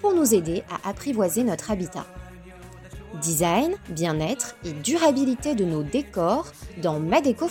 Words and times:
pour 0.00 0.14
nous 0.14 0.34
aider 0.34 0.62
à 0.70 0.88
apprivoiser 0.88 1.44
notre 1.44 1.70
habitat. 1.70 2.06
Design, 3.20 3.74
bien-être 3.88 4.56
et 4.64 4.72
durabilité 4.72 5.54
de 5.54 5.64
nos 5.64 5.82
décors 5.82 6.52
dans 6.82 7.00
Ma 7.00 7.20
Déco 7.20 7.46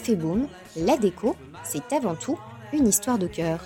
la 0.78 0.98
déco, 0.98 1.36
c'est 1.64 1.92
avant 1.92 2.16
tout 2.16 2.38
une 2.72 2.88
histoire 2.88 3.18
de 3.18 3.28
cœur. 3.28 3.60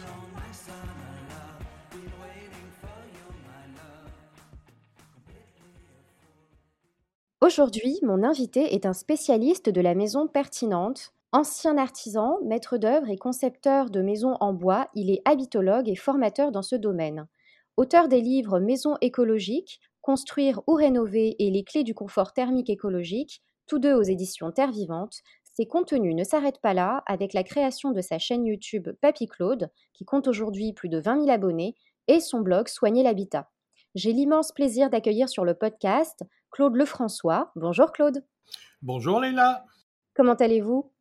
Aujourd'hui, 7.41 7.99
mon 8.03 8.23
invité 8.23 8.75
est 8.75 8.85
un 8.85 8.93
spécialiste 8.93 9.69
de 9.69 9.81
la 9.81 9.93
maison 9.93 10.27
pertinente. 10.27 11.11
Ancien 11.33 11.77
artisan, 11.77 12.37
maître 12.45 12.77
d'œuvre 12.77 13.09
et 13.09 13.17
concepteur 13.17 13.89
de 13.89 14.01
maisons 14.01 14.37
en 14.39 14.53
bois, 14.53 14.87
il 14.93 15.11
est 15.11 15.21
habitologue 15.25 15.89
et 15.89 15.95
formateur 15.95 16.51
dans 16.51 16.61
ce 16.61 16.75
domaine. 16.75 17.27
Auteur 17.77 18.07
des 18.07 18.21
livres 18.21 18.59
Maison 18.59 18.97
écologique, 19.01 19.79
Construire 20.01 20.61
ou 20.65 20.73
rénover 20.73 21.35
et 21.37 21.51
les 21.51 21.63
clés 21.63 21.83
du 21.83 21.93
confort 21.93 22.33
thermique 22.33 22.71
écologique, 22.71 23.43
tous 23.67 23.77
deux 23.77 23.93
aux 23.93 24.01
éditions 24.01 24.51
Terre 24.51 24.71
Vivante, 24.71 25.21
ses 25.53 25.67
contenus 25.67 26.15
ne 26.15 26.23
s'arrêtent 26.23 26.61
pas 26.61 26.73
là 26.73 27.03
avec 27.05 27.33
la 27.33 27.43
création 27.43 27.91
de 27.91 28.01
sa 28.01 28.17
chaîne 28.17 28.45
YouTube 28.45 28.89
Papy 28.99 29.27
Claude, 29.27 29.69
qui 29.93 30.05
compte 30.05 30.27
aujourd'hui 30.27 30.73
plus 30.73 30.89
de 30.89 30.99
20 30.99 31.21
000 31.25 31.29
abonnés, 31.29 31.75
et 32.07 32.19
son 32.19 32.39
blog 32.39 32.67
Soigner 32.67 33.03
l'habitat. 33.03 33.49
J'ai 33.93 34.11
l'immense 34.11 34.53
plaisir 34.53 34.89
d'accueillir 34.89 35.29
sur 35.29 35.45
le 35.45 35.53
podcast 35.53 36.23
Claude 36.49 36.75
Lefrançois. 36.75 37.51
Bonjour 37.55 37.91
Claude. 37.91 38.23
Bonjour 38.81 39.19
Léla. 39.19 39.65
Comment 40.15 40.33
allez-vous? 40.33 40.91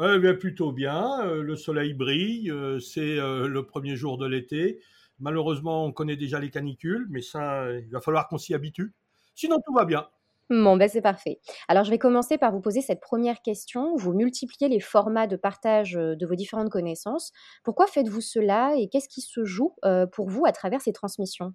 Eh 0.00 0.18
bien, 0.18 0.34
Plutôt 0.34 0.72
bien. 0.72 1.20
Euh, 1.22 1.42
le 1.42 1.56
soleil 1.56 1.92
brille. 1.92 2.50
Euh, 2.50 2.80
c'est 2.80 3.18
euh, 3.18 3.46
le 3.46 3.66
premier 3.66 3.96
jour 3.96 4.16
de 4.16 4.26
l'été. 4.26 4.80
Malheureusement, 5.20 5.84
on 5.84 5.92
connaît 5.92 6.16
déjà 6.16 6.38
les 6.38 6.50
canicules, 6.50 7.06
mais 7.10 7.22
ça, 7.22 7.70
il 7.72 7.90
va 7.90 8.00
falloir 8.00 8.28
qu'on 8.28 8.38
s'y 8.38 8.54
habitue. 8.54 8.94
Sinon, 9.34 9.56
tout 9.64 9.74
va 9.74 9.84
bien. 9.84 10.08
Bon, 10.50 10.78
ben 10.78 10.88
c'est 10.88 11.02
parfait. 11.02 11.40
Alors, 11.68 11.84
je 11.84 11.90
vais 11.90 11.98
commencer 11.98 12.38
par 12.38 12.52
vous 12.52 12.60
poser 12.60 12.80
cette 12.80 13.00
première 13.00 13.42
question. 13.42 13.94
Vous 13.96 14.14
multipliez 14.14 14.68
les 14.68 14.80
formats 14.80 15.26
de 15.26 15.36
partage 15.36 15.94
euh, 15.96 16.16
de 16.16 16.26
vos 16.26 16.36
différentes 16.36 16.70
connaissances. 16.70 17.32
Pourquoi 17.64 17.86
faites-vous 17.86 18.22
cela 18.22 18.72
et 18.76 18.88
qu'est-ce 18.88 19.10
qui 19.10 19.20
se 19.20 19.44
joue 19.44 19.74
euh, 19.84 20.06
pour 20.06 20.30
vous 20.30 20.46
à 20.46 20.52
travers 20.52 20.80
ces 20.80 20.94
transmissions? 20.94 21.52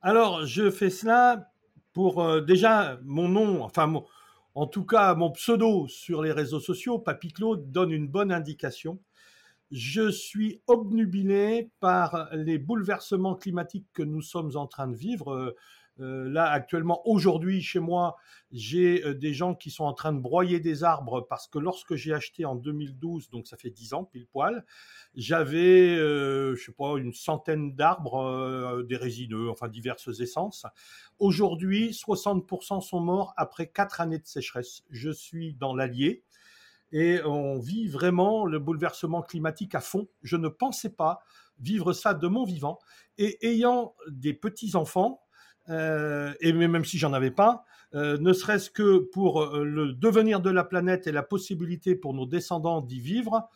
Alors, 0.00 0.46
je 0.46 0.70
fais 0.70 0.88
cela 0.88 1.50
pour 1.92 2.22
euh, 2.22 2.40
déjà 2.40 2.98
mon 3.04 3.28
nom, 3.28 3.62
enfin, 3.62 3.92
en 4.54 4.66
tout 4.66 4.86
cas, 4.86 5.14
mon 5.14 5.30
pseudo 5.30 5.86
sur 5.86 6.22
les 6.22 6.32
réseaux 6.32 6.60
sociaux, 6.60 6.98
Papy 6.98 7.30
Claude, 7.34 7.70
donne 7.70 7.90
une 7.90 8.08
bonne 8.08 8.32
indication 8.32 9.00
je 9.72 10.10
suis 10.10 10.60
obnubilé 10.66 11.70
par 11.80 12.28
les 12.32 12.58
bouleversements 12.58 13.34
climatiques 13.34 13.88
que 13.94 14.02
nous 14.02 14.20
sommes 14.20 14.54
en 14.54 14.66
train 14.66 14.86
de 14.86 14.94
vivre. 14.94 15.56
Euh, 16.00 16.28
là, 16.28 16.50
actuellement, 16.50 17.06
aujourd'hui, 17.06 17.60
chez 17.60 17.78
moi, 17.78 18.16
j'ai 18.50 19.04
euh, 19.04 19.14
des 19.14 19.34
gens 19.34 19.54
qui 19.54 19.70
sont 19.70 19.84
en 19.84 19.92
train 19.92 20.12
de 20.12 20.20
broyer 20.20 20.58
des 20.58 20.84
arbres 20.84 21.20
parce 21.28 21.48
que 21.48 21.58
lorsque 21.58 21.94
j'ai 21.94 22.12
acheté 22.12 22.44
en 22.44 22.54
2012, 22.54 23.30
donc 23.30 23.46
ça 23.46 23.56
fait 23.56 23.70
10 23.70 23.94
ans 23.94 24.04
pile 24.04 24.26
poil, 24.26 24.64
j'avais, 25.14 25.96
euh, 25.96 26.54
je 26.54 26.64
sais 26.64 26.72
pas, 26.72 26.96
une 26.96 27.12
centaine 27.12 27.74
d'arbres, 27.74 28.82
des 28.88 28.96
résineux, 28.96 29.50
enfin 29.50 29.68
diverses 29.68 30.20
essences. 30.20 30.66
Aujourd'hui, 31.18 31.90
60% 31.90 32.80
sont 32.80 33.00
morts 33.00 33.34
après 33.36 33.68
4 33.68 34.00
années 34.00 34.18
de 34.18 34.26
sécheresse. 34.26 34.82
Je 34.90 35.10
suis 35.10 35.54
dans 35.54 35.74
l'Allier 35.74 36.24
et 36.92 37.20
on 37.24 37.58
vit 37.58 37.88
vraiment 37.88 38.44
le 38.44 38.58
bouleversement 38.58 39.22
climatique 39.22 39.74
à 39.74 39.80
fond. 39.80 40.08
Je 40.22 40.36
ne 40.36 40.48
pensais 40.48 40.90
pas 40.90 41.20
vivre 41.58 41.92
ça 41.92 42.14
de 42.14 42.26
mon 42.28 42.44
vivant. 42.44 42.78
Et 43.18 43.38
ayant 43.48 43.94
des 44.08 44.34
petits-enfants, 44.34 45.22
euh, 45.68 46.34
et 46.40 46.52
même 46.52 46.84
si 46.84 46.98
j'en 46.98 47.12
avais 47.12 47.30
pas, 47.30 47.64
euh, 47.94 48.18
ne 48.18 48.32
serait-ce 48.32 48.70
que 48.70 48.98
pour 48.98 49.42
euh, 49.42 49.64
le 49.64 49.92
devenir 49.92 50.40
de 50.40 50.50
la 50.50 50.64
planète 50.64 51.06
et 51.06 51.12
la 51.12 51.22
possibilité 51.22 51.94
pour 51.94 52.14
nos 52.14 52.26
descendants 52.26 52.80
d'y 52.80 53.00
vivre, 53.00 53.48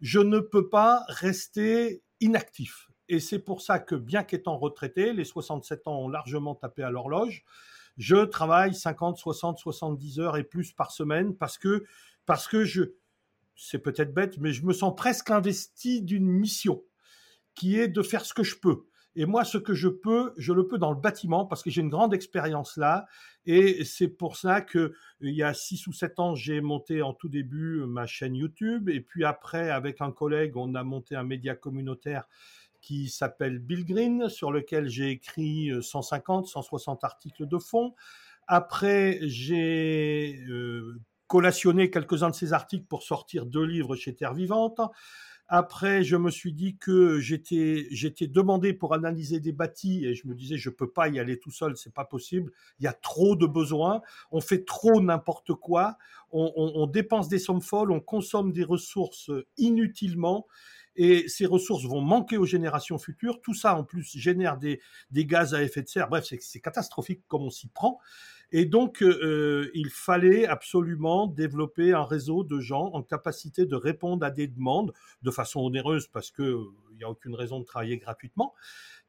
je 0.00 0.20
ne 0.20 0.38
peux 0.38 0.68
pas 0.68 1.04
rester 1.08 2.02
inactif. 2.20 2.88
Et 3.08 3.20
c'est 3.20 3.40
pour 3.40 3.60
ça 3.60 3.78
que, 3.78 3.94
bien 3.94 4.22
qu'étant 4.22 4.56
retraité, 4.56 5.12
les 5.12 5.24
67 5.24 5.88
ans 5.88 5.98
ont 5.98 6.08
largement 6.08 6.54
tapé 6.54 6.82
à 6.82 6.90
l'horloge, 6.90 7.44
je 7.96 8.24
travaille 8.24 8.74
50, 8.74 9.18
60, 9.18 9.58
70 9.58 10.20
heures 10.20 10.36
et 10.36 10.44
plus 10.44 10.72
par 10.72 10.92
semaine 10.92 11.36
parce 11.36 11.58
que 11.58 11.84
parce 12.30 12.46
que 12.46 12.64
je, 12.64 12.82
c'est 13.56 13.80
peut-être 13.80 14.14
bête, 14.14 14.38
mais 14.38 14.52
je 14.52 14.64
me 14.64 14.72
sens 14.72 14.94
presque 14.94 15.32
investi 15.32 16.00
d'une 16.00 16.28
mission 16.28 16.80
qui 17.56 17.76
est 17.76 17.88
de 17.88 18.02
faire 18.02 18.24
ce 18.24 18.32
que 18.32 18.44
je 18.44 18.54
peux. 18.54 18.84
Et 19.16 19.26
moi, 19.26 19.44
ce 19.44 19.58
que 19.58 19.74
je 19.74 19.88
peux, 19.88 20.32
je 20.36 20.52
le 20.52 20.68
peux 20.68 20.78
dans 20.78 20.92
le 20.92 21.00
bâtiment 21.00 21.44
parce 21.44 21.64
que 21.64 21.70
j'ai 21.70 21.80
une 21.80 21.88
grande 21.88 22.14
expérience 22.14 22.76
là. 22.76 23.06
Et 23.46 23.84
c'est 23.84 24.06
pour 24.06 24.36
ça 24.36 24.60
que 24.60 24.92
il 25.20 25.34
y 25.34 25.42
a 25.42 25.52
six 25.54 25.88
ou 25.88 25.92
sept 25.92 26.20
ans, 26.20 26.36
j'ai 26.36 26.60
monté 26.60 27.02
en 27.02 27.14
tout 27.14 27.28
début 27.28 27.84
ma 27.84 28.06
chaîne 28.06 28.36
YouTube. 28.36 28.88
Et 28.90 29.00
puis 29.00 29.24
après, 29.24 29.68
avec 29.68 30.00
un 30.00 30.12
collègue, 30.12 30.56
on 30.56 30.76
a 30.76 30.84
monté 30.84 31.16
un 31.16 31.24
média 31.24 31.56
communautaire 31.56 32.28
qui 32.80 33.08
s'appelle 33.08 33.58
Bill 33.58 33.84
Green, 33.84 34.28
sur 34.28 34.52
lequel 34.52 34.88
j'ai 34.88 35.10
écrit 35.10 35.72
150, 35.82 36.46
160 36.46 37.02
articles 37.02 37.48
de 37.48 37.58
fond. 37.58 37.92
Après, 38.46 39.18
j'ai 39.22 40.44
euh, 40.48 41.00
collationné 41.30 41.90
quelques-uns 41.90 42.30
de 42.30 42.34
ces 42.34 42.52
articles 42.52 42.86
pour 42.86 43.04
sortir 43.04 43.46
deux 43.46 43.62
livres 43.62 43.94
chez 43.94 44.16
Terre 44.16 44.34
Vivante. 44.34 44.80
Après, 45.46 46.02
je 46.02 46.16
me 46.16 46.28
suis 46.28 46.52
dit 46.52 46.76
que 46.76 47.20
j'étais 47.20 48.26
demandé 48.26 48.72
pour 48.72 48.94
analyser 48.94 49.38
des 49.38 49.52
bâtis 49.52 50.04
et 50.04 50.16
je 50.16 50.26
me 50.26 50.34
disais 50.34 50.58
je 50.58 50.70
peux 50.70 50.90
pas 50.90 51.08
y 51.08 51.20
aller 51.20 51.38
tout 51.38 51.52
seul, 51.52 51.76
c'est 51.76 51.94
pas 51.94 52.04
possible. 52.04 52.50
Il 52.80 52.84
y 52.84 52.88
a 52.88 52.92
trop 52.92 53.36
de 53.36 53.46
besoins, 53.46 54.02
on 54.32 54.40
fait 54.40 54.64
trop 54.64 55.00
n'importe 55.00 55.54
quoi, 55.54 55.98
on, 56.32 56.52
on, 56.56 56.86
dépense 56.88 57.28
des 57.28 57.38
sommes 57.38 57.62
folles, 57.62 57.92
on 57.92 58.00
consomme 58.00 58.52
des 58.52 58.64
ressources 58.64 59.30
inutilement 59.56 60.48
et 60.96 61.28
ces 61.28 61.46
ressources 61.46 61.84
vont 61.84 62.00
manquer 62.00 62.38
aux 62.38 62.44
générations 62.44 62.98
futures. 62.98 63.40
Tout 63.40 63.54
ça 63.54 63.76
en 63.76 63.84
plus 63.84 64.16
génère 64.18 64.58
des, 64.58 64.80
des 65.12 65.26
gaz 65.26 65.54
à 65.54 65.62
effet 65.62 65.82
de 65.82 65.88
serre. 65.88 66.08
Bref, 66.08 66.26
c'est 66.40 66.60
catastrophique 66.60 67.22
comme 67.28 67.42
on 67.42 67.50
s'y 67.50 67.68
prend. 67.68 68.00
Et 68.52 68.64
donc, 68.64 69.02
euh, 69.02 69.18
euh, 69.22 69.70
il 69.74 69.90
fallait 69.90 70.46
absolument 70.46 71.26
développer 71.26 71.92
un 71.92 72.04
réseau 72.04 72.42
de 72.42 72.58
gens 72.58 72.90
en 72.92 73.02
capacité 73.02 73.64
de 73.64 73.76
répondre 73.76 74.26
à 74.26 74.30
des 74.30 74.48
demandes 74.48 74.92
de 75.22 75.30
façon 75.30 75.60
onéreuse, 75.60 76.08
parce 76.08 76.30
qu'il 76.32 76.56
n'y 76.96 77.04
a 77.04 77.10
aucune 77.10 77.34
raison 77.34 77.60
de 77.60 77.64
travailler 77.64 77.98
gratuitement, 77.98 78.54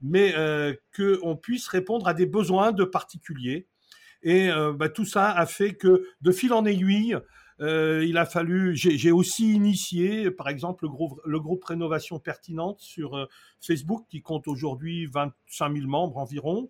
mais 0.01 0.33
euh, 0.35 0.73
qu'on 0.95 1.35
puisse 1.35 1.67
répondre 1.67 2.07
à 2.07 2.13
des 2.13 2.25
besoins 2.25 2.71
de 2.71 2.83
particuliers. 2.83 3.67
Et 4.23 4.51
euh, 4.51 4.73
bah, 4.73 4.89
tout 4.89 5.05
ça 5.05 5.31
a 5.31 5.45
fait 5.47 5.73
que, 5.73 6.05
de 6.21 6.31
fil 6.31 6.53
en 6.53 6.65
aiguille, 6.65 7.17
euh, 7.59 8.05
il 8.07 8.17
a 8.17 8.25
fallu. 8.25 8.75
J'ai 8.75 9.11
aussi 9.11 9.53
initié, 9.53 10.29
par 10.29 10.49
exemple, 10.49 10.85
le 10.85 10.89
groupe, 10.89 11.19
le 11.25 11.39
groupe 11.39 11.63
Rénovation 11.63 12.19
Pertinente 12.19 12.79
sur 12.79 13.27
Facebook, 13.59 14.05
qui 14.09 14.21
compte 14.21 14.47
aujourd'hui 14.47 15.07
25 15.07 15.73
000 15.73 15.87
membres 15.87 16.17
environ. 16.17 16.69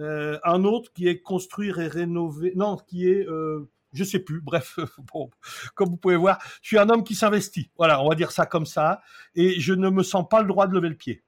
Euh, 0.00 0.38
un 0.44 0.64
autre 0.64 0.92
qui 0.92 1.08
est 1.08 1.20
construire 1.20 1.78
et 1.80 1.88
rénover, 1.88 2.52
non, 2.54 2.76
qui 2.76 3.08
est, 3.08 3.26
euh, 3.26 3.68
je 3.92 4.04
sais 4.04 4.20
plus, 4.20 4.40
bref, 4.40 4.78
bon, 5.12 5.30
comme 5.74 5.90
vous 5.90 5.96
pouvez 5.96 6.16
voir, 6.16 6.38
je 6.62 6.68
suis 6.68 6.78
un 6.78 6.88
homme 6.88 7.04
qui 7.04 7.14
s'investit. 7.14 7.70
Voilà, 7.76 8.02
on 8.02 8.08
va 8.08 8.14
dire 8.14 8.30
ça 8.30 8.46
comme 8.46 8.66
ça, 8.66 9.00
et 9.34 9.58
je 9.58 9.74
ne 9.74 9.90
me 9.90 10.02
sens 10.02 10.26
pas 10.28 10.40
le 10.40 10.48
droit 10.48 10.66
de 10.66 10.74
lever 10.74 10.88
le 10.88 10.96
pied. 10.96 11.22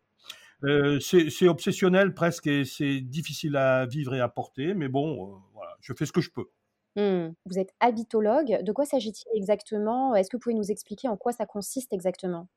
Euh, 0.64 1.00
c'est 1.00 1.48
obsessionnel 1.48 2.12
presque 2.12 2.46
et 2.46 2.64
c'est 2.64 3.00
difficile 3.00 3.56
à 3.56 3.86
vivre 3.86 4.14
et 4.14 4.20
à 4.20 4.28
porter, 4.28 4.74
mais 4.74 4.88
bon, 4.88 5.24
euh, 5.24 5.36
voilà, 5.54 5.76
je 5.80 5.92
fais 5.94 6.04
ce 6.04 6.12
que 6.12 6.20
je 6.20 6.30
peux. 6.30 6.50
Mmh. 6.96 7.32
Vous 7.46 7.58
êtes 7.58 7.72
habitologue. 7.80 8.62
De 8.62 8.72
quoi 8.72 8.84
s'agit-il 8.84 9.24
exactement? 9.34 10.14
Est-ce 10.14 10.28
que 10.28 10.36
vous 10.36 10.40
pouvez 10.40 10.54
nous 10.54 10.70
expliquer 10.70 11.08
en 11.08 11.16
quoi 11.16 11.32
ça 11.32 11.46
consiste 11.46 11.92
exactement? 11.92 12.48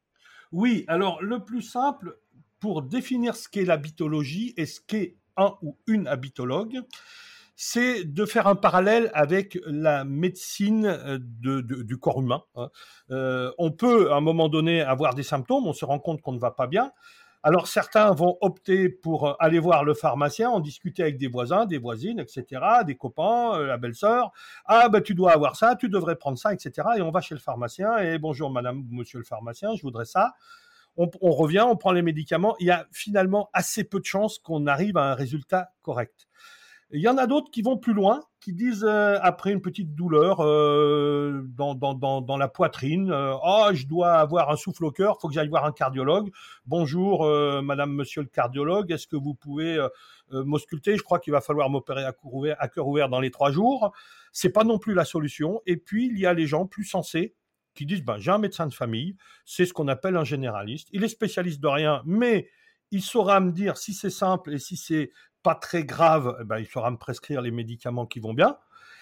Oui, 0.52 0.84
alors 0.88 1.22
le 1.22 1.44
plus 1.44 1.62
simple 1.62 2.20
pour 2.60 2.82
définir 2.82 3.36
ce 3.36 3.48
qu'est 3.48 3.66
l'habitologie 3.66 4.54
et 4.58 4.66
ce 4.66 4.82
qu'est 4.82 5.18
un 5.38 5.54
ou 5.62 5.78
une 5.88 6.08
habitologue, 6.08 6.82
c'est 7.56 8.04
de 8.04 8.26
faire 8.26 8.48
un 8.48 8.56
parallèle 8.56 9.12
avec 9.14 9.60
la 9.66 10.04
médecine 10.04 10.86
euh, 10.86 11.20
du 11.20 11.98
corps 11.98 12.22
humain. 12.22 12.44
Hein. 12.56 12.70
Euh, 13.12 13.52
on 13.58 13.72
peut 13.72 14.12
à 14.12 14.16
un 14.16 14.22
moment 14.22 14.50
donné 14.50 14.82
avoir 14.82 15.14
des 15.14 15.24
symptômes, 15.24 15.68
on 15.68 15.74
se 15.74 15.86
rend 15.86 16.00
compte 16.00 16.22
qu'on 16.22 16.34
ne 16.34 16.40
va 16.40 16.52
pas 16.52 16.68
bien. 16.68 16.92
Alors 17.46 17.68
certains 17.68 18.12
vont 18.12 18.38
opter 18.42 18.88
pour 18.90 19.28
euh, 19.28 19.34
aller 19.40 19.60
voir 19.60 19.84
le 19.84 19.94
pharmacien, 19.94 20.50
en 20.50 20.62
discuter 20.62 21.04
avec 21.04 21.18
des 21.18 21.28
voisins, 21.28 21.66
des 21.66 21.78
voisines, 21.78 22.20
etc., 22.20 22.62
des 22.88 22.96
copains, 22.96 23.60
la 23.60 23.78
belle-sœur. 23.78 24.32
Ah 24.66 24.90
ben 24.90 25.02
tu 25.02 25.14
dois 25.14 25.34
avoir 25.34 25.56
ça, 25.56 25.76
tu 25.76 25.90
devrais 25.90 26.16
prendre 26.16 26.38
ça, 26.38 26.54
etc. 26.54 26.88
Et 26.98 27.02
on 27.02 27.12
va 27.12 27.22
chez 27.22 27.36
le 27.36 27.42
pharmacien 27.42 27.98
et 27.98 28.18
bonjour 28.18 28.50
madame, 28.50 28.84
monsieur 28.90 29.20
le 29.20 29.26
pharmacien, 29.26 29.76
je 29.76 29.82
voudrais 29.84 30.06
ça. 30.06 30.34
On, 30.96 31.32
revient, 31.32 31.66
on 31.68 31.76
prend 31.76 31.92
les 31.92 32.04
médicaments. 32.04 32.56
Il 32.60 32.68
y 32.68 32.72
a 32.72 32.88
finalement 32.92 33.50
assez 33.54 33.84
peu 33.84 34.00
de 34.00 34.06
chances 34.06 34.38
qu'on 34.38 34.68
arrive 34.68 34.96
à 34.98 35.12
un 35.12 35.16
résultat 35.16 35.70
correct. 35.82 36.28
Il 36.96 37.02
y 37.02 37.08
en 37.08 37.18
a 37.18 37.26
d'autres 37.26 37.50
qui 37.50 37.64
vont 37.64 37.76
plus 37.76 37.94
loin, 37.94 38.22
qui 38.40 38.54
disent 38.54 38.86
euh, 38.88 39.18
après 39.24 39.52
une 39.52 39.62
petite 39.62 39.96
douleur 39.96 40.42
euh, 40.42 41.42
dans, 41.48 42.38
la 42.38 42.48
poitrine, 42.48 43.10
euh, 43.10 43.34
oh 43.44 43.70
je 43.74 43.88
dois 43.88 44.14
avoir 44.14 44.52
un 44.52 44.56
souffle 44.56 44.86
au 44.86 44.92
cœur, 44.92 45.20
faut 45.20 45.28
que 45.28 45.34
j'aille 45.34 45.48
voir 45.48 45.66
un 45.66 45.72
cardiologue. 45.72 46.30
Bonjour 46.68 47.26
euh, 47.26 47.64
Madame, 47.64 47.92
Monsieur 47.92 48.22
le 48.22 48.28
cardiologue, 48.28 48.92
est-ce 48.92 49.08
que 49.08 49.16
vous 49.16 49.34
pouvez 49.34 49.84
m'ausculter? 50.32 50.96
Je 50.96 51.02
crois 51.02 51.18
qu'il 51.18 51.34
va 51.34 51.42
falloir 51.42 51.68
m'opérer 51.72 52.04
à, 52.04 52.14
à 52.60 52.68
cœur 52.68 52.88
ouvert 52.88 53.10
dans 53.10 53.20
les 53.20 53.32
trois 53.32 53.52
jours. 53.52 53.92
C'est 54.32 54.52
pas 54.52 54.64
non 54.64 54.78
plus 54.78 54.94
la 54.94 55.06
solution. 55.06 55.62
Et 55.66 55.78
puis 55.78 56.06
il 56.06 56.20
y 56.20 56.28
a 56.28 56.34
les 56.36 56.46
gens 56.46 56.68
plus 56.68 56.86
sensés 56.86 57.34
qui 57.74 57.86
disent 57.86 58.04
ben 58.04 58.18
j'ai 58.18 58.32
un 58.32 58.38
médecin 58.38 58.68
de 58.68 58.74
famille, 58.74 59.16
c'est 59.46 59.66
ce 59.66 59.74
qu'on 59.74 59.88
appelle 59.88 60.16
un 60.16 60.24
généraliste. 60.24 60.90
Il 60.92 61.04
est 61.04 61.10
spécialiste 61.10 61.60
de 61.60 61.68
rien, 61.68 62.02
mais 62.06 62.50
il 62.92 63.02
saura 63.02 63.40
me 63.40 63.52
dire 63.52 63.78
si 63.78 63.94
c'est 63.94 64.10
simple 64.10 64.54
et 64.54 64.60
si 64.60 64.78
c'est 64.78 65.12
pas 65.42 65.56
très 65.56 65.84
grave, 65.84 66.38
eh 66.42 66.44
ben, 66.46 66.60
il 66.60 66.66
saura 66.66 66.90
me 66.92 66.98
prescrire 66.98 67.42
les 67.42 67.52
médicaments 67.52 68.06
qui 68.06 68.20
vont 68.20 68.34
bien. 68.34 68.58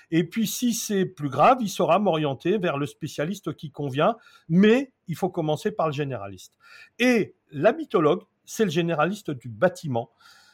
Et 0.09 0.25
puis 0.25 0.47
si 0.47 0.73
c'est 0.73 1.05
plus 1.05 1.29
grave, 1.29 1.59
il 1.61 1.69
saura 1.69 1.99
m'orienter 1.99 2.57
vers 2.57 2.77
le 2.77 2.85
spécialiste 2.85 3.53
qui 3.55 3.71
convient, 3.71 4.17
mais 4.49 4.91
il 5.07 5.15
faut 5.15 5.29
commencer 5.29 5.71
par 5.71 5.87
le 5.87 5.93
généraliste. 5.93 6.57
Et 6.99 7.35
l'habitologue, 7.51 8.23
c'est 8.43 8.65
le 8.65 8.71
généraliste 8.71 9.31
du 9.31 9.47
bâtiment. 9.47 10.11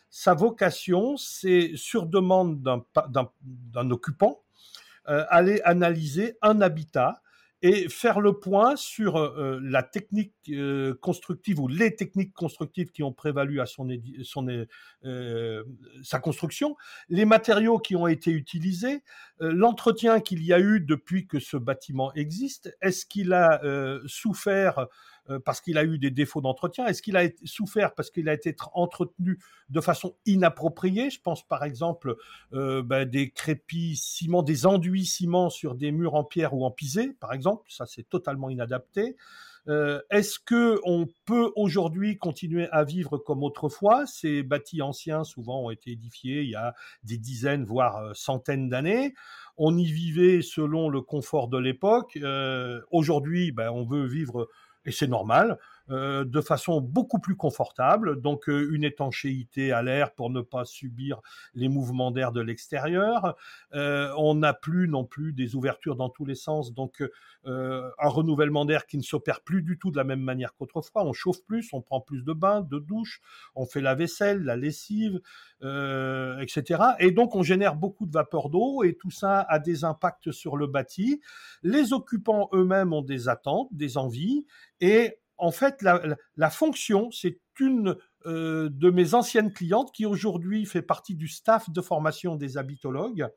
Sa 0.10 0.34
vocation, 0.34 1.18
c'est 1.18 1.72
sur 1.76 2.06
demande 2.06 2.62
d'un 2.62 3.92
occupant, 3.92 4.42
euh, 5.10 5.26
aller 5.30 5.62
analyser 5.64 6.38
un 6.42 6.62
habitat 6.62 7.22
et 7.62 7.90
faire 7.90 8.20
le 8.20 8.34
point 8.34 8.76
sur 8.76 9.18
euh, 9.18 9.60
la 9.64 9.82
technique 9.82 10.34
euh, 10.50 10.94
constructive 11.02 11.60
ou 11.60 11.68
les 11.68 11.96
techniques 11.96 12.34
constructives 12.34 12.92
qui 12.92 13.02
ont 13.02 13.14
prévalu 13.14 13.60
à 13.60 13.66
son, 13.66 13.88
euh, 15.06 15.64
sa 16.04 16.20
construction, 16.20 16.76
les 17.10 17.26
matériaux 17.26 17.80
qui 17.80 17.96
ont 17.96 18.08
été 18.08 18.32
utilisés, 18.32 19.04
euh, 19.42 19.52
l'entretien 19.52 20.20
qu'il 20.20 20.44
y 20.44 20.54
a 20.54 20.60
eu 20.60 20.80
depuis 20.80 21.26
que 21.26 21.40
ce 21.40 21.58
bâtiment 21.58 22.14
existe. 22.14 22.76
Est-ce 22.82 23.06
qu'il 23.06 23.34
a 23.34 23.64
euh, 23.64 24.02
souffert 24.06 24.80
euh, 24.80 24.86
parce 25.44 25.62
qu'il 25.62 25.78
a 25.78 25.84
eu 25.84 25.98
des 25.98 26.12
défauts 26.12 26.42
d'entretien 26.42 26.86
Est-ce 26.88 27.02
qu'il 27.02 27.18
a 27.18 27.28
souffert 27.44 27.94
parce 27.96 28.12
qu'il 28.12 28.30
a 28.30 28.34
été 28.34 28.56
entretenu 28.74 29.40
de 29.70 29.82
façon 29.82 30.16
inappropriée? 30.26 31.10
Je 31.10 31.22
pense 31.22 31.48
par 31.48 31.64
exemple 31.64 32.16
euh, 32.54 32.82
ben, 32.82 33.08
des 33.08 33.32
crépis 33.32 33.96
ciment, 33.96 34.44
des 34.44 34.66
enduits 34.66 35.06
ciment 35.06 35.50
sur 35.50 35.76
des 35.76 35.92
murs 35.92 36.16
en 36.16 36.24
pierre 36.24 36.54
ou 36.54 36.66
en 36.66 36.72
pisé, 36.72 37.14
par 37.20 37.34
exemple. 37.34 37.70
Ça, 37.70 37.86
c'est 37.86 38.08
totalement 38.08 38.50
inadapté. 38.50 39.16
Euh, 39.68 40.00
Est-ce 40.10 40.40
que 40.40 40.80
on 40.86 41.08
peut 41.26 41.52
aujourd'hui 41.58 42.18
continuer 42.18 42.70
à 42.72 42.86
vivre 42.86 43.18
comme 43.18 43.44
autrefois? 43.44 44.06
Ces 44.06 44.44
bâtis 44.44 44.82
anciens, 44.82 45.26
souvent, 45.26 45.66
ont 45.66 45.72
été 45.72 45.92
édifiés 45.92 46.42
il 46.44 46.50
y 46.50 46.56
a 46.56 46.74
des 47.04 47.18
dizaines, 47.18 47.66
voire 47.66 48.16
centaines 48.16 48.70
d'années. 48.70 49.14
On 49.58 49.78
y 49.78 49.92
vivait 49.92 50.42
selon 50.42 50.88
le 50.88 51.02
confort 51.02 51.50
de 51.50 51.58
l'époque. 51.58 52.18
Euh, 52.22 52.80
aujourd'hui, 52.92 53.52
ben, 53.52 53.70
on 53.72 53.84
veut 53.84 54.06
vivre 54.06 54.48
et 54.88 54.92
c'est 54.92 55.08
normal, 55.08 55.60
euh, 55.90 56.26
de 56.26 56.42
façon 56.42 56.82
beaucoup 56.82 57.20
plus 57.20 57.36
confortable, 57.36 58.22
donc 58.22 58.50
euh, 58.50 58.70
une 58.74 58.84
étanchéité 58.84 59.72
à 59.72 59.82
l'air 59.82 60.14
pour 60.14 60.30
ne 60.30 60.42
pas 60.42 60.66
subir 60.66 61.22
les 61.54 61.70
mouvements 61.70 62.12
d'air 62.12 62.32
de 62.32 62.42
l'extérieur. 62.42 63.36
Euh, 63.74 64.12
on 64.18 64.36
n'a 64.36 64.54
plus 64.54 64.88
non 64.88 65.06
plus 65.06 65.34
des 65.34 65.56
ouvertures 65.56 65.96
dans 65.96 66.10
tous 66.10 66.26
les 66.26 66.36
sens, 66.36 66.74
donc 66.74 67.02
euh, 67.46 67.90
un 68.00 68.10
renouvellement 68.10 68.66
d'air 68.66 68.86
qui 68.86 68.98
ne 68.98 69.04
s'opère 69.04 69.42
plus 69.42 69.62
du 69.62 69.78
tout 69.78 69.92
de 69.92 69.98
la 69.98 70.04
même 70.04 70.22
manière 70.22 70.54
qu'autrefois. 70.56 71.06
On 71.06 71.14
chauffe 71.14 71.44
plus, 71.46 71.72
on 71.74 71.82
prend 71.82 72.02
plus 72.02 72.24
de 72.24 72.34
bains, 72.34 72.62
de 72.62 72.80
douches, 72.80 73.22
on 73.56 73.66
fait 73.66 73.82
la 73.82 73.96
vaisselle, 73.96 74.44
la 74.44 74.56
lessive, 74.56 75.22
etc. 75.62 76.84
Et 77.00 77.12
donc 77.12 77.36
on 77.36 77.44
génère 77.44 77.76
beaucoup 77.76 78.06
de 78.06 78.12
vapeur 78.12 78.50
d'eau 78.50 78.84
et 78.84 78.96
tout 78.96 79.10
ça 79.10 79.42
a 79.42 79.60
des 79.60 79.84
impacts 79.86 80.32
sur 80.32 80.58
le 80.58 80.68
bâti. 80.68 81.22
Les 81.64 81.94
occupants 81.94 82.50
eux-mêmes 82.54 82.94
ont 82.94 83.02
des 83.02 83.30
attentes, 83.30 83.70
des 83.72 83.98
envies 83.98 84.46
et 84.82 85.18
en 85.38 85.52
fait, 85.52 85.82
la, 85.82 86.02
la, 86.36 86.50
fonction, 86.50 87.12
c'est 87.12 87.40
une 87.60 87.96
euh, 88.26 88.70
de 88.72 88.90
mes 88.90 89.14
anciennes 89.14 89.54
clientes 89.54 89.92
qui 89.94 90.06
aujourd'hui 90.06 90.66
fait 90.66 90.82
partie 90.82 91.16
du 91.16 91.28
staff 91.28 91.70
de 91.70 91.82
formation 91.82 92.36
des 92.36 92.58
habitologues 92.58 93.28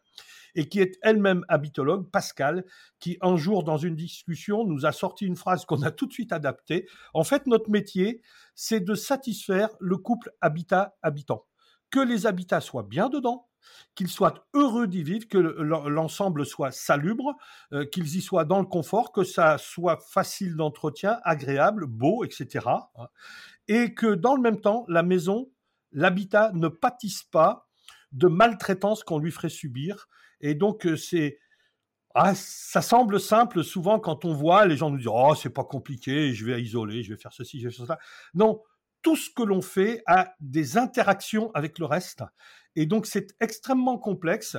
et 0.55 0.69
qui 0.69 0.81
est 0.81 0.99
elle-même 1.03 1.45
habitologue, 1.49 2.11
Pascal, 2.11 2.65
qui 2.99 3.19
un 3.21 3.37
jour 3.37 3.63
dans 3.63 3.77
une 3.77 3.95
discussion 3.95 4.65
nous 4.65 4.87
a 4.87 4.93
sorti 4.93 5.27
une 5.27 5.37
phrase 5.37 5.65
qu'on 5.65 5.83
a 5.83 5.91
tout 5.91 6.07
de 6.07 6.13
suite 6.13 6.33
adaptée. 6.33 6.89
En 7.15 7.25
fait, 7.25 7.47
notre 7.47 7.71
métier, 7.71 8.23
c'est 8.55 8.81
de 8.81 8.95
satisfaire 8.95 9.69
le 9.81 9.97
couple 9.97 10.33
habitat-habitant. 10.41 11.47
Que 11.91 12.01
les 12.01 12.27
habitats 12.27 12.61
soient 12.61 12.83
bien 12.83 13.09
dedans, 13.09 13.49
qu'ils 13.95 14.09
soient 14.09 14.47
heureux 14.55 14.87
d'y 14.87 15.03
vivre, 15.03 15.29
que 15.29 15.39
l'ensemble 15.39 16.47
soit 16.47 16.73
salubre, 16.73 17.35
euh, 17.73 17.85
qu'ils 17.85 18.17
y 18.17 18.21
soient 18.21 18.45
dans 18.45 18.61
le 18.61 18.67
confort, 18.67 19.13
que 19.13 19.25
ça 19.25 19.59
soit 19.59 19.99
facile 19.99 20.57
d'entretien, 20.57 21.19
agréable, 21.25 21.87
beau, 21.87 22.25
etc. 22.25 22.67
Et 23.69 23.95
que 23.95 24.15
dans 24.15 24.35
le 24.35 24.43
même 24.43 24.61
temps, 24.61 24.85
la 24.89 25.03
maison, 25.03 25.51
l'habitat 25.93 26.53
ne 26.55 26.69
pâtisse 26.69 27.23
pas 27.25 27.69
de 28.13 28.27
maltraitance 28.27 29.05
qu'on 29.05 29.19
lui 29.19 29.31
ferait 29.31 29.49
subir. 29.49 30.09
Et 30.41 30.55
donc, 30.55 30.87
euh, 30.87 30.97
c'est... 30.97 31.39
Ah, 32.17 32.35
ça 32.35 32.83
semble 32.83 33.21
simple 33.21 33.63
souvent 33.63 34.01
quand 34.01 34.25
on 34.25 34.35
voit, 34.35 34.67
les 34.67 34.77
gens 34.77 34.91
nous 34.91 34.97
disent 34.97 35.07
Oh, 35.09 35.33
c'est 35.37 35.55
pas 35.55 35.63
compliqué, 35.63 36.35
je 36.35 36.45
vais 36.45 36.61
isoler, 36.61 37.05
je 37.05 37.15
vais 37.15 37.21
faire 37.21 37.33
ceci, 37.33 37.61
je 37.61 37.69
vais 37.69 37.75
faire 37.75 37.87
cela. 37.87 37.99
Non, 38.35 38.63
tout 39.03 39.17
ce 39.17 39.31
que 39.31 39.43
l'on 39.43 39.63
fait 39.63 40.03
a 40.07 40.35
des 40.41 40.77
interactions 40.77 41.51
avec 41.55 41.79
le 41.79 41.87
reste. 41.87 42.25
Et 42.77 42.87
donc, 42.87 43.07
c'est 43.07 43.35
extrêmement 43.41 43.99
complexe. 43.99 44.57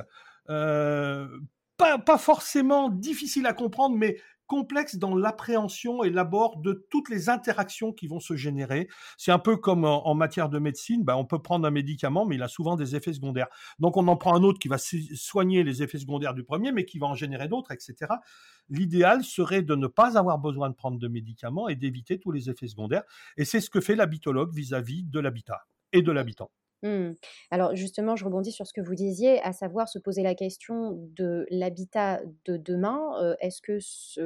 Euh, 0.50 1.28
pas, 1.76 2.18
forcément 2.18 2.90
difficile 2.90 3.46
à 3.46 3.52
comprendre, 3.52 3.96
mais 3.96 4.18
complexe 4.46 4.96
dans 4.96 5.16
l'appréhension 5.16 6.04
et 6.04 6.10
l'abord 6.10 6.58
de 6.58 6.86
toutes 6.90 7.08
les 7.08 7.30
interactions 7.30 7.92
qui 7.92 8.06
vont 8.06 8.20
se 8.20 8.36
générer. 8.36 8.86
C'est 9.16 9.32
un 9.32 9.38
peu 9.38 9.56
comme 9.56 9.84
en, 9.84 10.14
matière 10.14 10.50
de 10.50 10.58
médecine, 10.58 11.04
ben 11.04 11.16
on 11.16 11.24
peut 11.24 11.40
prendre 11.40 11.66
un 11.66 11.70
médicament, 11.70 12.26
mais 12.26 12.34
il 12.34 12.42
a 12.42 12.48
souvent 12.48 12.76
des 12.76 12.94
effets 12.94 13.14
secondaires. 13.14 13.46
Donc 13.78 13.96
on 13.96 14.06
en 14.08 14.16
prend 14.16 14.36
un 14.36 14.42
autre 14.42 14.58
qui 14.58 14.68
va 14.68 14.76
soigner 14.78 15.64
les 15.64 15.82
effets 15.82 15.98
secondaires 15.98 16.34
du 16.34 16.44
premier, 16.44 16.70
mais 16.70 16.84
qui 16.84 16.98
va 16.98 17.06
en 17.06 17.14
générer 17.14 17.48
d'autres, 17.48 17.72
etc. 17.72 18.12
L'idéal 18.68 19.24
serait 19.24 19.62
de 19.62 19.74
ne 19.74 19.86
pas 19.86 20.18
avoir 20.18 20.38
besoin 20.38 20.68
de 20.68 20.74
prendre 20.74 20.98
de 20.98 21.08
médicaments 21.08 21.68
et 21.68 21.74
d'éviter 21.74 22.20
tous 22.20 22.30
les 22.30 22.50
effets 22.50 22.68
secondaires. 22.68 23.04
Et 23.38 23.46
c'est 23.46 23.60
ce 23.60 23.70
que 23.70 23.80
fait 23.80 23.96
l'habitologue 23.96 24.54
vis-à-vis 24.54 25.02
de 25.02 25.18
l'habitat 25.18 25.66
et 25.92 26.02
de 26.02 26.12
l'habitant. 26.12 26.50
Mmh. 26.82 27.12
Alors 27.52 27.76
justement, 27.76 28.16
je 28.16 28.24
rebondis 28.24 28.50
sur 28.50 28.66
ce 28.66 28.72
que 28.72 28.80
vous 28.80 28.96
disiez, 28.96 29.40
à 29.42 29.52
savoir 29.52 29.88
se 29.88 30.00
poser 30.00 30.22
la 30.24 30.34
question 30.34 30.98
de 31.14 31.46
l'habitat 31.50 32.20
de 32.44 32.56
demain. 32.56 33.36
Est-ce 33.40 33.62
que 33.62 33.78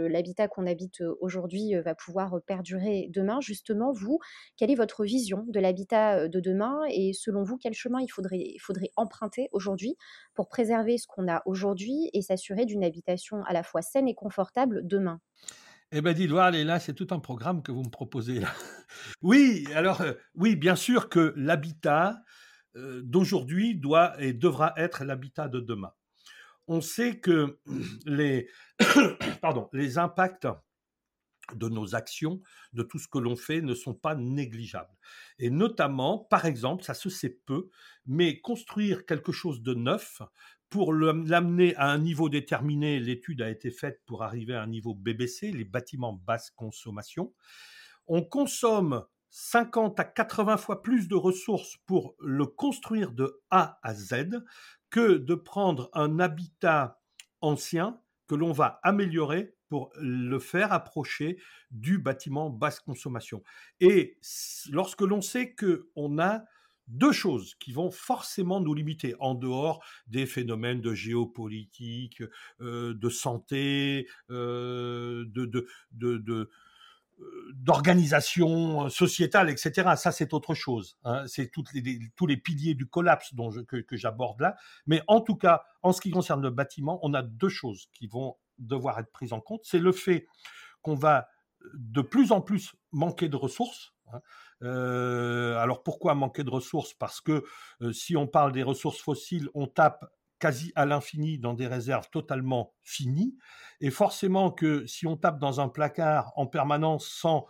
l'habitat 0.09 0.49
qu'on 0.49 0.67
habite 0.67 1.03
aujourd'hui 1.21 1.75
va 1.75 1.95
pouvoir 1.95 2.41
perdurer 2.47 3.09
demain? 3.13 3.41
Justement, 3.41 3.93
vous, 3.93 4.21
quelle 4.57 4.71
est 4.71 4.77
votre 4.77 5.05
vision 5.05 5.45
de 5.49 5.61
l'habitat 5.61 6.29
de 6.29 6.41
demain 6.41 6.81
et 6.91 7.13
selon 7.13 7.43
vous, 7.43 7.59
quel 7.59 7.75
chemin 7.75 8.01
il 8.01 8.09
faudrait, 8.09 8.91
emprunter 8.97 9.49
aujourd'hui 9.53 9.97
pour 10.35 10.49
préserver 10.49 10.97
ce 10.97 11.07
qu'on 11.07 11.29
a 11.29 11.43
aujourd'hui 11.45 12.09
et 12.15 12.23
s'assurer 12.23 12.65
d'une 12.65 12.85
habitation 12.85 13.43
à 13.45 13.53
la 13.53 13.63
fois 13.63 13.83
saine 13.83 14.09
et 14.09 14.15
confortable 14.15 14.87
demain? 14.87 15.21
Eh 15.93 16.03
dites 16.15 16.31
voir, 16.31 16.51
là, 16.51 16.81
c'est 16.81 16.95
tout 16.95 17.07
un 17.11 17.21
programme 17.21 17.63
que 17.63 17.71
vous 17.71 17.83
me 17.83 17.91
proposez. 17.91 18.41
Oui, 19.23 19.67
alors, 19.75 20.03
oui, 20.35 20.57
bien 20.57 20.77
sûr 20.77 21.09
que 21.09 21.35
l'habitat, 21.37 22.23
d'aujourd'hui 23.03 23.75
doit 23.75 24.21
et 24.23 24.33
devra 24.33 24.73
être 24.77 25.05
l'habitat 25.05 25.49
de 25.49 25.61
demain. 25.61 25.93
On 26.69 26.81
sait 26.81 27.21
que 27.21 27.59
les, 28.07 28.49
pardon, 29.41 29.69
les 29.73 29.99
impacts 29.99 30.49
de 31.55 31.69
nos 31.69 31.95
actions, 31.95 32.43
de 32.73 32.83
tout 32.83 32.99
ce 32.99 33.07
que 33.07 33.19
l'on 33.19 33.37
fait, 33.37 33.61
ne 33.61 33.75
sont 33.75 33.95
pas 33.95 34.15
négligeables. 34.15 34.97
Et 35.39 35.51
notamment, 35.51 36.19
par 36.19 36.45
exemple, 36.45 36.83
ça 36.83 36.95
se 36.95 37.09
sait 37.09 37.39
peu, 37.47 37.69
mais 38.05 38.41
construire 38.41 39.07
quelque 39.07 39.33
chose 39.33 39.63
de 39.63 39.75
neuf 39.75 40.23
pour 40.69 40.93
l'amener 40.93 41.77
à 41.77 41.91
un 41.91 41.99
niveau 41.99 42.29
déterminé, 42.29 42.99
l'étude 42.99 43.43
a 43.43 43.51
été 43.51 43.71
faite 43.71 44.03
pour 44.05 44.25
arriver 44.25 44.55
à 44.55 44.63
un 44.63 44.67
niveau 44.67 44.95
BBC, 44.95 45.53
les 45.53 45.65
bâtiments 45.65 46.13
basse 46.13 46.51
consommation. 46.51 47.33
On 48.09 48.23
consomme 48.23 49.05
50 49.31 50.01
à 50.01 50.05
80 50.05 50.57
fois 50.57 50.83
plus 50.83 51.09
de 51.09 51.15
ressources 51.15 51.77
pour 51.87 52.15
le 52.21 52.47
construire 52.47 53.13
de 53.13 53.41
A 53.51 53.79
à 53.83 53.95
Z 53.95 54.43
que 54.91 55.17
de 55.17 55.35
prendre 55.35 55.91
un 55.93 56.19
habitat 56.19 57.01
ancien 57.41 58.01
que 58.29 58.35
l'on 58.35 58.53
va 58.53 58.81
améliorer 58.83 59.55
pour 59.69 59.91
le 59.97 60.39
faire 60.39 60.73
approcher 60.73 61.39
du 61.71 61.99
bâtiment 61.99 62.51
basse 62.51 62.81
consommation. 62.81 63.43
Et 63.81 64.19
lorsque 64.71 65.03
l'on 65.03 65.21
sait 65.21 65.55
qu'on 65.55 66.19
a 66.19 66.45
deux 66.89 67.13
choses 67.13 67.57
qui 67.57 67.73
vont 67.73 67.91
forcément 67.91 68.61
nous 68.61 68.75
limiter 68.75 69.15
en 69.19 69.35
dehors 69.35 69.85
des 70.07 70.27
phénomènes 70.27 70.81
de 70.81 70.95
géopolitique, 70.95 72.23
euh, 72.61 72.95
de 72.95 73.09
santé, 73.09 74.09
euh, 74.31 75.25
de, 75.27 76.49
d'organisation 77.55 78.89
sociétale, 78.89 79.51
etc. 79.51 79.95
Ça, 79.97 80.13
c'est 80.13 80.33
autre 80.35 80.55
chose. 80.55 80.99
Hein. 81.05 81.25
C'est 81.27 81.51
les, 81.75 81.99
tous 82.15 82.27
les 82.27 82.37
piliers 82.37 82.75
du 82.75 82.87
collapse 82.87 83.35
dont 83.35 83.51
que, 83.65 83.97
j'aborde 83.97 84.41
là. 84.41 84.57
Mais 84.87 85.03
en 85.09 85.21
tout 85.21 85.37
cas, 85.37 85.65
en 85.83 85.93
ce 85.93 86.01
qui 86.01 86.11
concerne 86.11 86.43
le 86.43 86.51
bâtiment, 86.51 87.01
on 87.03 87.15
a 87.15 87.23
deux 87.23 87.49
choses 87.49 87.89
qui 87.93 88.07
vont 88.07 88.37
devoir 88.59 88.99
être 88.99 89.11
prises 89.11 89.33
en 89.33 89.41
compte. 89.41 89.63
C'est 89.65 89.79
le 89.79 89.93
fait 89.93 90.27
qu'on 90.83 90.95
va 90.95 91.29
de 91.75 92.03
plus 92.03 92.33
en 92.33 92.41
plus 92.41 92.75
manquer 92.93 93.29
de 93.29 93.37
ressources. 93.37 93.95
Hein. 94.13 94.21
Euh, 94.63 95.57
alors 95.59 95.83
pourquoi 95.83 96.15
manquer 96.15 96.45
de 96.45 96.51
ressources? 96.51 96.95
Parce 96.95 97.21
que 97.21 97.45
euh, 97.83 97.93
si 97.93 98.17
on 98.17 98.27
parle 98.27 98.53
des 98.53 98.63
ressources 98.63 99.01
fossiles, 99.01 99.49
on 99.55 99.67
tape 99.67 100.05
quasi 100.39 100.73
à 100.75 100.87
l'infini 100.87 101.39
dans 101.39 101.55
des 101.55 101.67
réserves 101.67 102.09
totalement 102.11 102.75
finies. 102.83 103.37
Et 103.81 103.91
forcément 103.91 104.51
que 104.51 104.87
si 104.87 105.07
on 105.07 105.17
tape 105.17 105.39
dans 105.39 105.61
un 105.61 105.69
placard 105.69 106.33
en 106.37 106.47
permanence 106.47 107.07
sans 107.07 107.47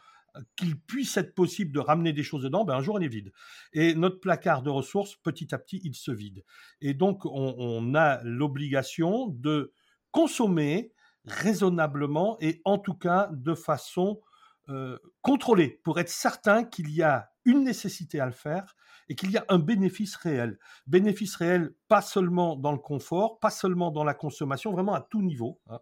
qu'il 0.56 0.78
puisse 0.78 1.16
être 1.16 1.34
possible 1.34 1.72
de 1.72 1.80
ramener 1.80 2.12
des 2.12 2.22
choses 2.22 2.42
dedans, 2.42 2.64
ben 2.64 2.74
un 2.74 2.82
jour 2.82 3.00
il 3.00 3.04
est 3.04 3.08
vide. 3.08 3.32
Et 3.72 3.94
notre 3.94 4.20
placard 4.20 4.62
de 4.62 4.70
ressources, 4.70 5.16
petit 5.16 5.54
à 5.54 5.58
petit, 5.58 5.80
il 5.84 5.94
se 5.94 6.10
vide. 6.10 6.44
Et 6.80 6.94
donc 6.94 7.24
on, 7.24 7.94
a 7.94 8.20
l'obligation 8.22 9.28
de 9.28 9.72
consommer 10.10 10.92
raisonnablement 11.24 12.36
et 12.40 12.60
en 12.64 12.78
tout 12.78 12.94
cas 12.94 13.28
de 13.32 13.54
façon 13.54 14.20
euh, 14.68 14.98
contrôler 15.22 15.80
pour 15.82 15.98
être 15.98 16.08
certain 16.08 16.64
qu'il 16.64 16.90
y 16.90 17.02
a 17.02 17.30
une 17.44 17.64
nécessité 17.64 18.20
à 18.20 18.26
le 18.26 18.32
faire 18.32 18.76
et 19.08 19.14
qu'il 19.14 19.30
y 19.30 19.36
a 19.36 19.44
un 19.48 19.58
bénéfice 19.58 20.16
réel. 20.16 20.58
Bénéfice 20.86 21.36
réel 21.36 21.74
pas 21.88 22.02
seulement 22.02 22.56
dans 22.56 22.72
le 22.72 22.78
confort, 22.78 23.38
pas 23.38 23.50
seulement 23.50 23.90
dans 23.90 24.04
la 24.04 24.14
consommation, 24.14 24.72
vraiment 24.72 24.94
à 24.94 25.00
tout 25.00 25.22
niveau. 25.22 25.60
Hein. 25.68 25.80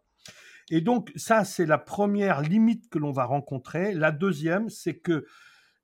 Et 0.70 0.80
donc 0.80 1.12
ça, 1.16 1.44
c'est 1.44 1.66
la 1.66 1.78
première 1.78 2.40
limite 2.40 2.88
que 2.88 2.98
l'on 2.98 3.12
va 3.12 3.24
rencontrer. 3.24 3.92
La 3.92 4.12
deuxième, 4.12 4.68
c'est 4.70 4.98
que 4.98 5.26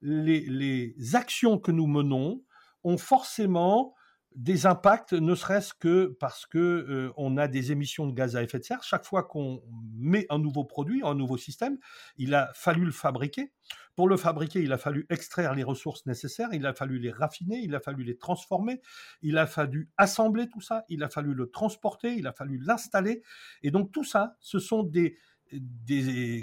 les, 0.00 0.40
les, 0.40 1.14
actions 1.14 1.58
que 1.58 1.70
nous 1.72 1.86
menons 1.86 2.42
ont 2.84 2.96
forcément 2.96 3.94
des 4.36 4.66
impacts, 4.66 5.12
ne 5.12 5.34
serait-ce 5.34 5.74
que 5.74 6.16
parce 6.20 6.46
que 6.46 6.58
euh, 6.58 7.12
on 7.16 7.36
a 7.36 7.48
des 7.48 7.72
émissions 7.72 8.06
de 8.06 8.12
gaz 8.12 8.36
à 8.36 8.42
effet 8.42 8.58
de 8.58 8.64
serre. 8.64 8.82
Chaque 8.82 9.04
fois 9.04 9.24
qu'on 9.24 9.62
met 9.96 10.26
un 10.30 10.38
nouveau 10.38 10.64
produit, 10.64 11.02
un 11.04 11.14
nouveau 11.14 11.36
système, 11.36 11.78
il 12.16 12.34
a 12.34 12.50
fallu 12.54 12.84
le 12.84 12.92
fabriquer. 12.92 13.52
Pour 13.96 14.08
le 14.08 14.16
fabriquer, 14.16 14.62
il 14.62 14.72
a 14.72 14.78
fallu 14.78 15.04
extraire 15.10 15.54
les 15.54 15.64
ressources 15.64 16.06
nécessaires, 16.06 16.48
il 16.52 16.64
a 16.64 16.72
fallu 16.72 16.98
les 16.98 17.10
raffiner, 17.10 17.58
il 17.58 17.74
a 17.74 17.80
fallu 17.80 18.04
les 18.04 18.16
transformer, 18.16 18.80
il 19.20 19.36
a 19.36 19.46
fallu 19.46 19.90
assembler 19.98 20.48
tout 20.48 20.60
ça, 20.60 20.84
il 20.88 21.02
a 21.02 21.08
fallu 21.08 21.34
le 21.34 21.50
transporter, 21.50 22.14
il 22.14 22.26
a 22.26 22.32
fallu 22.32 22.58
l'installer. 22.58 23.22
Et 23.62 23.70
donc 23.70 23.90
tout 23.90 24.04
ça, 24.04 24.36
ce 24.40 24.58
sont 24.58 24.84
des, 24.84 25.18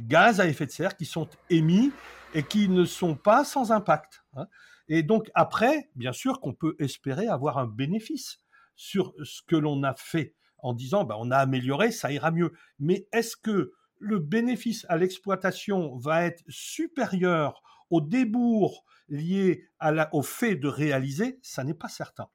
gaz 0.04 0.42
à 0.42 0.48
effet 0.48 0.66
de 0.66 0.72
serre 0.72 0.98
qui 0.98 1.06
sont 1.06 1.30
émis 1.50 1.92
et 2.34 2.44
qui 2.44 2.68
ne 2.68 2.84
sont 2.84 3.16
pas 3.16 3.46
sans 3.46 3.72
impact. 3.72 4.24
Hein. 4.36 4.48
Et 4.90 5.04
donc 5.04 5.30
après, 5.34 5.90
bien 5.96 6.14
sûr 6.14 6.40
qu'on 6.40 6.54
peut 6.54 6.76
espérer 6.80 7.28
avoir 7.28 7.58
un 7.58 7.68
bénéfice 7.68 8.40
sur 8.76 9.14
ce 9.24 9.42
que 9.42 9.56
l'on 9.56 9.84
a 9.84 9.94
fait 9.96 10.36
en 10.60 10.74
disant 10.74 11.04
bah, 11.04 11.16
on 11.20 11.32
a 11.32 11.38
amélioré, 11.38 11.92
ça 11.92 12.12
ira 12.12 12.32
mieux. 12.32 12.54
Mais 12.80 13.08
est-ce 13.12 13.36
que 13.36 13.74
le 14.00 14.20
bénéfice 14.20 14.86
à 14.90 14.98
l'exploitation 14.98 15.98
va 15.98 16.24
être 16.24 16.44
supérieur 16.48 17.62
au 17.90 18.02
débours 18.02 18.86
lié 19.10 19.70
au 20.12 20.22
fait 20.22 20.56
de 20.56 20.68
réaliser? 20.68 21.40
Ça 21.42 21.64
n'est 21.64 21.74
pas 21.74 21.90
certain. 21.90 22.30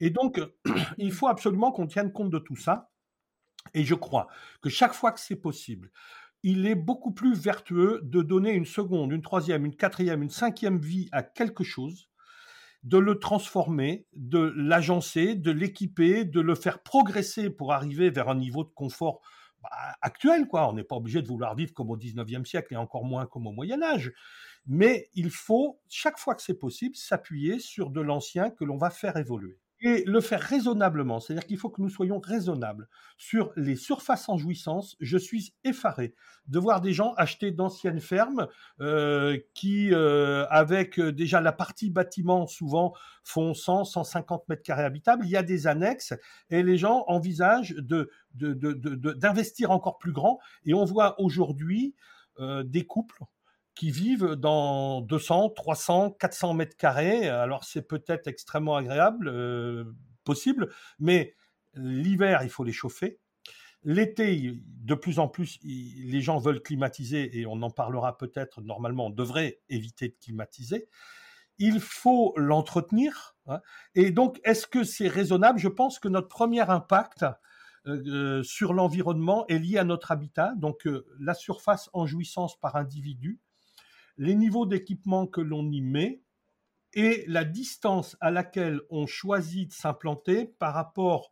Et 0.00 0.10
donc, 0.10 0.40
il 0.98 1.12
faut 1.12 1.28
absolument 1.28 1.72
qu'on 1.72 1.86
tienne 1.86 2.12
compte 2.12 2.30
de 2.30 2.38
tout 2.38 2.56
ça. 2.56 2.90
Et 3.74 3.84
je 3.84 3.94
crois 3.94 4.28
que 4.62 4.70
chaque 4.70 4.94
fois 4.94 5.12
que 5.12 5.20
c'est 5.20 5.36
possible, 5.36 5.90
il 6.42 6.66
est 6.66 6.74
beaucoup 6.74 7.12
plus 7.12 7.34
vertueux 7.34 8.00
de 8.02 8.22
donner 8.22 8.52
une 8.52 8.66
seconde, 8.66 9.12
une 9.12 9.22
troisième, 9.22 9.64
une 9.64 9.74
quatrième, 9.74 10.22
une 10.22 10.30
cinquième 10.30 10.78
vie 10.78 11.08
à 11.12 11.22
quelque 11.22 11.64
chose, 11.64 12.08
de 12.82 12.98
le 12.98 13.18
transformer, 13.18 14.06
de 14.14 14.52
l'agencer, 14.56 15.34
de 15.34 15.50
l'équiper, 15.50 16.24
de 16.24 16.40
le 16.40 16.54
faire 16.54 16.82
progresser 16.82 17.50
pour 17.50 17.72
arriver 17.72 18.10
vers 18.10 18.28
un 18.28 18.36
niveau 18.36 18.62
de 18.62 18.70
confort 18.70 19.20
bah, 19.60 19.70
actuel, 20.02 20.46
quoi. 20.46 20.68
On 20.68 20.74
n'est 20.74 20.84
pas 20.84 20.96
obligé 20.96 21.20
de 21.20 21.26
vouloir 21.26 21.56
vivre 21.56 21.72
comme 21.72 21.90
au 21.90 21.96
19e 21.96 22.44
siècle 22.44 22.74
et 22.74 22.76
encore 22.76 23.04
moins 23.04 23.26
comme 23.26 23.46
au 23.48 23.52
Moyen 23.52 23.82
Âge. 23.82 24.12
Mais 24.66 25.08
il 25.14 25.30
faut, 25.30 25.80
chaque 25.88 26.18
fois 26.18 26.34
que 26.36 26.42
c'est 26.42 26.58
possible, 26.58 26.94
s'appuyer 26.94 27.58
sur 27.58 27.90
de 27.90 28.00
l'ancien 28.00 28.50
que 28.50 28.64
l'on 28.64 28.76
va 28.76 28.90
faire 28.90 29.16
évoluer 29.16 29.58
et 29.80 30.04
le 30.06 30.20
faire 30.20 30.40
raisonnablement. 30.40 31.20
C'est-à-dire 31.20 31.46
qu'il 31.46 31.58
faut 31.58 31.68
que 31.68 31.82
nous 31.82 31.88
soyons 31.88 32.18
raisonnables 32.18 32.88
sur 33.18 33.52
les 33.56 33.76
surfaces 33.76 34.28
en 34.28 34.38
jouissance. 34.38 34.96
Je 35.00 35.18
suis 35.18 35.54
effaré 35.64 36.14
de 36.48 36.58
voir 36.58 36.80
des 36.80 36.92
gens 36.92 37.12
acheter 37.14 37.50
d'anciennes 37.50 38.00
fermes 38.00 38.48
euh, 38.80 39.38
qui, 39.54 39.92
euh, 39.92 40.46
avec 40.48 40.98
euh, 40.98 41.12
déjà 41.12 41.40
la 41.40 41.52
partie 41.52 41.90
bâtiment, 41.90 42.46
souvent 42.46 42.94
font 43.24 43.52
100, 43.52 43.84
150 43.84 44.48
mètres 44.48 44.62
carrés 44.62 44.84
habitables. 44.84 45.26
Il 45.26 45.30
y 45.30 45.36
a 45.36 45.42
des 45.42 45.66
annexes 45.66 46.14
et 46.50 46.62
les 46.62 46.78
gens 46.78 47.04
envisagent 47.06 47.74
de 47.76 48.10
d'investir 48.34 49.70
encore 49.70 49.98
plus 49.98 50.12
grand. 50.12 50.38
Et 50.64 50.74
on 50.74 50.84
voit 50.84 51.18
aujourd'hui 51.20 51.94
des 52.38 52.84
couples 52.84 53.24
qui 53.76 53.90
vivent 53.90 54.32
dans 54.32 55.02
200, 55.02 55.50
300, 55.50 56.10
400 56.18 56.54
mètres 56.54 56.76
carrés. 56.76 57.28
Alors 57.28 57.62
c'est 57.64 57.86
peut-être 57.86 58.26
extrêmement 58.26 58.76
agréable, 58.76 59.28
euh, 59.28 59.84
possible, 60.24 60.72
mais 60.98 61.34
l'hiver, 61.74 62.40
il 62.42 62.48
faut 62.48 62.64
les 62.64 62.72
chauffer. 62.72 63.20
L'été, 63.84 64.54
de 64.64 64.94
plus 64.94 65.20
en 65.20 65.28
plus, 65.28 65.60
les 65.62 66.20
gens 66.20 66.38
veulent 66.38 66.62
climatiser 66.62 67.38
et 67.38 67.46
on 67.46 67.62
en 67.62 67.70
parlera 67.70 68.18
peut-être 68.18 68.60
normalement, 68.62 69.06
on 69.06 69.10
devrait 69.10 69.60
éviter 69.68 70.08
de 70.08 70.16
climatiser. 70.20 70.88
Il 71.58 71.78
faut 71.78 72.34
l'entretenir. 72.36 73.36
Hein. 73.46 73.60
Et 73.94 74.10
donc, 74.10 74.40
est-ce 74.42 74.66
que 74.66 74.82
c'est 74.82 75.06
raisonnable? 75.06 75.58
Je 75.58 75.68
pense 75.68 75.98
que 75.98 76.08
notre 76.08 76.28
premier 76.28 76.68
impact, 76.68 77.24
euh, 77.86 78.02
euh, 78.06 78.42
sur 78.42 78.72
l'environnement 78.72 79.46
est 79.46 79.58
lié 79.58 79.78
à 79.78 79.84
notre 79.84 80.10
habitat, 80.10 80.54
donc 80.56 80.88
la 81.20 81.34
surface 81.34 81.88
en 81.92 82.06
jouissance 82.06 82.58
par 82.58 82.74
individu, 82.74 83.38
les 84.18 84.34
niveaux 84.34 84.66
d'équipement 84.66 85.26
que 85.26 85.40
l'on 85.40 85.70
y 85.70 85.80
met 85.80 86.22
et 86.92 87.24
la 87.28 87.44
distance 87.44 88.16
à 88.20 88.30
laquelle 88.30 88.80
on 88.90 89.06
choisit 89.06 89.68
de 89.68 89.74
s'implanter 89.74 90.46
par 90.46 90.74
rapport 90.74 91.30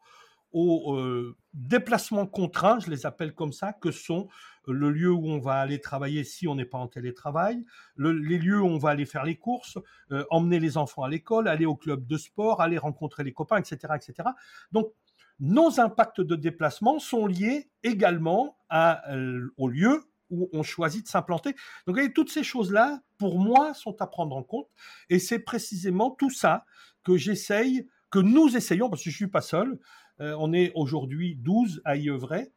aux 0.52 0.96
euh, 0.96 1.36
déplacements 1.52 2.26
contraints, 2.26 2.78
je 2.78 2.88
les 2.88 3.06
appelle 3.06 3.34
comme 3.34 3.52
ça, 3.52 3.72
que 3.72 3.90
sont 3.90 4.28
le 4.68 4.90
lieu 4.90 5.10
où 5.10 5.26
on 5.26 5.40
va 5.40 5.54
aller 5.54 5.80
travailler 5.80 6.22
si 6.22 6.46
on 6.46 6.54
n'est 6.54 6.64
pas 6.64 6.78
en 6.78 6.86
télétravail, 6.86 7.64
les 7.96 8.38
lieux 8.38 8.60
où 8.60 8.66
on 8.66 8.78
va 8.78 8.90
aller 8.90 9.04
faire 9.04 9.24
les 9.24 9.36
courses, 9.36 9.78
euh, 10.12 10.24
emmener 10.30 10.60
les 10.60 10.76
enfants 10.76 11.02
à 11.02 11.08
l'école, 11.08 11.48
aller 11.48 11.66
au 11.66 11.74
club 11.74 12.06
de 12.06 12.16
sport, 12.16 12.60
aller 12.60 12.78
rencontrer 12.78 13.24
les 13.24 13.32
copains, 13.32 13.58
etc., 13.58 13.94
etc. 13.96 14.28
Donc, 14.70 14.92
nos 15.40 15.80
impacts 15.80 16.20
de 16.20 16.36
déplacement 16.36 17.00
sont 17.00 17.26
liés 17.26 17.68
également 17.82 18.56
à, 18.68 19.12
euh, 19.12 19.52
au 19.56 19.68
lieu 19.68 20.04
où 20.34 20.48
on 20.52 20.62
choisit 20.62 21.04
de 21.04 21.08
s'implanter. 21.08 21.54
Donc 21.86 21.98
toutes 22.14 22.30
ces 22.30 22.44
choses-là, 22.44 23.00
pour 23.18 23.38
moi, 23.38 23.74
sont 23.74 24.00
à 24.00 24.06
prendre 24.06 24.36
en 24.36 24.42
compte. 24.42 24.68
Et 25.10 25.18
c'est 25.18 25.38
précisément 25.38 26.10
tout 26.10 26.30
ça 26.30 26.64
que 27.04 27.16
j'essaye, 27.16 27.88
que 28.10 28.18
nous 28.18 28.56
essayons, 28.56 28.90
parce 28.90 29.02
que 29.02 29.10
je 29.10 29.16
suis 29.16 29.28
pas 29.28 29.40
seul, 29.40 29.78
euh, 30.20 30.36
on 30.38 30.52
est 30.52 30.72
aujourd'hui 30.74 31.36
12 31.36 31.82
à 31.84 31.96
y 31.96 32.10
œuvrer, 32.10 32.52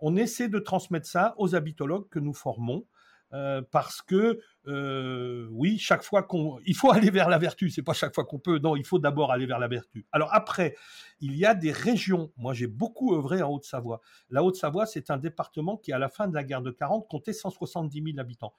on 0.00 0.16
essaie 0.16 0.48
de 0.48 0.58
transmettre 0.58 1.06
ça 1.06 1.34
aux 1.38 1.54
habitologues 1.54 2.08
que 2.08 2.18
nous 2.18 2.34
formons 2.34 2.86
euh, 3.34 3.62
parce 3.72 4.00
que 4.00 4.38
euh, 4.68 5.48
oui, 5.50 5.76
chaque 5.78 6.04
fois 6.04 6.22
qu'on, 6.22 6.60
il 6.64 6.76
faut 6.76 6.90
aller 6.92 7.10
vers 7.10 7.28
la 7.28 7.38
vertu. 7.38 7.68
C'est 7.68 7.82
pas 7.82 7.92
chaque 7.92 8.14
fois 8.14 8.24
qu'on 8.24 8.38
peut. 8.38 8.58
Non, 8.58 8.76
il 8.76 8.84
faut 8.84 9.00
d'abord 9.00 9.32
aller 9.32 9.46
vers 9.46 9.58
la 9.58 9.66
vertu. 9.66 10.06
Alors 10.12 10.32
après, 10.32 10.76
il 11.20 11.36
y 11.36 11.44
a 11.44 11.54
des 11.54 11.72
régions. 11.72 12.32
Moi, 12.36 12.54
j'ai 12.54 12.68
beaucoup 12.68 13.14
œuvré 13.16 13.42
en 13.42 13.50
Haute-Savoie. 13.50 14.00
La 14.30 14.44
Haute-Savoie, 14.44 14.86
c'est 14.86 15.10
un 15.10 15.18
département 15.18 15.76
qui, 15.76 15.92
à 15.92 15.98
la 15.98 16.08
fin 16.08 16.28
de 16.28 16.34
la 16.34 16.44
guerre 16.44 16.62
de 16.62 16.70
40, 16.70 17.08
comptait 17.08 17.32
170 17.32 18.02
000 18.04 18.20
habitants. 18.20 18.54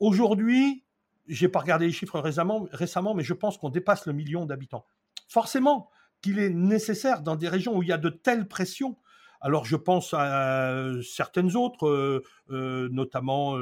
Aujourd'hui, 0.00 0.84
j'ai 1.26 1.48
pas 1.48 1.60
regardé 1.60 1.86
les 1.86 1.92
chiffres 1.92 2.18
récemment, 2.18 2.66
récemment 2.72 3.14
mais 3.14 3.24
je 3.24 3.34
pense 3.34 3.58
qu'on 3.58 3.68
dépasse 3.68 4.06
le 4.06 4.14
million 4.14 4.46
d'habitants. 4.46 4.86
Forcément 5.28 5.90
qu'il 6.22 6.38
est 6.38 6.48
nécessaire 6.48 7.20
dans 7.20 7.36
des 7.36 7.48
régions 7.48 7.76
où 7.76 7.82
il 7.82 7.90
y 7.90 7.92
a 7.92 7.98
de 7.98 8.08
telles 8.08 8.48
pressions 8.48 8.96
alors 9.40 9.64
je 9.64 9.76
pense 9.76 10.14
à 10.14 10.72
euh, 10.72 11.02
certaines 11.02 11.56
autres, 11.56 11.86
euh, 11.86 12.24
euh, 12.50 12.88
notamment 12.90 13.56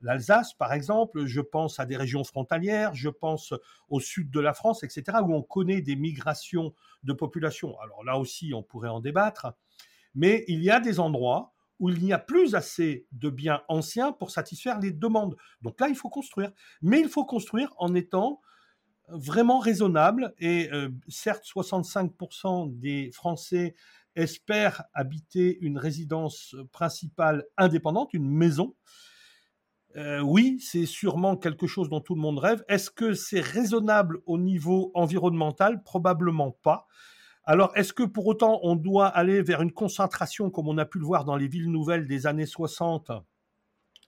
l'Alsace 0.00 0.54
par 0.54 0.72
exemple, 0.72 1.26
je 1.26 1.40
pense 1.40 1.80
à 1.80 1.86
des 1.86 1.96
régions 1.96 2.24
frontalières, 2.24 2.94
je 2.94 3.08
pense 3.08 3.54
au 3.88 4.00
sud 4.00 4.30
de 4.30 4.40
la 4.40 4.54
France, 4.54 4.82
etc., 4.84 5.18
où 5.22 5.34
on 5.34 5.42
connaît 5.42 5.80
des 5.80 5.96
migrations 5.96 6.74
de 7.02 7.12
population. 7.12 7.78
Alors 7.80 8.04
là 8.04 8.18
aussi, 8.18 8.52
on 8.54 8.62
pourrait 8.62 8.88
en 8.88 9.00
débattre, 9.00 9.52
mais 10.14 10.44
il 10.48 10.62
y 10.62 10.70
a 10.70 10.80
des 10.80 11.00
endroits 11.00 11.52
où 11.80 11.90
il 11.90 12.04
n'y 12.04 12.12
a 12.12 12.18
plus 12.18 12.54
assez 12.54 13.04
de 13.10 13.28
biens 13.28 13.62
anciens 13.68 14.12
pour 14.12 14.30
satisfaire 14.30 14.78
les 14.78 14.92
demandes. 14.92 15.36
Donc 15.60 15.80
là, 15.80 15.88
il 15.88 15.96
faut 15.96 16.08
construire. 16.08 16.52
Mais 16.82 17.00
il 17.00 17.08
faut 17.08 17.24
construire 17.24 17.74
en 17.78 17.96
étant 17.96 18.40
vraiment 19.08 19.58
raisonnable. 19.58 20.34
Et 20.38 20.70
certes, 21.08 21.44
65% 21.44 22.78
des 22.78 23.10
Français 23.12 23.74
espèrent 24.16 24.84
habiter 24.92 25.58
une 25.60 25.78
résidence 25.78 26.56
principale 26.72 27.44
indépendante, 27.56 28.14
une 28.14 28.28
maison. 28.28 28.74
Euh, 29.96 30.20
oui, 30.20 30.58
c'est 30.60 30.86
sûrement 30.86 31.36
quelque 31.36 31.66
chose 31.66 31.88
dont 31.88 32.00
tout 32.00 32.14
le 32.14 32.20
monde 32.20 32.38
rêve. 32.38 32.64
Est-ce 32.68 32.90
que 32.90 33.14
c'est 33.14 33.40
raisonnable 33.40 34.20
au 34.26 34.38
niveau 34.38 34.90
environnemental? 34.94 35.82
Probablement 35.82 36.50
pas. 36.50 36.86
Alors, 37.44 37.72
est-ce 37.76 37.92
que 37.92 38.02
pour 38.02 38.26
autant 38.26 38.58
on 38.62 38.74
doit 38.74 39.06
aller 39.06 39.42
vers 39.42 39.62
une 39.62 39.72
concentration 39.72 40.50
comme 40.50 40.68
on 40.68 40.78
a 40.78 40.86
pu 40.86 40.98
le 40.98 41.04
voir 41.04 41.24
dans 41.24 41.36
les 41.36 41.46
villes 41.46 41.70
nouvelles 41.70 42.08
des 42.08 42.26
années 42.26 42.46
60 42.46 43.12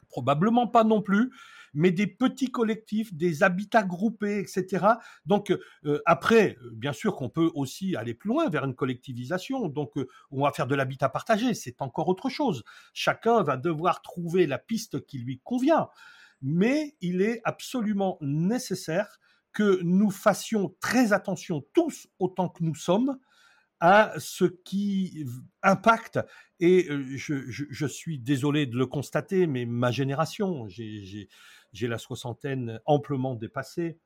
Probablement 0.09 0.67
pas 0.67 0.85
non 0.85 1.03
plus 1.03 1.31
mais 1.75 1.91
des 1.91 2.07
petits 2.07 2.51
collectifs, 2.51 3.15
des 3.15 3.43
habitats 3.43 3.83
groupés, 3.83 4.39
etc. 4.39 4.87
Donc 5.25 5.51
euh, 5.85 6.01
après, 6.07 6.57
bien 6.73 6.93
sûr 6.93 7.17
qu'on 7.17 7.29
peut 7.29 7.51
aussi 7.55 7.97
aller 7.97 8.15
plus 8.15 8.29
loin 8.29 8.49
vers 8.49 8.65
une 8.65 8.75
collectivisation. 8.75 9.69
Donc 9.69 9.97
euh, 9.97 10.09
on 10.31 10.45
va 10.45 10.53
faire 10.53 10.67
de 10.67 10.75
l'habitat 10.75 11.09
partagé, 11.09 11.55
c'est 11.55 11.83
encore 11.83 12.09
autre 12.09 12.29
chose. 12.29 12.65
Chacun 12.93 13.43
va 13.43 13.57
devoir 13.57 14.03
trouver 14.03 14.47
la 14.47 14.59
piste 14.59 15.05
qui 15.07 15.19
lui 15.19 15.41
convient, 15.45 15.89
mais 16.43 16.97
il 17.01 17.23
est 17.23 17.41
absolument 17.45 18.19
nécessaire 18.21 19.19
que 19.53 19.81
nous 19.83 20.11
fassions 20.11 20.75
très 20.81 21.13
attention 21.15 21.65
tous 21.73 22.09
autant 22.19 22.51
que 22.51 22.63
nous 22.63 22.75
sommes 22.75 23.19
à 23.80 24.12
ce 24.18 24.45
qui 24.45 25.26
impacte, 25.62 26.18
et 26.61 26.87
euh, 26.90 27.04
je, 27.16 27.87
suis 27.87 28.18
désolé 28.18 28.66
de 28.66 28.76
le 28.76 28.87
constater, 28.87 29.47
mais 29.47 29.66
ma 29.66 29.90
génération, 29.90 30.66
j'ai 30.68 31.28
la 31.83 31.99
soixantaine 31.99 32.80
amplement 32.87 33.35
dépassée, 33.35 33.99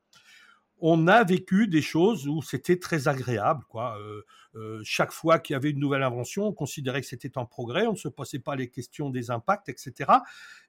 on 0.81 1.07
a 1.07 1.23
vécu 1.23 1.67
des 1.67 1.81
choses 1.81 2.27
où 2.27 2.41
c'était 2.41 2.79
très 2.79 3.07
agréable. 3.07 3.63
Quoi. 3.69 3.97
Euh, 3.99 4.23
euh, 4.55 4.81
chaque 4.83 5.11
fois 5.11 5.37
qu'il 5.37 5.53
y 5.53 5.55
avait 5.55 5.69
une 5.69 5.79
nouvelle 5.79 6.01
invention, 6.01 6.47
on 6.47 6.53
considérait 6.53 7.01
que 7.01 7.07
c'était 7.07 7.37
un 7.37 7.45
progrès, 7.45 7.85
on 7.85 7.91
ne 7.91 7.97
se 7.97 8.07
posait 8.07 8.39
pas 8.39 8.55
les 8.55 8.69
questions 8.69 9.11
des 9.11 9.29
impacts, 9.29 9.69
etc. 9.69 10.11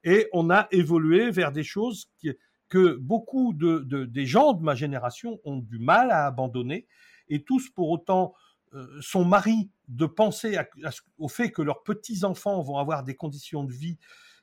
Et 0.04 0.28
on 0.34 0.50
a 0.50 0.68
évolué 0.70 1.30
vers 1.30 1.50
des 1.50 1.64
choses 1.64 2.10
que 2.68 2.96
beaucoup 2.96 3.54
de, 3.54 4.04
des 4.04 4.26
gens 4.26 4.52
de 4.52 4.62
ma 4.62 4.74
génération 4.74 5.40
ont 5.44 5.56
du 5.58 5.78
mal 5.78 6.10
à 6.10 6.26
abandonner, 6.26 6.86
et 7.28 7.42
tous 7.42 7.70
pour 7.70 7.88
autant 7.88 8.34
son 9.00 9.24
mari 9.24 9.70
de 9.88 10.06
penser 10.06 10.58
au 11.18 11.28
fait 11.28 11.50
que 11.50 11.62
leurs 11.62 11.82
petits 11.82 12.24
enfants 12.24 12.60
vont 12.62 12.78
avoir 12.78 13.04
des 13.04 13.14
conditions 13.14 13.64
de 13.64 13.72
vie 13.72 13.98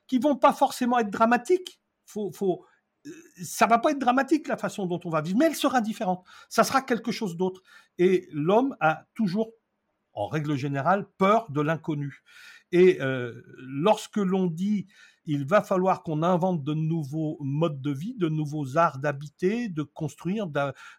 qui 0.06 0.18
vont 0.18 0.36
pas 0.36 0.52
forcément 0.52 0.98
être 0.98 1.10
dramatiques. 1.10 1.80
Faut, 2.04 2.32
faut, 2.32 2.64
euh, 3.06 3.10
ça 3.42 3.66
va 3.66 3.78
pas 3.78 3.92
être 3.92 3.98
dramatique 3.98 4.48
la 4.48 4.56
façon 4.56 4.86
dont 4.86 5.00
on 5.04 5.10
va 5.10 5.20
vivre, 5.20 5.38
mais 5.38 5.46
elle 5.46 5.54
sera 5.54 5.80
différente. 5.80 6.24
Ça 6.48 6.64
sera 6.64 6.82
quelque 6.82 7.12
chose 7.12 7.36
d'autre. 7.36 7.62
Et 7.98 8.28
l'homme 8.32 8.76
a 8.80 9.06
toujours, 9.14 9.52
en 10.12 10.26
règle 10.26 10.56
générale, 10.56 11.06
peur 11.16 11.50
de 11.50 11.60
l'inconnu. 11.60 12.22
Et 12.72 13.00
euh, 13.00 13.42
lorsque 13.58 14.16
l'on 14.16 14.46
dit 14.46 14.86
il 15.26 15.44
va 15.44 15.62
falloir 15.62 16.02
qu'on 16.02 16.22
invente 16.22 16.64
de 16.64 16.74
nouveaux 16.74 17.36
modes 17.40 17.80
de 17.80 17.92
vie, 17.92 18.14
de 18.16 18.28
nouveaux 18.28 18.76
arts 18.76 18.98
d'habiter, 18.98 19.68
de 19.68 19.82
construire, 19.84 20.48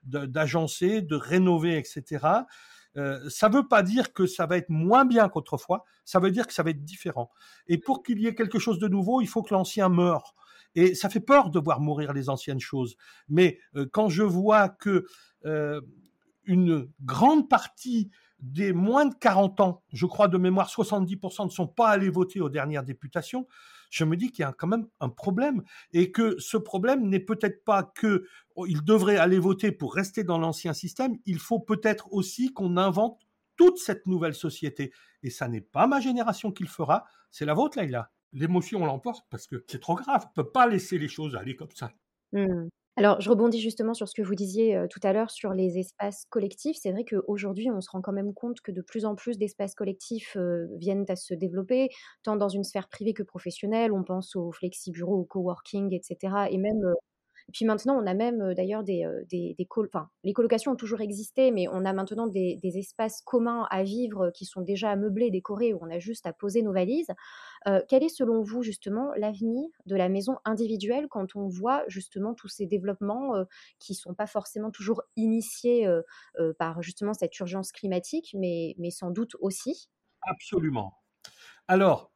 d'agencer, 0.04 1.02
de 1.02 1.16
rénover, 1.16 1.78
etc. 1.78 2.26
Euh, 2.98 3.30
ça 3.30 3.50
ne 3.50 3.56
veut 3.56 3.68
pas 3.68 3.84
dire 3.84 4.14
que 4.14 4.26
ça 4.26 4.46
va 4.46 4.58
être 4.58 4.70
moins 4.70 5.06
bien 5.06 5.30
qu'autrefois, 5.30 5.86
ça 6.04 6.20
veut 6.20 6.32
dire 6.32 6.48
que 6.48 6.54
ça 6.54 6.64
va 6.64 6.72
être 6.72 6.84
différent. 6.84 7.32
Et 7.68 7.78
pour 7.78 8.04
qu'il 8.04 8.20
y 8.20 8.28
ait 8.28 8.36
quelque 8.36 8.60
chose 8.60 8.80
de 8.80 8.88
nouveau, 8.88 9.22
il 9.22 9.28
faut 9.28 9.44
que 9.44 9.54
l'ancien 9.54 9.90
meure. 9.90 10.36
Et 10.76 10.96
ça 10.96 11.10
fait 11.10 11.20
peur 11.20 11.50
de 11.50 11.60
voir 11.60 11.82
mourir 11.82 12.14
les 12.14 12.30
anciennes 12.30 12.60
choses. 12.60 12.96
Mais 13.28 13.60
euh, 13.76 13.86
quand 13.92 14.10
je 14.10 14.24
vois 14.24 14.70
que 14.70 15.06
euh, 15.46 15.82
une 16.46 16.90
grande 17.02 17.50
partie 17.50 18.10
des 18.40 18.74
moins 18.74 19.06
de 19.06 19.14
40 19.14 19.60
ans, 19.60 19.84
je 19.94 20.06
crois 20.06 20.28
de 20.28 20.38
mémoire 20.38 20.70
70% 20.70 21.46
ne 21.46 21.50
sont 21.50 21.68
pas 21.68 21.90
allés 21.90 22.10
voter 22.10 22.42
aux 22.42 22.50
dernières 22.50 22.84
députations, 22.84 23.48
je 23.92 24.06
me 24.06 24.18
dis 24.18 24.32
qu'il 24.32 24.44
y 24.44 24.46
a 24.46 24.54
quand 24.54 24.68
même 24.68 24.88
un 25.00 25.10
problème 25.10 25.62
et 25.94 26.12
que 26.12 26.40
ce 26.40 26.58
problème 26.58 27.08
n'est 27.08 27.20
peut-être 27.20 27.64
pas 27.64 27.84
que 27.84 28.26
oh, 28.56 28.66
il 28.66 28.84
devrait 28.84 29.18
aller 29.18 29.38
voter 29.38 29.72
pour 29.72 29.94
rester 29.94 30.24
dans 30.24 30.40
l'ancien 30.40 30.74
système, 30.74 31.18
il 31.26 31.38
faut 31.38 31.60
peut-être 31.60 32.12
aussi 32.12 32.54
qu'on 32.54 32.78
invente 32.78 33.20
toute 33.58 33.78
cette 33.78 34.08
nouvelle 34.08 34.34
société. 34.34 34.92
Et 35.24 35.30
ça 35.30 35.48
n'est 35.48 35.62
pas 35.62 35.86
ma 35.86 36.00
génération 36.00 36.52
qui 36.52 36.64
le 36.64 36.70
fera, 36.70 37.06
c'est 37.30 37.46
la 37.46 37.54
vôtre, 37.54 37.78
Laïla. 37.78 38.12
L'émotion 38.34 38.86
l'emporte 38.86 39.26
parce 39.30 39.46
que 39.46 39.64
c'est 39.68 39.82
trop 39.82 39.96
grave. 39.96 40.26
On 40.30 40.34
peut 40.34 40.52
pas 40.52 40.66
laisser 40.66 40.98
les 40.98 41.10
choses 41.10 41.36
aller 41.36 41.58
comme 41.58 41.72
ça. 41.76 41.92
Mmh. 42.32 42.70
Alors, 42.98 43.22
je 43.22 43.30
rebondis 43.30 43.60
justement 43.62 43.94
sur 43.94 44.08
ce 44.10 44.14
que 44.14 44.22
vous 44.22 44.36
disiez 44.36 44.86
tout 44.90 45.00
à 45.04 45.14
l'heure 45.14 45.32
sur 45.32 45.54
les 45.54 45.78
espaces 45.80 46.26
collectifs. 46.30 46.78
C'est 46.82 46.92
vrai 46.92 47.06
qu'aujourd'hui, 47.06 47.72
on 47.72 47.80
se 47.82 47.90
rend 47.90 48.02
quand 48.02 48.12
même 48.12 48.34
compte 48.34 48.60
que 48.62 48.72
de 48.72 48.82
plus 48.82 49.06
en 49.06 49.16
plus 49.16 49.38
d'espaces 49.38 49.76
collectifs 49.76 50.36
viennent 50.78 51.06
à 51.08 51.16
se 51.16 51.34
développer, 51.34 51.90
tant 52.24 52.36
dans 52.36 52.50
une 52.50 52.64
sphère 52.66 52.90
privée 52.90 53.14
que 53.14 53.24
professionnelle. 53.24 53.94
On 53.94 54.04
pense 54.04 54.36
aux 54.36 54.52
flexi-bureaux, 54.52 55.20
au 55.22 55.24
coworking, 55.26 55.94
etc. 55.94 56.50
Et 56.52 56.58
même 56.58 56.94
puis 57.52 57.66
maintenant, 57.66 57.98
on 58.02 58.06
a 58.06 58.14
même 58.14 58.54
d'ailleurs 58.54 58.84
des, 58.84 59.06
des, 59.30 59.56
des 59.58 59.68
enfin, 59.78 60.10
les 60.24 60.34
colocations 60.34 60.72
ont 60.72 60.76
toujours 60.76 61.02
existé, 61.02 61.52
mais 61.52 61.68
on 61.68 61.86
a 61.86 61.94
maintenant 61.94 62.28
des, 62.28 62.60
espaces 62.64 63.22
communs 63.22 63.68
à 63.70 63.84
vivre 63.84 64.32
qui 64.32 64.46
sont 64.46 64.62
déjà 64.62 64.96
meublés, 64.96 65.32
décorés, 65.32 65.74
où 65.74 65.80
on 65.82 65.90
a 65.90 66.00
juste 66.00 66.26
à 66.26 66.34
poser 66.34 66.62
nos 66.62 66.74
valises. 66.74 67.12
quel 67.88 68.04
est 68.04 68.10
selon 68.10 68.42
vous 68.42 68.64
justement 68.64 69.12
l'avenir 69.18 69.68
de 69.86 69.96
la 69.96 70.10
maison 70.10 70.38
individuelle 70.46 71.08
quand 71.10 71.36
on 71.36 71.48
voit 71.48 71.84
justement 71.88 72.34
tous 72.34 72.48
ces 72.48 72.66
développements 72.66 73.34
qui 73.80 73.94
sont 73.94 74.14
pas 74.14 74.28
forcément 74.28 74.72
toujours 74.72 75.02
initiés 75.16 75.88
par 76.58 76.82
justement 76.82 77.14
cette 77.14 77.38
urgence 77.40 77.72
climatique, 77.72 78.36
mais, 78.38 78.76
mais 78.78 78.92
sans 78.92 79.12
doute 79.12 79.36
aussi? 79.40 79.90
Absolument. 80.22 80.94
Alors, 81.68 82.12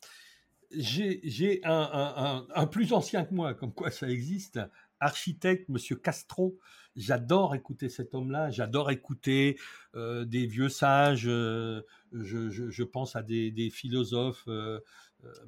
j'ai 0.71 1.62
un, 1.63 1.89
un, 1.93 2.48
un, 2.54 2.67
plus 2.67 2.93
ancien 2.93 3.26
que 3.26 3.34
moi, 3.34 3.54
comme 3.54 3.74
quoi 3.74 3.91
ça 3.91 4.08
existe, 4.10 4.60
architecte, 4.99 5.69
Monsieur 5.69 5.95
Castro. 5.95 6.58
J'adore 6.95 7.55
écouter 7.55 7.89
cet 7.89 8.15
homme-là. 8.15 8.51
J'adore 8.51 8.89
écouter 8.89 9.58
euh, 9.95 10.25
des 10.25 10.45
vieux 10.45 10.69
sages. 10.69 11.27
Euh, 11.27 11.81
je, 12.13 12.84
pense 12.84 13.15
à 13.15 13.23
des, 13.23 13.69
philosophes. 13.71 14.45
Euh, 14.47 14.79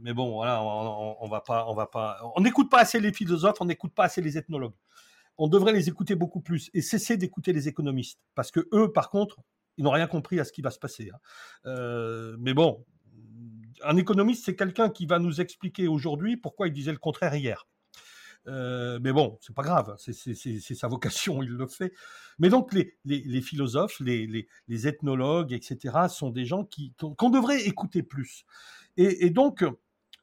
mais 0.02 0.14
bon, 0.14 0.34
voilà, 0.34 0.62
on, 0.64 1.28
va 1.28 1.42
pas, 1.42 1.68
on 1.70 1.76
pas. 1.86 2.20
N'écoute 2.40 2.70
pas 2.70 2.80
assez 2.80 3.00
les 3.00 3.14
philosophes. 3.14 3.58
On 3.62 3.66
n'écoute 3.66 3.94
pas 3.94 4.06
assez 4.06 4.22
les 4.22 4.38
ethnologues. 4.38 4.76
On 5.38 5.48
devrait 5.48 5.74
les 5.74 5.88
écouter 5.88 6.16
beaucoup 6.16 6.42
plus 6.42 6.70
et 6.74 6.82
cesser 6.82 7.16
d'écouter 7.16 7.54
les 7.54 7.68
économistes 7.68 8.20
parce 8.34 8.52
que 8.52 8.68
eux, 8.74 8.92
par 8.92 9.10
contre, 9.10 9.38
ils 9.78 9.84
n'ont 9.84 9.92
rien 9.92 10.08
compris 10.08 10.40
à 10.40 10.44
ce 10.44 10.52
qui 10.52 10.64
va 10.64 10.72
se 10.72 10.80
passer. 10.80 11.12
Hein. 11.14 12.36
mais 12.40 12.56
bon, 12.56 12.84
un 13.84 13.98
économiste, 13.98 14.46
c'est 14.46 14.56
quelqu'un 14.56 14.90
qui 14.90 15.06
va 15.06 15.20
nous 15.20 15.40
expliquer 15.42 15.88
aujourd'hui 15.88 16.38
pourquoi 16.38 16.68
il 16.68 16.74
disait 16.74 16.92
le 16.92 16.98
contraire 16.98 17.36
hier. 17.36 17.68
Euh, 18.48 19.00
mais 19.02 19.12
bon, 19.12 19.38
c'est 19.42 19.56
pas 19.56 19.64
grave, 19.64 19.96
c'est 19.98 20.76
sa 20.76 20.88
vocation, 20.88 21.44
il 21.44 21.50
le 21.50 21.68
fait. 21.68 21.94
Mais 22.40 22.50
donc 22.50 22.74
les, 22.74 23.42
philosophes, 23.42 24.00
les, 24.00 24.48
ethnologues, 24.88 25.54
etc., 25.54 26.08
sont 26.10 26.30
des 26.30 26.46
gens 26.46 26.68
qu'on 27.18 27.30
devrait 27.30 27.66
écouter 27.66 28.04
plus. 28.04 28.46
Et, 28.96 29.26
et, 29.26 29.30
donc, 29.30 29.66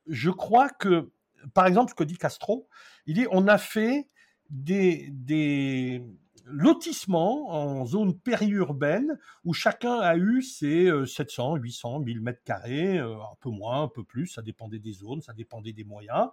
je 0.06 0.30
crois 0.30 0.68
que, 0.68 1.10
par 1.52 1.66
exemple, 1.66 1.90
ce 1.90 1.94
que 1.94 2.04
dit 2.04 2.16
Castro, 2.16 2.68
il 3.06 3.14
dit 3.14 3.26
on 3.30 3.46
a 3.46 3.58
fait 3.58 4.08
des, 4.50 5.08
des 5.10 6.02
lotissements 6.46 7.50
en 7.50 7.86
zone 7.86 8.18
périurbaine 8.18 9.18
où 9.44 9.52
chacun 9.52 9.98
a 10.00 10.16
eu 10.16 10.42
ses 10.42 10.90
700, 11.06 11.56
800, 11.56 12.00
1000 12.00 12.20
mètres 12.20 12.42
carrés, 12.44 12.98
euh, 12.98 13.16
un 13.16 13.36
peu 13.40 13.50
moins, 13.50 13.84
un 13.84 13.88
peu 13.88 14.04
plus, 14.04 14.26
ça 14.26 14.42
dépendait 14.42 14.78
des 14.78 14.92
zones, 14.92 15.22
ça 15.22 15.32
dépendait 15.32 15.72
des 15.72 15.84
moyens. 15.84 16.28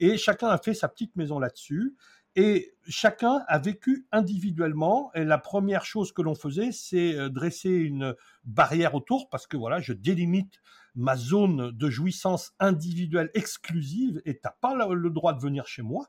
Et 0.00 0.18
chacun 0.18 0.48
a 0.48 0.58
fait 0.58 0.74
sa 0.74 0.88
petite 0.88 1.16
maison 1.16 1.38
là-dessus. 1.38 1.96
Et 2.34 2.74
chacun 2.86 3.42
a 3.48 3.58
vécu 3.58 4.06
individuellement. 4.12 5.10
Et 5.14 5.24
la 5.24 5.38
première 5.38 5.86
chose 5.86 6.12
que 6.12 6.20
l'on 6.20 6.34
faisait, 6.34 6.70
c'est 6.70 7.14
euh, 7.14 7.30
dresser 7.30 7.70
une 7.70 8.14
barrière 8.44 8.94
autour, 8.94 9.30
parce 9.30 9.46
que 9.46 9.56
voilà, 9.56 9.80
je 9.80 9.94
délimite 9.94 10.60
ma 10.94 11.16
zone 11.16 11.70
de 11.72 11.90
jouissance 11.90 12.52
individuelle 12.58 13.30
exclusive, 13.34 14.20
et 14.24 14.38
t'as 14.38 14.54
pas 14.60 14.74
le 14.74 15.10
droit 15.10 15.34
de 15.34 15.40
venir 15.40 15.66
chez 15.66 15.82
moi. 15.82 16.08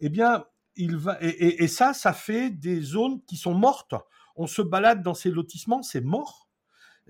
Eh 0.00 0.08
bien, 0.08 0.44
il 0.76 0.96
va 0.96 1.18
et, 1.20 1.62
et, 1.62 1.68
ça, 1.68 1.92
ça 1.92 2.12
fait 2.12 2.50
des 2.50 2.80
zones 2.80 3.22
qui 3.24 3.36
sont 3.36 3.54
mortes. 3.54 3.94
On 4.36 4.46
se 4.46 4.62
balade 4.62 5.02
dans 5.02 5.14
ces 5.14 5.30
lotissements, 5.30 5.82
c'est 5.82 6.00
mort. 6.00 6.41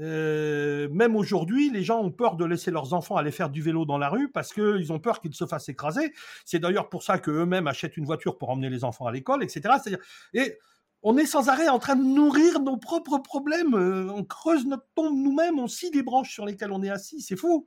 Euh, 0.01 0.89
même 0.91 1.17
aujourd'hui, 1.17 1.71
les 1.71 1.83
gens 1.83 2.01
ont 2.01 2.11
peur 2.11 2.37
de 2.37 2.45
laisser 2.45 2.71
leurs 2.71 2.95
enfants 2.95 3.17
aller 3.17 3.31
faire 3.31 3.51
du 3.51 3.61
vélo 3.61 3.85
dans 3.85 3.99
la 3.99 4.09
rue 4.09 4.31
parce 4.31 4.53
qu'ils 4.53 4.93
ont 4.93 4.99
peur 4.99 5.21
qu'ils 5.21 5.35
se 5.35 5.47
fassent 5.47 5.69
écraser. 5.69 6.13
C'est 6.45 6.59
d'ailleurs 6.59 6.89
pour 6.89 7.03
ça 7.03 7.19
qu'eux-mêmes 7.19 7.67
achètent 7.67 7.97
une 7.97 8.07
voiture 8.07 8.39
pour 8.39 8.51
emmener 8.51 8.71
les 8.71 8.85
enfants 8.85 9.07
à 9.07 9.13
l'école, 9.13 9.43
etc. 9.43 9.61
C'est-à-dire, 9.83 10.03
et 10.35 10.59
on 11.03 11.17
est 11.19 11.27
sans 11.27 11.49
arrêt 11.49 11.69
en 11.69 11.79
train 11.79 11.97
de 11.97 12.05
nourrir 12.05 12.61
nos 12.61 12.77
propres 12.77 13.19
problèmes. 13.19 13.75
Euh, 13.75 14.11
on 14.13 14.25
creuse 14.25 14.67
notre 14.67 14.87
tombe 14.95 15.17
nous-mêmes, 15.17 15.59
on 15.59 15.67
scie 15.67 15.91
les 15.93 16.03
branches 16.03 16.33
sur 16.33 16.47
lesquelles 16.47 16.73
on 16.73 16.83
est 16.83 16.91
assis. 16.91 17.21
C'est 17.21 17.37
fou. 17.37 17.67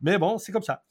Mais 0.00 0.18
bon, 0.18 0.38
c'est 0.38 0.52
comme 0.52 0.62
ça. 0.62 0.84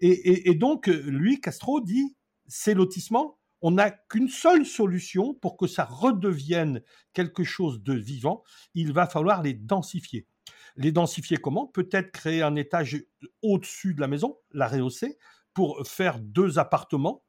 Et, 0.00 0.54
donc, 0.54 0.88
lui, 0.88 1.40
Castro 1.40 1.80
dit, 1.80 2.14
ces 2.46 2.74
lotissements, 2.74 3.38
on 3.66 3.72
n'a 3.72 3.90
qu'une 3.90 4.28
seule 4.28 4.64
solution 4.64 5.34
pour 5.34 5.56
que 5.56 5.66
ça 5.66 5.84
redevienne 5.84 6.82
quelque 7.12 7.42
chose 7.42 7.82
de 7.82 7.94
vivant. 7.94 8.44
Il 8.74 8.92
va 8.92 9.08
falloir 9.08 9.42
les 9.42 9.54
densifier. 9.54 10.28
Les 10.76 10.92
densifier 10.92 11.36
comment? 11.38 11.66
Peut-être 11.66 12.12
créer 12.12 12.42
un 12.42 12.54
étage 12.54 13.02
au-dessus 13.42 13.94
de 13.94 14.00
la 14.00 14.06
maison, 14.06 14.38
la 14.52 14.68
rehausser, 14.68 15.18
pour 15.52 15.84
faire 15.84 16.20
deux 16.20 16.60
appartements 16.60 17.24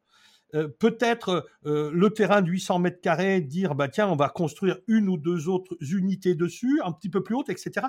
euh, 0.54 0.67
peut-être 0.67 1.50
euh, 1.65 1.91
le 1.91 2.12
terrain 2.12 2.41
de 2.41 2.50
800 2.50 2.80
mètres 2.80 3.02
carrés, 3.02 3.41
dire 3.41 3.76
bah 3.76 3.89
tiens, 3.89 4.08
on 4.08 4.15
va 4.15 4.30
construire 4.30 4.78
une 4.88 5.10
ou 5.10 5.17
deux 5.17 5.50
autres 5.50 5.76
unités 5.82 6.36
dessus, 6.36 6.80
un 6.86 6.91
petit 6.91 7.10
peu 7.10 7.21
plus 7.23 7.36
haute, 7.36 7.50
etc. 7.50 7.88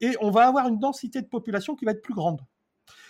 Et 0.00 0.14
on 0.20 0.30
va 0.30 0.46
avoir 0.46 0.68
une 0.68 0.78
densité 0.78 1.20
de 1.22 1.26
population 1.26 1.74
qui 1.74 1.84
va 1.84 1.92
être 1.92 2.02
plus 2.02 2.14
grande. 2.14 2.42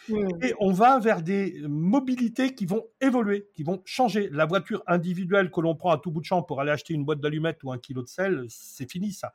Mmh. 0.08 0.28
Et 0.42 0.54
on 0.60 0.72
va 0.72 0.98
vers 0.98 1.22
des 1.22 1.60
mobilités 1.66 2.54
qui 2.54 2.66
vont 2.66 2.86
évoluer, 3.00 3.48
qui 3.54 3.62
vont 3.62 3.82
changer. 3.84 4.28
La 4.30 4.46
voiture 4.46 4.82
individuelle 4.86 5.50
que 5.50 5.60
l'on 5.60 5.74
prend 5.74 5.90
à 5.90 5.98
tout 5.98 6.10
bout 6.10 6.20
de 6.20 6.26
champ 6.26 6.42
pour 6.42 6.60
aller 6.60 6.70
acheter 6.70 6.94
une 6.94 7.04
boîte 7.04 7.20
d'allumettes 7.20 7.62
ou 7.64 7.72
un 7.72 7.78
kilo 7.78 8.02
de 8.02 8.08
sel, 8.08 8.46
c'est 8.48 8.90
fini 8.90 9.12
ça. 9.12 9.32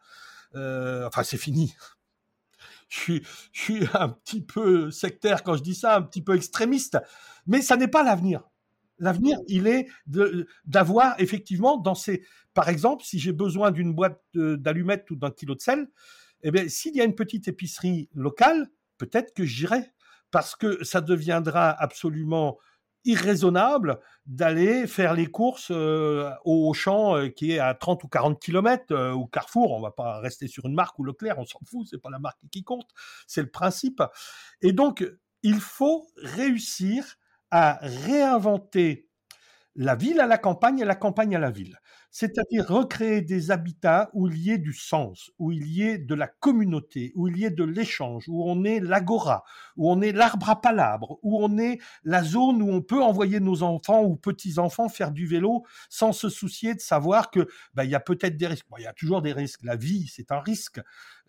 Euh, 0.55 1.07
enfin, 1.07 1.23
c'est 1.23 1.37
fini. 1.37 1.75
Je 2.89 3.21
suis, 3.53 3.87
un 3.93 4.09
petit 4.09 4.41
peu 4.41 4.91
sectaire 4.91 5.43
quand 5.43 5.55
je 5.55 5.63
dis 5.63 5.75
ça, 5.75 5.95
un 5.95 6.01
petit 6.01 6.21
peu 6.21 6.35
extrémiste, 6.35 6.97
mais 7.47 7.61
ça 7.61 7.77
n'est 7.77 7.87
pas 7.87 8.03
l'avenir. 8.03 8.43
L'avenir, 8.99 9.39
il 9.47 9.65
est 9.65 9.87
d'avoir 10.65 11.19
effectivement 11.19 11.77
dans 11.77 11.95
ces, 11.95 12.23
par 12.53 12.69
exemple, 12.69 13.03
si 13.03 13.17
j'ai 13.17 13.31
besoin 13.31 13.71
d'une 13.71 13.93
boîte 13.93 14.21
d'allumettes 14.35 15.09
ou 15.09 15.15
d'un 15.15 15.31
kilo 15.31 15.55
de 15.55 15.61
sel, 15.61 15.87
eh 16.43 16.51
bien, 16.51 16.67
s'il 16.67 16.95
y 16.95 17.01
a 17.01 17.03
une 17.03 17.15
petite 17.15 17.47
épicerie 17.47 18.09
locale, 18.13 18.69
peut-être 18.97 19.33
que 19.33 19.45
j'irai 19.45 19.91
parce 20.31 20.55
que 20.55 20.83
ça 20.83 21.01
deviendra 21.01 21.69
absolument 21.69 22.57
irraisonnable 23.05 23.99
d'aller 24.25 24.85
faire 24.87 25.13
les 25.13 25.27
courses 25.27 25.71
euh, 25.71 26.31
au 26.45 26.71
champ 26.73 27.15
euh, 27.15 27.29
qui 27.29 27.53
est 27.53 27.59
à 27.59 27.73
30 27.73 28.03
ou 28.03 28.07
40 28.07 28.39
km 28.39 28.85
euh, 28.91 29.11
ou 29.11 29.25
Carrefour, 29.25 29.71
on 29.71 29.81
va 29.81 29.91
pas 29.91 30.19
rester 30.19 30.47
sur 30.47 30.65
une 30.65 30.75
marque 30.75 30.99
ou 30.99 31.03
Leclerc, 31.03 31.39
on 31.39 31.45
s'en 31.45 31.59
fout, 31.65 31.87
c'est 31.89 32.01
pas 32.01 32.11
la 32.11 32.19
marque 32.19 32.39
qui 32.51 32.63
compte, 32.63 32.89
c'est 33.27 33.41
le 33.41 33.49
principe. 33.49 34.03
Et 34.61 34.71
donc 34.71 35.05
il 35.43 35.59
faut 35.59 36.07
réussir 36.17 37.03
à 37.49 37.79
réinventer 37.81 39.09
la 39.75 39.95
ville 39.95 40.19
à 40.19 40.27
la 40.27 40.37
campagne 40.37 40.79
et 40.79 40.85
la 40.85 40.95
campagne 40.95 41.35
à 41.35 41.39
la 41.39 41.49
ville. 41.49 41.80
C'est-à-dire 42.11 42.67
recréer 42.67 43.21
des 43.21 43.51
habitats 43.51 44.09
où 44.13 44.27
il 44.27 44.37
y 44.37 44.51
ait 44.51 44.57
du 44.57 44.73
sens, 44.73 45.31
où 45.39 45.51
il 45.51 45.65
y 45.67 45.83
ait 45.83 45.97
de 45.97 46.13
la 46.13 46.27
communauté, 46.27 47.13
où 47.15 47.29
il 47.29 47.37
y 47.37 47.45
ait 47.45 47.51
de 47.51 47.63
l'échange, 47.63 48.27
où 48.27 48.43
on 48.49 48.65
est 48.65 48.81
l'agora, 48.81 49.45
où 49.77 49.89
on 49.89 50.01
est 50.01 50.11
l'arbre 50.11 50.49
à 50.49 50.59
palabres, 50.61 51.19
où 51.23 51.41
on 51.41 51.57
est 51.57 51.79
la 52.03 52.21
zone 52.21 52.61
où 52.61 52.69
on 52.69 52.81
peut 52.81 53.01
envoyer 53.01 53.39
nos 53.39 53.63
enfants 53.63 54.03
ou 54.03 54.17
petits-enfants 54.17 54.89
faire 54.89 55.11
du 55.11 55.25
vélo 55.25 55.63
sans 55.89 56.11
se 56.11 56.27
soucier 56.29 56.75
de 56.75 56.81
savoir 56.81 57.31
que 57.31 57.47
bah, 57.73 57.85
il 57.85 57.91
y 57.91 57.95
a 57.95 58.01
peut-être 58.01 58.35
des 58.35 58.47
risques. 58.47 58.65
il 58.77 58.83
y 58.83 58.87
a 58.87 58.93
toujours 58.93 59.21
des 59.21 59.33
risques. 59.33 59.63
La 59.63 59.77
vie, 59.77 60.07
c'est 60.13 60.31
un 60.31 60.39
risque. 60.39 60.81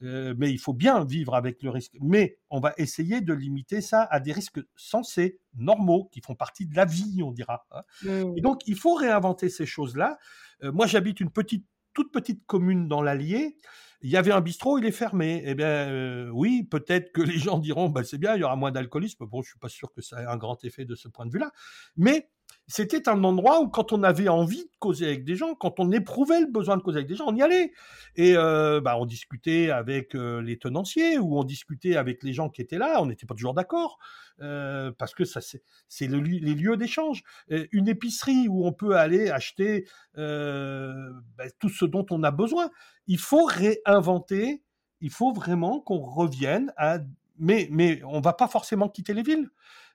Euh, 0.02 0.34
mais 0.36 0.50
il 0.50 0.58
faut 0.58 0.72
bien 0.72 1.04
vivre 1.04 1.34
avec 1.34 1.62
le 1.62 1.70
risque. 1.70 1.96
Mais 2.00 2.38
on 2.50 2.60
va 2.60 2.74
essayer 2.76 3.20
de 3.20 3.32
limiter 3.32 3.80
ça 3.80 4.02
à 4.10 4.20
des 4.20 4.32
risques 4.32 4.60
sensés, 4.76 5.38
normaux, 5.54 6.08
qui 6.12 6.20
font 6.20 6.34
partie 6.34 6.66
de 6.66 6.74
la 6.74 6.84
vie, 6.84 7.22
on 7.22 7.30
dira. 7.30 7.64
Hein. 7.70 7.82
Mmh. 8.02 8.38
Et 8.38 8.40
donc, 8.40 8.66
il 8.66 8.76
faut 8.76 8.94
réinventer 8.94 9.48
ces 9.48 9.66
choses-là. 9.66 10.18
Euh, 10.64 10.72
moi, 10.72 10.86
j'habite 10.86 11.20
une 11.20 11.30
petite, 11.30 11.66
toute 11.94 12.12
petite 12.12 12.44
commune 12.46 12.88
dans 12.88 13.02
l'Allier. 13.02 13.56
Il 14.04 14.10
y 14.10 14.16
avait 14.16 14.32
un 14.32 14.40
bistrot, 14.40 14.78
il 14.78 14.84
est 14.84 14.90
fermé. 14.90 15.42
Eh 15.46 15.54
bien, 15.54 15.66
euh, 15.66 16.28
oui, 16.30 16.64
peut-être 16.64 17.12
que 17.12 17.22
les 17.22 17.38
gens 17.38 17.58
diront, 17.58 17.88
bah, 17.88 18.02
c'est 18.04 18.18
bien, 18.18 18.34
il 18.34 18.40
y 18.40 18.44
aura 18.44 18.56
moins 18.56 18.72
d'alcoolisme. 18.72 19.26
Bon, 19.26 19.42
je 19.42 19.50
suis 19.50 19.58
pas 19.58 19.68
sûr 19.68 19.92
que 19.92 20.02
ça 20.02 20.22
ait 20.22 20.26
un 20.26 20.36
grand 20.36 20.62
effet 20.64 20.84
de 20.84 20.94
ce 20.94 21.08
point 21.08 21.26
de 21.26 21.30
vue-là. 21.30 21.52
Mais 21.96 22.28
c'était 22.66 23.08
un 23.08 23.22
endroit 23.24 23.60
où 23.60 23.68
quand 23.68 23.92
on 23.92 24.02
avait 24.02 24.28
envie 24.28 24.64
de 24.64 24.70
causer 24.78 25.06
avec 25.06 25.24
des 25.24 25.36
gens, 25.36 25.54
quand 25.54 25.78
on 25.78 25.92
éprouvait 25.92 26.40
le 26.40 26.46
besoin 26.46 26.76
de 26.76 26.82
causer 26.82 26.98
avec 26.98 27.08
des 27.08 27.16
gens, 27.16 27.26
on 27.28 27.36
y 27.36 27.42
allait. 27.42 27.72
Et 28.16 28.34
euh, 28.36 28.80
bah, 28.80 28.96
on 28.98 29.04
discutait 29.04 29.70
avec 29.70 30.14
euh, 30.14 30.40
les 30.40 30.58
tenanciers 30.58 31.18
ou 31.18 31.38
on 31.38 31.44
discutait 31.44 31.96
avec 31.96 32.22
les 32.22 32.32
gens 32.32 32.48
qui 32.48 32.62
étaient 32.62 32.78
là. 32.78 33.02
On 33.02 33.06
n'était 33.06 33.26
pas 33.26 33.34
toujours 33.34 33.54
d'accord 33.54 33.98
euh, 34.40 34.90
parce 34.96 35.14
que 35.14 35.24
ça 35.24 35.40
c'est 35.88 36.06
le, 36.06 36.20
les 36.20 36.54
lieux 36.54 36.76
d'échange. 36.76 37.22
Une 37.48 37.88
épicerie 37.88 38.48
où 38.48 38.66
on 38.66 38.72
peut 38.72 38.96
aller 38.96 39.30
acheter 39.30 39.86
bah, 40.16 41.44
tout 41.58 41.68
ce 41.68 41.84
dont 41.84 42.06
on 42.10 42.22
a 42.22 42.30
besoin. 42.30 42.70
Il 43.06 43.18
faut 43.18 43.44
réinventer. 43.44 44.62
Il 45.00 45.10
faut 45.10 45.32
vraiment 45.32 45.80
qu'on 45.80 46.00
revienne 46.00 46.72
à. 46.76 46.98
Mais 47.38 47.68
mais 47.70 48.00
on 48.04 48.20
va 48.20 48.34
pas 48.34 48.46
forcément 48.46 48.88
quitter 48.88 49.14
les 49.14 49.22
villes. 49.22 49.50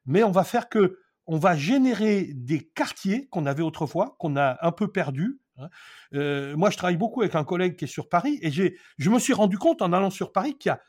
Mais 0.05 0.23
on 0.23 0.31
va 0.31 0.43
faire 0.43 0.69
que 0.69 0.99
on 1.27 1.37
va 1.37 1.55
générer 1.55 2.31
des 2.33 2.61
quartiers 2.61 3.27
qu'on 3.27 3.45
avait 3.45 3.61
autrefois, 3.63 4.15
qu'on 4.17 4.37
a 4.37 4.57
un 4.65 4.71
peu 4.71 4.87
perdus. 4.87 5.39
Hein. 5.57 5.69
Euh, 6.13 6.55
moi, 6.55 6.69
je 6.69 6.77
travaille 6.77 6.97
beaucoup 6.97 7.21
avec 7.21 7.35
un 7.35 7.43
collègue 7.43 7.75
qui 7.75 7.85
est 7.85 7.89
sur 7.89 8.07
Paris 8.07 8.39
et 8.41 8.49
je 8.51 9.09
me 9.09 9.19
suis 9.19 9.33
rendu 9.33 9.57
compte 9.57 9.81
en 9.81 9.91
allant 9.91 10.09
sur 10.09 10.31
Paris 10.31 10.57
qu'il 10.57 10.69
y 10.69 10.73
a 10.73 10.81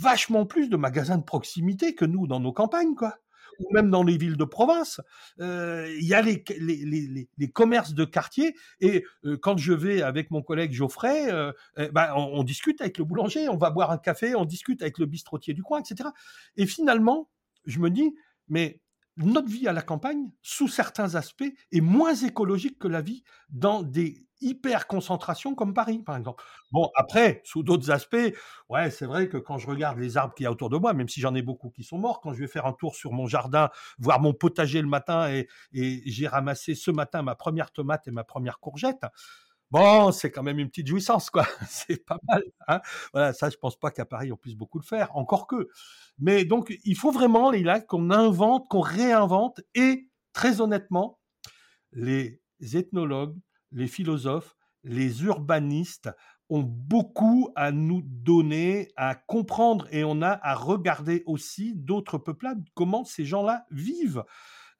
vachement 0.00 0.46
plus 0.46 0.70
de 0.70 0.76
magasins 0.76 1.18
de 1.18 1.24
proximité 1.24 1.94
que 1.94 2.06
nous 2.06 2.26
dans 2.26 2.40
nos 2.40 2.52
campagnes, 2.52 2.94
quoi. 2.94 3.18
Ou 3.58 3.70
même 3.74 3.90
dans 3.90 4.02
les 4.02 4.16
villes 4.16 4.38
de 4.38 4.44
province, 4.44 4.98
euh, 5.38 5.94
il 6.00 6.06
y 6.06 6.14
a 6.14 6.22
les, 6.22 6.42
les, 6.56 7.50
commerces 7.50 7.92
de 7.92 8.06
quartier. 8.06 8.56
Et 8.80 9.04
euh, 9.26 9.36
quand 9.36 9.58
je 9.58 9.74
vais 9.74 10.00
avec 10.00 10.30
mon 10.30 10.40
collègue 10.40 10.72
Geoffrey, 10.72 11.28
eh 11.76 11.88
ben, 11.88 12.14
on, 12.16 12.30
on 12.32 12.44
discute 12.44 12.80
avec 12.80 12.96
le 12.96 13.04
boulanger, 13.04 13.50
on 13.50 13.58
va 13.58 13.68
boire 13.68 13.90
un 13.90 13.98
café, 13.98 14.34
on 14.34 14.46
discute 14.46 14.80
avec 14.80 14.96
le 14.96 15.04
bistrotier 15.04 15.52
du 15.52 15.62
coin, 15.62 15.80
etc. 15.80 16.08
Et 16.56 16.64
finalement, 16.64 17.28
je 17.66 17.78
me 17.78 17.90
dis, 17.90 18.14
mais 18.48 18.80
notre 19.16 19.48
vie 19.48 19.68
à 19.68 19.72
la 19.72 19.82
campagne, 19.82 20.30
sous 20.42 20.68
certains 20.68 21.14
aspects, 21.14 21.52
est 21.72 21.80
moins 21.80 22.14
écologique 22.14 22.78
que 22.78 22.88
la 22.88 23.00
vie 23.00 23.22
dans 23.50 23.82
des 23.82 24.26
hyper 24.40 24.86
concentrations 24.86 25.54
comme 25.54 25.72
Paris, 25.72 26.02
par 26.04 26.16
exemple. 26.16 26.42
Bon, 26.72 26.90
après, 26.96 27.42
sous 27.44 27.62
d'autres 27.62 27.90
aspects, 27.90 28.34
ouais, 28.68 28.90
c'est 28.90 29.06
vrai 29.06 29.28
que 29.28 29.36
quand 29.36 29.58
je 29.58 29.68
regarde 29.68 29.98
les 29.98 30.16
arbres 30.16 30.34
qu'il 30.34 30.44
y 30.44 30.46
a 30.46 30.50
autour 30.50 30.68
de 30.68 30.76
moi, 30.76 30.92
même 30.94 31.08
si 31.08 31.20
j'en 31.20 31.34
ai 31.34 31.42
beaucoup 31.42 31.70
qui 31.70 31.84
sont 31.84 31.98
morts, 31.98 32.20
quand 32.20 32.32
je 32.34 32.40
vais 32.40 32.48
faire 32.48 32.66
un 32.66 32.72
tour 32.72 32.96
sur 32.96 33.12
mon 33.12 33.26
jardin, 33.26 33.70
voir 33.98 34.20
mon 34.20 34.34
potager 34.34 34.82
le 34.82 34.88
matin 34.88 35.30
et, 35.30 35.48
et 35.72 36.02
j'ai 36.06 36.26
ramassé 36.26 36.74
ce 36.74 36.90
matin 36.90 37.22
ma 37.22 37.36
première 37.36 37.70
tomate 37.70 38.08
et 38.08 38.10
ma 38.10 38.24
première 38.24 38.58
courgette, 38.58 39.04
Bon, 39.72 40.12
c'est 40.12 40.30
quand 40.30 40.42
même 40.42 40.58
une 40.58 40.68
petite 40.68 40.86
jouissance, 40.86 41.30
quoi. 41.30 41.46
c'est 41.66 42.04
pas 42.04 42.18
mal. 42.28 42.42
Hein 42.68 42.82
voilà, 43.14 43.32
ça, 43.32 43.48
je 43.48 43.56
pense 43.56 43.74
pas 43.78 43.90
qu'à 43.90 44.04
Paris 44.04 44.30
on 44.30 44.36
puisse 44.36 44.54
beaucoup 44.54 44.78
le 44.78 44.84
faire, 44.84 45.16
encore 45.16 45.46
que. 45.46 45.70
Mais 46.18 46.44
donc, 46.44 46.76
il 46.84 46.94
faut 46.94 47.10
vraiment, 47.10 47.50
les 47.50 47.64
qu'on 47.88 48.10
invente, 48.10 48.68
qu'on 48.68 48.80
réinvente, 48.82 49.62
et 49.74 50.10
très 50.34 50.60
honnêtement, 50.60 51.18
les 51.92 52.42
ethnologues, 52.74 53.38
les 53.72 53.88
philosophes, 53.88 54.56
les 54.84 55.24
urbanistes 55.24 56.10
ont 56.50 56.62
beaucoup 56.62 57.50
à 57.56 57.72
nous 57.72 58.02
donner, 58.04 58.92
à 58.96 59.14
comprendre, 59.14 59.88
et 59.90 60.04
on 60.04 60.20
a 60.20 60.38
à 60.42 60.54
regarder 60.54 61.22
aussi 61.24 61.72
d'autres 61.74 62.18
peuplades, 62.18 62.62
comment 62.74 63.04
ces 63.04 63.24
gens-là 63.24 63.64
vivent. 63.70 64.24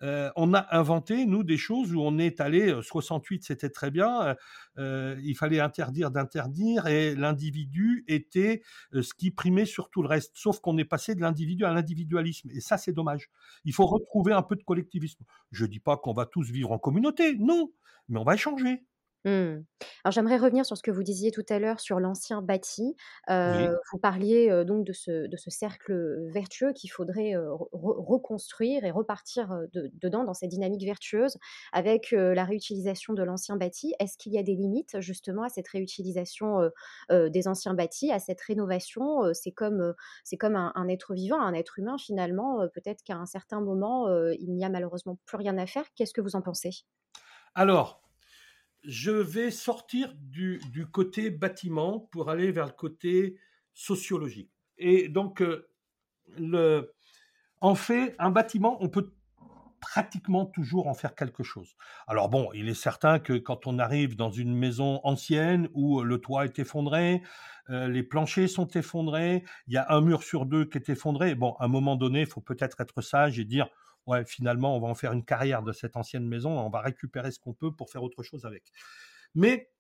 Euh, 0.03 0.31
on 0.37 0.53
a 0.55 0.67
inventé, 0.77 1.27
nous, 1.27 1.45
des 1.45 1.57
choses 1.57 1.95
où 1.95 2.01
on 2.01 2.19
est 2.19 2.41
allé, 2.41 2.77
68 2.83 3.37
euh, 3.37 3.45
c'était 3.47 3.71
très 3.71 3.91
bien, 3.91 4.37
euh, 4.79 5.17
il 5.23 5.37
fallait 5.37 5.61
interdire 5.61 6.11
d'interdire 6.11 6.87
et 6.87 7.15
l'individu 7.15 8.05
était 8.09 8.63
ce 8.93 9.15
qui 9.15 9.31
primait 9.31 9.65
sur 9.65 9.91
tout 9.91 10.03
le 10.03 10.09
reste, 10.09 10.33
sauf 10.35 10.61
qu'on 10.61 10.77
est 10.79 10.85
passé 10.85 11.15
de 11.15 11.21
l'individu 11.21 11.65
à 11.65 11.73
l'individualisme. 11.73 12.51
Et 12.51 12.61
ça, 12.61 12.79
c'est 12.79 12.93
dommage. 12.93 13.31
Il 13.65 13.73
faut 13.73 13.87
retrouver 13.87 14.33
un 14.33 14.43
peu 14.43 14.57
de 14.57 14.63
collectivisme. 14.63 15.25
Je 15.51 15.65
ne 15.65 15.71
dis 15.71 15.81
pas 15.81 15.97
qu'on 15.97 16.13
va 16.13 16.27
tous 16.27 16.51
vivre 16.51 16.73
en 16.73 16.79
communauté, 16.79 17.37
non, 17.39 17.73
mais 18.09 18.19
on 18.19 18.25
va 18.25 18.35
échanger. 18.35 18.83
Mmh. 19.25 19.63
Alors 20.05 20.11
j'aimerais 20.11 20.37
revenir 20.37 20.67
sur 20.67 20.77
ce 20.77 20.83
que 20.83 20.91
vous 20.91 21.05
disiez 21.05 21.31
tout 21.31 21.45
à 21.49 21.61
l'heure 21.61 21.79
sur 21.79 22.01
l'ancien 22.01 22.43
bâti. 22.43 22.97
vous 23.29 23.99
parliez, 24.01 24.65
donc 24.65 24.85
de 24.85 24.93
ce 24.93 25.29
de 25.29 25.37
ce 25.37 25.49
cercle, 25.49 25.95
vertueux 26.33 26.73
qu'il 26.73 26.91
faudrait, 26.91 27.35
reconstruire 27.73 28.85
et 28.85 28.91
repartir, 28.91 29.63
dedans 29.73 30.25
dans 30.25 30.35
cette 30.35 30.51
dynamique 30.51 30.85
vertueuse 30.85 31.37
avec, 31.73 32.11
la 32.11 32.45
réutilisation 32.45 33.13
de 33.15 33.23
l'ancien 33.23 33.57
bâti. 33.57 33.95
Est-ce 34.01 34.19
qu'il 34.19 34.33
y 34.33 34.39
a 34.39 34.43
des 34.43 34.57
limites 34.57 35.01
justement 35.01 35.45
à 35.45 35.49
cette 35.49 35.69
réutilisation, 35.69 36.71
des 37.11 37.49
anciens 37.49 37.75
bâtis, 37.75 38.11
à 38.11 38.19
cette 38.19 38.41
rénovation? 38.41 39.33
c'est 39.35 39.53
comme, 39.53 39.95
c'est 40.25 40.37
comme 40.37 40.57
un 40.57 40.73
un 40.75 40.89
être 40.89 41.15
vivant, 41.15 41.41
un 41.41 41.53
être 41.55 41.79
humain 41.79 41.97
finalement, 41.99 42.67
peut-être 42.75 43.05
qu'à 43.05 43.17
un 43.17 43.27
certain 43.27 43.61
moment, 43.61 44.09
il 44.33 44.53
n'y 44.53 44.65
a 44.65 44.69
malheureusement 44.69 45.17
plus 45.27 45.37
rien 45.37 45.57
à 45.59 45.67
faire. 45.67 45.85
Qu'est-ce 45.95 46.13
que 46.13 46.21
vous 46.21 46.35
en 46.35 46.43
pensez? 46.43 46.83
Alors 47.55 48.03
je 48.85 49.11
vais 49.11 49.51
sortir 49.51 50.13
du, 50.15 50.61
côté 50.91 51.31
bâtiment 51.31 52.01
pour 52.11 52.31
aller 52.31 52.51
vers 52.51 52.67
le 52.67 52.73
côté 52.73 53.37
sociologique. 53.75 54.51
Et 54.79 55.09
donc, 55.09 55.43
euh, 55.43 56.93
en 57.61 57.75
fait, 57.75 58.15
un 58.19 58.31
bâtiment, 58.31 58.77
on 58.81 58.89
peut 58.89 59.13
pratiquement 59.81 60.47
toujours 60.47 60.87
en 60.87 60.95
faire 60.95 61.15
quelque 61.15 61.43
chose. 61.43 61.75
Alors 62.07 62.29
bon, 62.29 62.51
il 62.55 62.69
est 62.69 62.75
certain 62.75 63.19
que 63.19 63.33
quand 63.35 63.67
on 63.67 63.79
arrive 63.81 64.17
dans 64.17 64.31
une 64.31 64.57
maison 64.57 65.01
ancienne 65.03 65.69
où 65.75 66.03
le 66.03 66.19
toit 66.19 66.45
est 66.45 66.59
effondré, 66.61 67.21
euh, 67.69 67.89
les 67.89 68.05
planchers 68.05 68.49
sont 68.49 68.69
effondrés, 68.69 69.45
il 69.67 69.75
y 69.75 69.77
a 69.77 69.87
un 69.91 70.01
mur 70.01 70.23
sur 70.23 70.47
deux 70.47 70.65
qui 70.65 70.79
est 70.79 70.89
effondré, 70.89 71.35
bon, 71.35 71.55
à 71.59 71.65
un 71.65 71.69
moment 71.69 71.97
donné, 71.97 72.21
il 72.21 72.27
faut 72.27 72.41
peut-être 72.41 72.81
être 72.81 73.03
sage 73.03 73.39
et 73.41 73.45
dire, 73.45 73.69
ouais, 74.07 74.25
finalement, 74.25 74.77
on 74.77 74.81
va 74.81 74.89
en 74.89 74.95
faire 74.95 75.13
une 75.13 75.25
carrière 75.25 75.63
de 75.63 75.73
cette 75.73 75.97
ancienne 75.97 76.27
maison, 76.27 76.59
on 76.59 76.71
va 76.71 76.81
récupérer 76.81 77.31
ce 77.31 77.39
qu'on 77.39 77.55
peut 77.55 77.73
pour 77.73 77.91
faire 77.91 78.03
autre 78.03 78.23
chose 78.23 78.45
avec. 78.45 78.65
Mais 79.35 79.71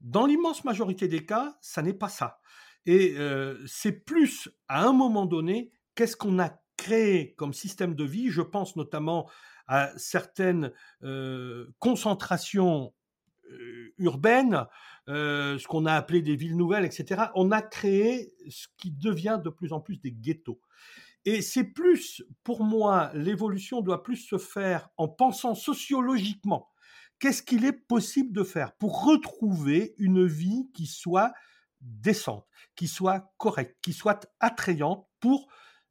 dans 0.00 0.26
l'immense 0.26 0.64
majorité 0.64 1.08
des 1.08 1.24
cas, 1.24 1.56
ça 1.60 1.82
n'est 1.82 1.94
pas 1.94 2.08
ça. 2.08 2.40
Et 2.86 3.14
euh, 3.16 3.62
c'est 3.66 3.92
plus, 3.92 4.48
à 4.68 4.84
un 4.84 4.92
moment 4.92 5.26
donné, 5.26 5.70
qu'est-ce 5.94 6.16
qu'on 6.16 6.38
a 6.38 6.50
créé 6.76 7.34
comme 7.34 7.52
système 7.52 7.94
de 7.94 8.04
vie. 8.04 8.30
Je 8.30 8.42
pense 8.42 8.74
notamment 8.74 9.30
à 9.68 9.92
certaines 9.96 10.72
euh, 11.04 11.68
concentrations 11.78 12.92
euh, 13.48 13.94
urbaines, 13.98 14.66
ce 15.06 15.66
qu'on 15.68 15.86
a 15.86 15.94
appelé 15.94 16.22
des 16.22 16.34
villes 16.34 16.56
nouvelles, 16.56 16.84
etc. 16.84 17.26
On 17.34 17.52
a 17.52 17.62
créé 17.62 18.34
ce 18.48 18.66
qui 18.76 18.90
devient 18.90 19.40
de 19.42 19.50
plus 19.50 19.72
en 19.72 19.80
plus 19.80 19.98
des 19.98 20.12
ghettos. 20.12 20.60
Et 21.24 21.40
c'est 21.42 21.64
plus, 21.64 22.22
pour 22.42 22.64
moi, 22.64 23.10
l'évolution 23.14 23.80
doit 23.80 24.02
plus 24.02 24.16
se 24.16 24.38
faire 24.38 24.88
en 24.96 25.08
pensant 25.08 25.54
sociologiquement. 25.54 26.68
Qu'est-ce 27.18 27.42
qu'il 27.42 27.64
est 27.64 27.72
possible 27.72 28.32
de 28.32 28.42
faire 28.42 28.74
pour 28.76 29.04
retrouver 29.04 29.94
une 29.98 30.26
vie 30.26 30.68
qui 30.74 30.86
soit 30.86 31.32
décente, 31.80 32.46
qui 32.74 32.88
soit 32.88 33.32
correcte, 33.38 33.76
qui 33.82 33.92
soit 33.92 34.26
attrayante 34.40 35.06
pour 35.20 35.46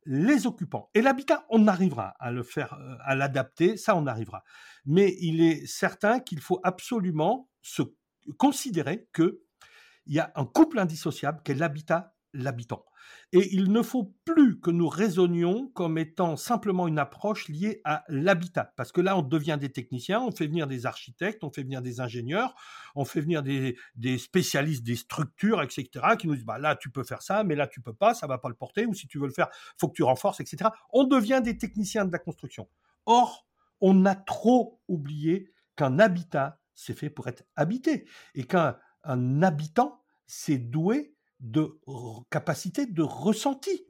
les 0.06 0.46
occupants? 0.46 0.90
Et 0.94 1.02
l'habitat, 1.02 1.46
on 1.50 1.68
arrivera 1.68 2.16
à 2.20 2.32
le 2.32 2.44
faire, 2.44 2.74
euh, 2.74 2.96
à 3.06 3.16
l'adapter, 3.16 3.78
ça 3.78 3.96
on 3.96 4.08
arrivera. 4.08 4.44
Mais 4.86 5.16
il 5.22 5.42
est 5.42 5.66
certain 5.66 6.20
qu'il 6.20 6.42
faut 6.42 6.60
absolument 6.64 7.50
se 7.62 7.84
considérer 8.38 9.08
que 9.14 9.42
il 10.08 10.16
y 10.16 10.20
a 10.20 10.34
un 10.36 10.46
couple 10.46 10.80
indissociable 10.80 11.42
qu'est 11.44 11.54
l'habitat 11.54 12.14
l'habitant. 12.34 12.84
Et 13.34 13.54
il 13.54 13.72
ne 13.72 13.82
faut 13.82 14.14
plus 14.26 14.60
que 14.60 14.72
nous 14.72 14.90
raisonnions 14.90 15.70
comme 15.70 15.98
étant 15.98 16.36
simplement 16.36 16.88
une 16.88 17.00
approche 17.00 17.48
liée 17.48 17.82
à 17.86 18.04
l'habitat, 18.10 18.74
parce 18.76 18.92
que 18.92 19.00
là, 19.00 19.18
on 19.18 19.22
devient 19.22 19.58
des 19.60 19.72
techniciens, 19.72 20.22
on 20.22 20.32
fait 20.32 20.48
venir 20.48 20.68
des 20.68 20.86
architectes, 20.86 21.44
on 21.44 21.52
fait 21.52 21.64
venir 21.64 21.82
des 21.82 22.02
ingénieurs, 22.02 22.56
on 22.96 23.06
fait 23.06 23.22
venir 23.22 23.42
des, 23.42 23.78
spécialistes 24.18 24.84
des 24.84 24.98
structures, 24.98 25.62
etc., 25.62 25.88
qui 26.20 26.28
nous 26.28 26.36
disent, 26.36 26.46
bah, 26.46 26.60
là, 26.60 26.76
tu 26.76 26.92
peux 26.92 27.04
faire 27.04 27.22
ça, 27.22 27.44
mais 27.44 27.56
là, 27.56 27.68
tu 27.68 27.82
peux 27.82 27.94
pas, 27.94 28.14
ça 28.14 28.28
va 28.28 28.38
pas 28.38 28.50
le 28.50 28.56
porter, 28.56 28.86
ou 28.86 28.94
si 28.94 29.08
tu 29.08 29.18
veux 29.18 29.28
le 29.28 29.34
faire, 29.34 29.48
faut 29.80 29.88
que 29.88 29.96
tu 29.96 30.04
renforces, 30.04 30.42
etc. 30.42 30.70
On 30.92 31.06
devient 31.06 31.42
des 31.44 31.58
techniciens 31.58 32.06
de 32.06 32.12
la 32.12 32.20
construction. 32.20 32.68
Or, 33.06 33.48
on 33.80 34.06
a 34.06 34.16
trop 34.16 34.82
oublié 34.88 35.52
qu'un 35.76 36.00
habitat, 36.00 36.60
c'est 36.76 36.98
fait 36.98 37.10
pour 37.10 37.28
être 37.28 37.44
habité, 37.56 38.06
et 38.36 38.44
qu'un 38.44 38.78
habitant, 39.42 40.04
c'est 40.28 40.58
doué 40.58 41.16
de 41.42 41.70
capacité 42.30 42.86
de 42.86 43.02
ressenti. 43.02 43.86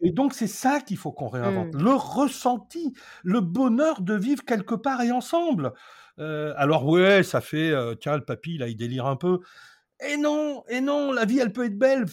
Et 0.00 0.12
donc 0.12 0.34
c'est 0.34 0.46
ça 0.46 0.80
qu'il 0.80 0.96
faut 0.96 1.12
qu'on 1.12 1.28
réinvente, 1.28 1.74
mmh. 1.74 1.82
le 1.82 1.94
ressenti, 1.94 2.94
le 3.24 3.40
bonheur 3.40 4.00
de 4.00 4.14
vivre 4.14 4.44
quelque 4.44 4.74
part 4.74 5.02
et 5.02 5.10
ensemble. 5.10 5.72
Euh, 6.18 6.54
alors 6.56 6.86
ouais, 6.86 7.22
ça 7.22 7.40
fait, 7.40 7.70
euh, 7.70 7.94
tiens, 7.94 8.16
le 8.16 8.24
papy 8.24 8.58
là, 8.58 8.68
il 8.68 8.76
délire 8.76 9.06
un 9.06 9.16
peu. 9.16 9.40
Et 10.08 10.16
non, 10.16 10.64
et 10.68 10.80
non, 10.80 11.12
la 11.12 11.24
vie, 11.24 11.38
elle 11.38 11.52
peut 11.52 11.64
être 11.64 11.78
belle. 11.78 12.06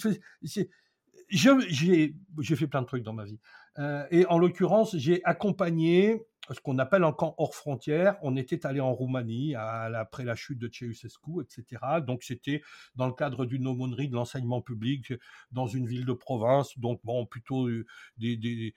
J'ai 1.29 2.55
fait 2.55 2.67
plein 2.67 2.81
de 2.81 2.88
trucs 2.88 3.03
dans 3.03 3.13
ma 3.13 3.25
vie. 3.25 3.39
Euh, 3.77 4.05
et 4.09 4.25
en 4.27 4.38
l'occurrence, 4.38 4.95
j'ai 4.97 5.21
accompagné 5.23 6.25
ce 6.53 6.60
qu'on 6.60 6.77
appelle 6.77 7.03
un 7.03 7.12
camp 7.12 7.36
hors 7.38 7.55
frontières. 7.55 8.17
On 8.21 8.36
était 8.36 8.65
allé 8.65 8.79
en 8.79 8.93
Roumanie 8.93 9.55
après 9.55 10.23
la 10.23 10.36
chute 10.36 10.60
de 10.60 10.69
Ceausescu, 10.71 11.41
etc. 11.41 11.81
Donc 12.05 12.23
c'était 12.23 12.62
dans 12.95 13.08
le 13.08 13.13
cadre 13.13 13.45
d'une 13.45 13.67
aumônerie 13.67 14.10
de 14.10 14.15
l'enseignement 14.15 14.62
public 14.62 15.13
dans 15.51 15.67
une 15.67 15.88
ville 15.88 16.05
de 16.05 16.13
province. 16.13 16.77
Donc 16.77 16.99
bon, 17.03 17.25
plutôt 17.25 17.67
euh, 17.67 17.86
des, 18.17 18.73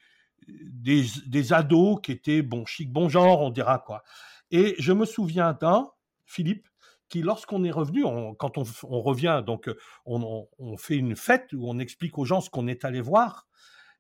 des, 0.46 1.52
ados 1.52 2.00
qui 2.02 2.12
étaient 2.12 2.42
bon 2.42 2.64
chic, 2.64 2.90
bon 2.92 3.09
genre, 3.09 3.40
on 3.42 3.50
dira 3.50 3.78
quoi. 3.78 4.02
Et 4.50 4.74
je 4.78 4.92
me 4.92 5.04
souviens 5.04 5.52
d'un 5.52 5.90
Philippe 6.24 6.66
qui, 7.09 7.22
lorsqu'on 7.22 7.64
est 7.64 7.70
revenu, 7.70 8.02
quand 8.38 8.59
on, 8.59 9.00
revient, 9.00 9.42
donc 9.46 9.70
on, 10.04 10.46
on 10.59 10.76
fait 10.76 10.96
une 10.96 11.16
fête 11.16 11.52
où 11.54 11.68
on 11.68 11.78
explique 11.78 12.18
aux 12.18 12.24
gens 12.24 12.40
ce 12.40 12.50
qu'on 12.50 12.66
est 12.66 12.85
allé 12.85 13.00
voir. 13.00 13.46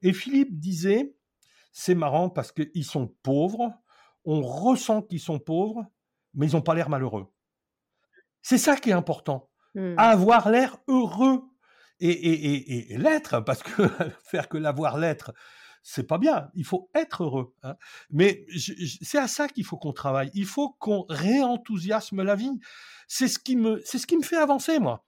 Et 0.02 0.12
Philippe 0.12 0.58
disait 0.58 1.14
c'est 1.72 1.94
marrant 1.94 2.30
parce 2.30 2.52
qu'ils 2.52 2.84
sont 2.84 3.08
pauvres, 3.22 3.72
on 4.24 4.42
ressent 4.42 5.02
qu'ils 5.02 5.20
sont 5.20 5.38
pauvres, 5.38 5.86
mais 6.34 6.48
ils 6.48 6.54
n'ont 6.54 6.62
pas 6.62 6.74
l'air 6.74 6.88
malheureux. 6.88 7.32
C'est 8.42 8.58
ça 8.58 8.76
qui 8.76 8.90
est 8.90 8.94
important. 8.94 9.50
Mmh. 9.74 9.94
Avoir 9.96 10.50
l'air 10.50 10.78
heureux 10.88 11.42
et, 12.00 12.96
l'être, 12.96 13.40
parce 13.40 13.62
que 13.62 13.82
faire 14.24 14.48
que 14.48 14.56
l'avoir 14.56 14.98
l'être, 14.98 15.32
c'est 15.82 16.06
pas 16.06 16.18
bien. 16.18 16.50
Il 16.54 16.64
faut 16.64 16.90
être 16.94 17.24
heureux. 17.24 17.54
Hein. 17.62 17.76
Mais 18.10 18.46
c'est 19.02 19.18
à 19.18 19.28
ça 19.28 19.48
qu'il 19.48 19.64
faut 19.64 19.78
qu'on 19.78 19.92
travaille. 19.92 20.30
Il 20.34 20.46
faut 20.46 20.70
qu'on 20.78 21.06
réenthousiasme 21.08 22.22
la 22.22 22.34
vie. 22.34 22.58
C'est 23.06 23.28
ce 23.28 23.38
qui 23.38 23.56
me, 23.56 23.80
c'est 23.84 23.98
ce 23.98 24.06
qui 24.06 24.16
me 24.16 24.22
fait 24.22 24.36
avancer, 24.36 24.78
moi. 24.78 25.04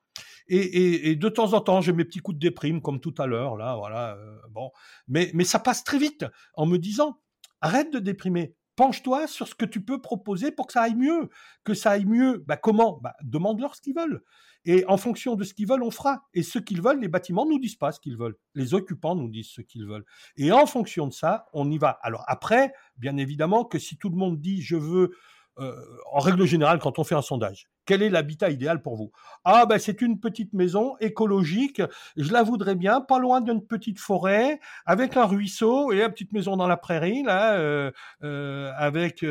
Et, 0.53 1.15
de 1.15 1.29
temps 1.29 1.53
en 1.53 1.61
temps, 1.61 1.81
j'ai 1.81 1.93
mes 1.93 2.05
petits 2.05 2.19
coups 2.19 2.37
de 2.37 2.41
déprime, 2.41 2.83
comme 2.83 3.01
tout 3.01 3.15
à 3.19 3.27
l'heure, 3.27 3.57
là, 3.57 3.77
voilà. 3.77 4.17
Euh, 4.17 4.37
bon, 4.51 4.71
mais, 5.07 5.33
ça 5.45 5.61
passe 5.61 5.85
très 5.85 5.99
vite 5.99 6.27
en 6.55 6.67
me 6.67 6.77
disant, 6.77 7.21
arrête 7.61 7.93
de 7.93 8.01
déprimer. 8.01 8.55
Penche-toi 8.75 9.27
sur 9.27 9.47
ce 9.47 9.55
que 9.55 9.65
tu 9.65 9.85
peux 9.85 10.01
proposer 10.01 10.51
pour 10.51 10.67
que 10.67 10.73
ça 10.73 10.83
aille 10.83 10.95
mieux. 10.95 11.29
Que 11.65 11.75
ça 11.75 11.91
aille 11.91 12.07
mieux, 12.07 12.43
bah 12.47 12.57
comment? 12.57 12.99
Bah, 13.03 13.15
Demande-leur 13.23 13.75
ce 13.77 13.81
qu'ils 13.81 13.95
veulent. 13.95 14.23
Et 14.65 14.85
en 14.87 14.97
fonction 14.97 15.37
de 15.37 15.45
ce 15.45 15.55
qu'ils 15.55 15.69
veulent, 15.69 15.83
on 15.83 15.91
fera. 15.91 16.23
Et 16.35 16.43
ce 16.43 16.59
qu'ils 16.59 16.81
veulent, 16.81 17.01
les 17.01 17.09
bâtiments 17.09 17.47
nous 17.47 17.59
disent 17.59 17.77
pas 17.77 17.93
ce 17.93 18.01
qu'ils 18.01 18.17
veulent. 18.17 18.37
Les 18.55 18.75
occupants 18.75 19.15
nous 19.15 19.29
disent 19.29 19.51
ce 19.51 19.61
qu'ils 19.61 19.87
veulent. 19.87 20.05
Et 20.37 20.51
en 20.51 20.67
fonction 20.67 21.07
de 21.07 21.13
ça, 21.13 21.47
on 21.53 21.71
y 21.71 21.79
va. 21.79 21.99
Alors 22.03 22.25
après, 22.27 22.73
bien 22.97 23.17
évidemment 23.19 23.65
que 23.65 23.79
si 23.79 23.99
tout 23.99 24.09
le 24.09 24.17
monde 24.17 24.41
dit 24.41 24.63
je 24.63 24.77
veux 24.77 25.11
euh, 25.59 25.75
en 26.11 26.21
règle 26.21 26.47
générale, 26.47 26.79
quand 26.79 26.99
on 26.99 27.05
fait 27.05 27.15
un 27.15 27.23
sondage, 27.23 27.69
quel 27.90 28.03
est 28.05 28.09
l'habitat 28.09 28.50
idéal 28.50 28.83
pour 28.83 28.94
vous? 28.94 29.11
Ah 29.44 29.66
ben 29.66 29.81
c'est 29.81 30.00
une 30.00 30.20
petite 30.20 30.53
maison 30.53 30.94
écologique, 31.00 31.83
je 32.16 32.33
la 32.33 32.44
voudrais 32.44 32.76
bien, 32.76 33.00
pas 33.00 33.18
loin 33.18 33.40
d'une 33.40 33.66
petite 33.66 33.98
forêt, 33.98 34.61
avec 34.87 35.16
un 35.16 35.24
ruisseau 35.24 35.92
et 35.92 36.00
une 36.00 36.12
petite 36.12 36.33
maison 36.33 36.57
dans 36.57 36.68
la 36.68 36.76
prairie 36.76 37.24
là, 37.24 37.55
euh, 37.55 37.90
euh, 38.22 38.70
avec 38.76 39.26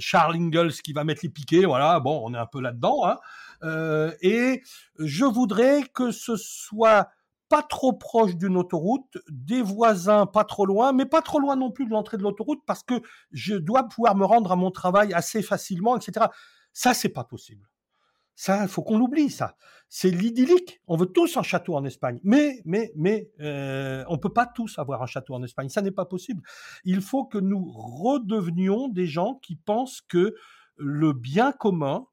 Charles 0.00 0.34
Ingalls 0.34 0.72
qui 0.72 0.92
va 0.92 1.04
mettre 1.04 1.20
les 1.22 1.28
piquets, 1.28 1.64
voilà, 1.64 2.00
bon, 2.00 2.20
on 2.24 2.34
est 2.34 2.38
un 2.38 2.46
peu 2.46 2.60
là-dedans, 2.60 3.06
hein. 3.06 4.10
et 4.20 4.60
je 4.98 5.24
voudrais 5.24 5.84
que 5.94 6.10
ce 6.10 6.34
soit 6.34 7.08
pas 7.48 7.62
trop 7.62 7.92
proche 7.92 8.34
d'une 8.34 8.56
autoroute, 8.56 9.18
des 9.28 9.62
voisins 9.62 10.26
pas 10.26 10.42
trop 10.42 10.66
loin, 10.66 10.92
mais 10.92 11.06
pas 11.06 11.22
trop 11.22 11.38
loin 11.38 11.54
non 11.54 11.70
plus 11.70 11.86
de 11.86 11.90
l'entrée 11.90 12.16
de 12.16 12.22
l'autoroute 12.24 12.62
parce 12.66 12.82
que 12.82 13.00
je 13.30 13.54
dois 13.54 13.84
pouvoir 13.84 14.16
me 14.16 14.24
rendre 14.24 14.50
à 14.50 14.56
mon 14.56 14.72
travail 14.72 15.12
assez 15.12 15.40
facilement, 15.40 15.96
etc. 15.96 16.26
Ça, 16.74 16.92
c'est 16.92 17.08
pas 17.08 17.24
possible. 17.24 17.66
Ça, 18.36 18.62
il 18.62 18.68
faut 18.68 18.82
qu'on 18.82 18.98
l'oublie, 18.98 19.30
ça. 19.30 19.56
C'est 19.88 20.10
l'idyllique. 20.10 20.80
On 20.88 20.96
veut 20.96 21.06
tous 21.06 21.36
un 21.36 21.42
château 21.42 21.76
en 21.76 21.84
Espagne. 21.84 22.18
Mais, 22.24 22.60
mais, 22.64 22.92
mais, 22.96 23.30
euh, 23.40 24.04
on 24.08 24.18
peut 24.18 24.32
pas 24.32 24.46
tous 24.46 24.78
avoir 24.78 25.02
un 25.02 25.06
château 25.06 25.34
en 25.34 25.42
Espagne. 25.44 25.68
Ça 25.68 25.82
n'est 25.82 25.92
pas 25.92 26.04
possible. 26.04 26.42
Il 26.84 27.00
faut 27.00 27.24
que 27.24 27.38
nous 27.38 27.70
redevenions 27.70 28.88
des 28.88 29.06
gens 29.06 29.36
qui 29.36 29.54
pensent 29.54 30.00
que 30.00 30.34
le 30.76 31.12
bien 31.12 31.52
commun, 31.52 32.06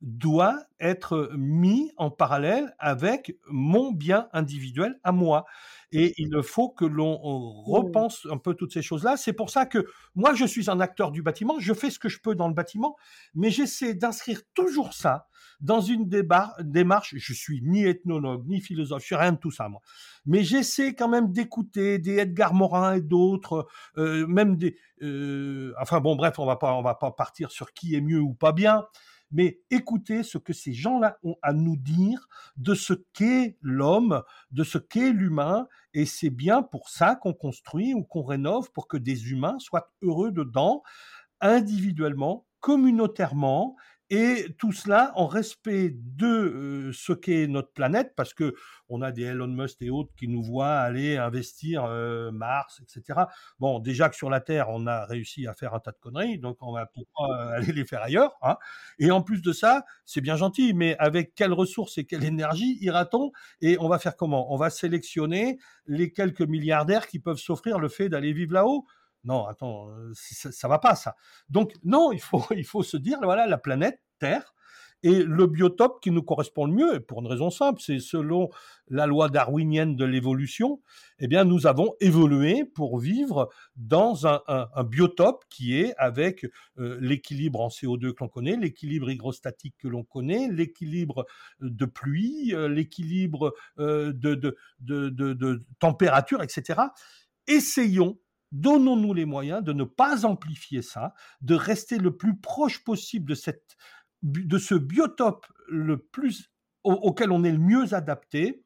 doit 0.00 0.62
être 0.80 1.30
mis 1.36 1.92
en 1.96 2.10
parallèle 2.10 2.74
avec 2.78 3.36
mon 3.48 3.92
bien 3.92 4.28
individuel 4.32 4.98
à 5.02 5.12
moi. 5.12 5.44
Et 5.90 6.14
il 6.18 6.42
faut 6.42 6.68
que 6.68 6.84
l'on 6.84 7.14
mmh. 7.14 7.72
repense 7.72 8.26
un 8.30 8.36
peu 8.36 8.54
toutes 8.54 8.72
ces 8.72 8.82
choses-là. 8.82 9.16
C'est 9.16 9.32
pour 9.32 9.50
ça 9.50 9.66
que 9.66 9.86
moi, 10.14 10.34
je 10.34 10.44
suis 10.44 10.70
un 10.70 10.80
acteur 10.80 11.10
du 11.10 11.22
bâtiment, 11.22 11.58
je 11.58 11.72
fais 11.72 11.90
ce 11.90 11.98
que 11.98 12.08
je 12.08 12.20
peux 12.20 12.34
dans 12.34 12.48
le 12.48 12.54
bâtiment, 12.54 12.96
mais 13.34 13.50
j'essaie 13.50 13.94
d'inscrire 13.94 14.42
toujours 14.54 14.92
ça 14.92 15.28
dans 15.60 15.80
une 15.80 16.08
démarche. 16.08 17.14
Je 17.16 17.32
suis 17.32 17.62
ni 17.62 17.84
ethnologue, 17.84 18.46
ni 18.46 18.60
philosophe, 18.60 19.00
je 19.00 19.06
suis 19.06 19.16
rien 19.16 19.32
de 19.32 19.38
tout 19.38 19.50
ça, 19.50 19.68
moi. 19.68 19.80
Mais 20.26 20.44
j'essaie 20.44 20.94
quand 20.94 21.08
même 21.08 21.32
d'écouter 21.32 21.98
des 21.98 22.18
Edgar 22.18 22.54
Morin 22.54 22.94
et 22.94 23.00
d'autres, 23.00 23.66
euh, 23.96 24.26
même 24.26 24.56
des. 24.56 24.76
Euh, 25.02 25.72
enfin 25.80 26.00
bon, 26.00 26.16
bref, 26.16 26.38
on 26.38 26.46
va 26.46 26.56
pas, 26.56 26.74
on 26.74 26.82
va 26.82 26.94
pas 26.94 27.10
partir 27.10 27.50
sur 27.50 27.72
qui 27.72 27.94
est 27.94 28.00
mieux 28.00 28.20
ou 28.20 28.34
pas 28.34 28.52
bien 28.52 28.84
mais 29.30 29.60
écoutez 29.70 30.22
ce 30.22 30.38
que 30.38 30.52
ces 30.52 30.72
gens-là 30.72 31.18
ont 31.22 31.36
à 31.42 31.52
nous 31.52 31.76
dire 31.76 32.28
de 32.56 32.74
ce 32.74 32.94
qu'est 33.12 33.56
l'homme, 33.60 34.22
de 34.50 34.64
ce 34.64 34.78
qu'est 34.78 35.12
l'humain, 35.12 35.66
et 35.94 36.06
c'est 36.06 36.30
bien 36.30 36.62
pour 36.62 36.88
ça 36.88 37.16
qu'on 37.16 37.34
construit 37.34 37.94
ou 37.94 38.04
qu'on 38.04 38.22
rénove, 38.22 38.70
pour 38.72 38.88
que 38.88 38.96
des 38.96 39.30
humains 39.30 39.58
soient 39.58 39.92
heureux 40.02 40.32
dedans, 40.32 40.82
individuellement, 41.40 42.46
communautairement, 42.60 43.76
et 44.10 44.46
tout 44.58 44.72
cela 44.72 45.12
en 45.16 45.26
respect 45.26 45.90
de 45.94 46.26
euh, 46.26 46.92
ce 46.92 47.12
qu'est 47.12 47.46
notre 47.46 47.72
planète, 47.72 48.14
parce 48.16 48.32
que 48.32 48.54
on 48.88 49.02
a 49.02 49.12
des 49.12 49.24
Elon 49.24 49.48
Musk 49.48 49.82
et 49.82 49.90
autres 49.90 50.10
qui 50.16 50.28
nous 50.28 50.42
voient 50.42 50.78
aller 50.78 51.18
investir 51.18 51.84
euh, 51.84 52.30
Mars, 52.32 52.80
etc. 52.82 53.20
Bon, 53.58 53.80
déjà 53.80 54.08
que 54.08 54.16
sur 54.16 54.30
la 54.30 54.40
Terre, 54.40 54.68
on 54.70 54.86
a 54.86 55.04
réussi 55.04 55.46
à 55.46 55.52
faire 55.52 55.74
un 55.74 55.80
tas 55.80 55.92
de 55.92 55.98
conneries, 56.00 56.38
donc 56.38 56.56
on 56.62 56.72
va 56.72 56.86
pourquoi 56.86 57.36
aller 57.52 57.72
les 57.72 57.84
faire 57.84 58.02
ailleurs. 58.02 58.36
Hein. 58.42 58.56
Et 58.98 59.10
en 59.10 59.20
plus 59.20 59.42
de 59.42 59.52
ça, 59.52 59.84
c'est 60.06 60.22
bien 60.22 60.36
gentil, 60.36 60.72
mais 60.72 60.96
avec 60.98 61.34
quelles 61.34 61.52
ressources 61.52 61.98
et 61.98 62.04
quelle 62.04 62.24
énergie 62.24 62.78
ira-t-on 62.80 63.30
Et 63.60 63.76
on 63.78 63.88
va 63.88 63.98
faire 63.98 64.16
comment? 64.16 64.52
On 64.52 64.56
va 64.56 64.70
sélectionner 64.70 65.58
les 65.86 66.12
quelques 66.12 66.42
milliardaires 66.42 67.06
qui 67.08 67.18
peuvent 67.18 67.38
s'offrir 67.38 67.78
le 67.78 67.88
fait 67.88 68.08
d'aller 68.08 68.32
vivre 68.32 68.54
là-haut 68.54 68.86
non, 69.24 69.46
attends, 69.46 69.90
euh, 69.90 70.12
ça, 70.14 70.52
ça 70.52 70.68
va 70.68 70.78
pas 70.78 70.94
ça. 70.94 71.16
Donc 71.48 71.74
non, 71.84 72.12
il 72.12 72.20
faut 72.20 72.44
il 72.56 72.64
faut 72.64 72.82
se 72.82 72.96
dire 72.96 73.18
voilà 73.22 73.46
la 73.46 73.58
planète 73.58 74.00
Terre 74.18 74.54
et 75.04 75.22
le 75.22 75.46
biotope 75.46 76.00
qui 76.02 76.10
nous 76.10 76.22
correspond 76.22 76.66
le 76.66 76.72
mieux, 76.72 77.00
pour 77.00 77.20
une 77.20 77.28
raison 77.28 77.50
simple, 77.50 77.80
c'est 77.80 78.00
selon 78.00 78.50
la 78.88 79.06
loi 79.06 79.28
darwinienne 79.28 79.94
de 79.94 80.04
l'évolution, 80.04 80.80
eh 81.20 81.28
bien, 81.28 81.44
nous 81.44 81.68
avons 81.68 81.94
évolué 82.00 82.64
pour 82.64 82.98
vivre 82.98 83.48
dans 83.76 84.26
un, 84.26 84.40
biotope 84.84 85.44
qui 85.50 85.78
est 85.78 85.94
avec 85.98 86.46
euh, 86.78 86.98
l'équilibre 87.00 87.60
en 87.60 87.68
CO2 87.68 88.12
que 88.12 88.24
l'on 88.24 88.28
connaît, 88.28 88.56
l'équilibre 88.56 89.10
hygrostatique 89.10 89.76
que 89.78 89.88
l'on 89.88 90.02
connaît, 90.02 90.48
l'équilibre 90.48 91.26
de 91.60 91.84
pluie, 91.84 92.52
euh, 92.54 92.68
l'équilibre 92.68 93.54
de, 93.76 94.56
température, 95.78 96.42
etc. 96.42 96.80
Essayons 97.46 98.18
Donnons-nous 98.52 99.14
les 99.14 99.24
moyens 99.24 99.62
de 99.62 99.72
ne 99.72 99.84
pas 99.84 100.24
amplifier 100.24 100.82
ça, 100.82 101.14
de 101.40 101.54
rester 101.54 101.98
le 101.98 102.16
plus 102.16 102.36
proche 102.38 102.82
possible 102.82 103.28
de, 103.30 103.34
cette, 103.34 103.76
de 104.22 104.58
ce 104.58 104.74
biotope 104.74 105.46
le 105.68 105.98
plus, 105.98 106.50
auquel 106.84 107.30
on 107.30 107.44
est 107.44 107.52
le 107.52 107.58
mieux 107.58 107.94
adapté 107.94 108.62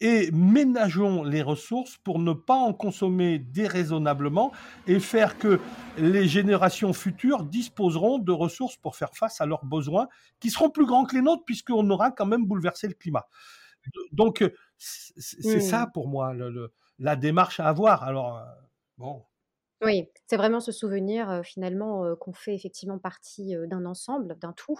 et 0.00 0.30
ménageons 0.30 1.24
les 1.24 1.42
ressources 1.42 1.96
pour 1.96 2.18
ne 2.18 2.32
pas 2.32 2.54
en 2.54 2.72
consommer 2.72 3.38
déraisonnablement 3.38 4.52
et 4.86 5.00
faire 5.00 5.38
que 5.38 5.60
les 5.96 6.28
générations 6.28 6.92
futures 6.92 7.42
disposeront 7.44 8.18
de 8.18 8.32
ressources 8.32 8.76
pour 8.76 8.96
faire 8.96 9.14
face 9.14 9.40
à 9.40 9.46
leurs 9.46 9.64
besoins 9.64 10.08
qui 10.38 10.50
seront 10.50 10.70
plus 10.70 10.86
grands 10.86 11.04
que 11.04 11.16
les 11.16 11.22
nôtres 11.22 11.44
puisqu'on 11.44 11.88
aura 11.90 12.12
quand 12.12 12.26
même 12.26 12.46
bouleversé 12.46 12.86
le 12.86 12.94
climat. 12.94 13.26
Donc 14.12 14.44
c'est 14.76 15.60
ça 15.60 15.86
mmh. 15.86 15.92
pour 15.92 16.08
moi 16.08 16.32
la 16.98 17.16
démarche 17.16 17.58
à 17.58 17.68
avoir. 17.68 18.04
Alors 18.04 18.40
Bon. 18.98 19.26
Oui, 19.80 20.08
c'est 20.26 20.36
vraiment 20.36 20.58
ce 20.58 20.72
souvenir 20.72 21.40
finalement 21.44 22.16
qu'on 22.16 22.32
fait 22.32 22.52
effectivement 22.52 22.98
partie 22.98 23.54
d'un 23.68 23.86
ensemble, 23.86 24.36
d'un 24.40 24.52
tout. 24.52 24.76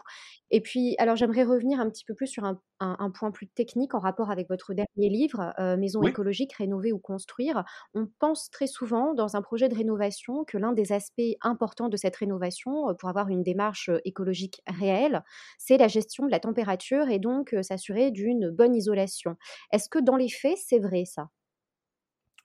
Et 0.50 0.60
puis, 0.60 0.96
alors 0.98 1.14
j'aimerais 1.14 1.44
revenir 1.44 1.78
un 1.78 1.88
petit 1.88 2.04
peu 2.04 2.14
plus 2.16 2.26
sur 2.26 2.44
un, 2.44 3.10
point 3.12 3.30
plus 3.30 3.46
technique 3.46 3.94
en 3.94 4.00
rapport 4.00 4.28
avec 4.32 4.48
votre 4.48 4.74
dernier 4.74 5.08
livre, 5.08 5.54
Maison 5.78 6.02
écologique, 6.02 6.52
rénover 6.54 6.92
ou 6.92 6.98
construire. 6.98 7.64
On 7.94 8.08
pense 8.18 8.50
très 8.50 8.66
souvent 8.66 9.14
dans 9.14 9.36
un 9.36 9.42
projet 9.42 9.68
de 9.68 9.76
rénovation 9.76 10.44
que 10.44 10.58
l'un 10.58 10.72
des 10.72 10.90
aspects 10.90 11.22
importants 11.42 11.88
de 11.88 11.96
cette 11.96 12.16
rénovation, 12.16 12.92
pour 12.98 13.08
avoir 13.08 13.28
une 13.28 13.44
démarche 13.44 13.90
écologique 14.04 14.62
réelle, 14.66 15.22
c'est 15.58 15.76
la 15.76 15.86
gestion 15.86 16.26
de 16.26 16.32
la 16.32 16.40
température 16.40 17.08
et 17.08 17.20
donc 17.20 17.54
s'assurer 17.62 18.10
d'une 18.10 18.50
bonne 18.50 18.74
isolation. 18.74 19.36
Est-ce 19.70 19.88
que 19.88 20.00
dans 20.00 20.16
les 20.16 20.28
faits, 20.28 20.58
c'est 20.58 20.80
vrai 20.80 21.04
ça? 21.04 21.28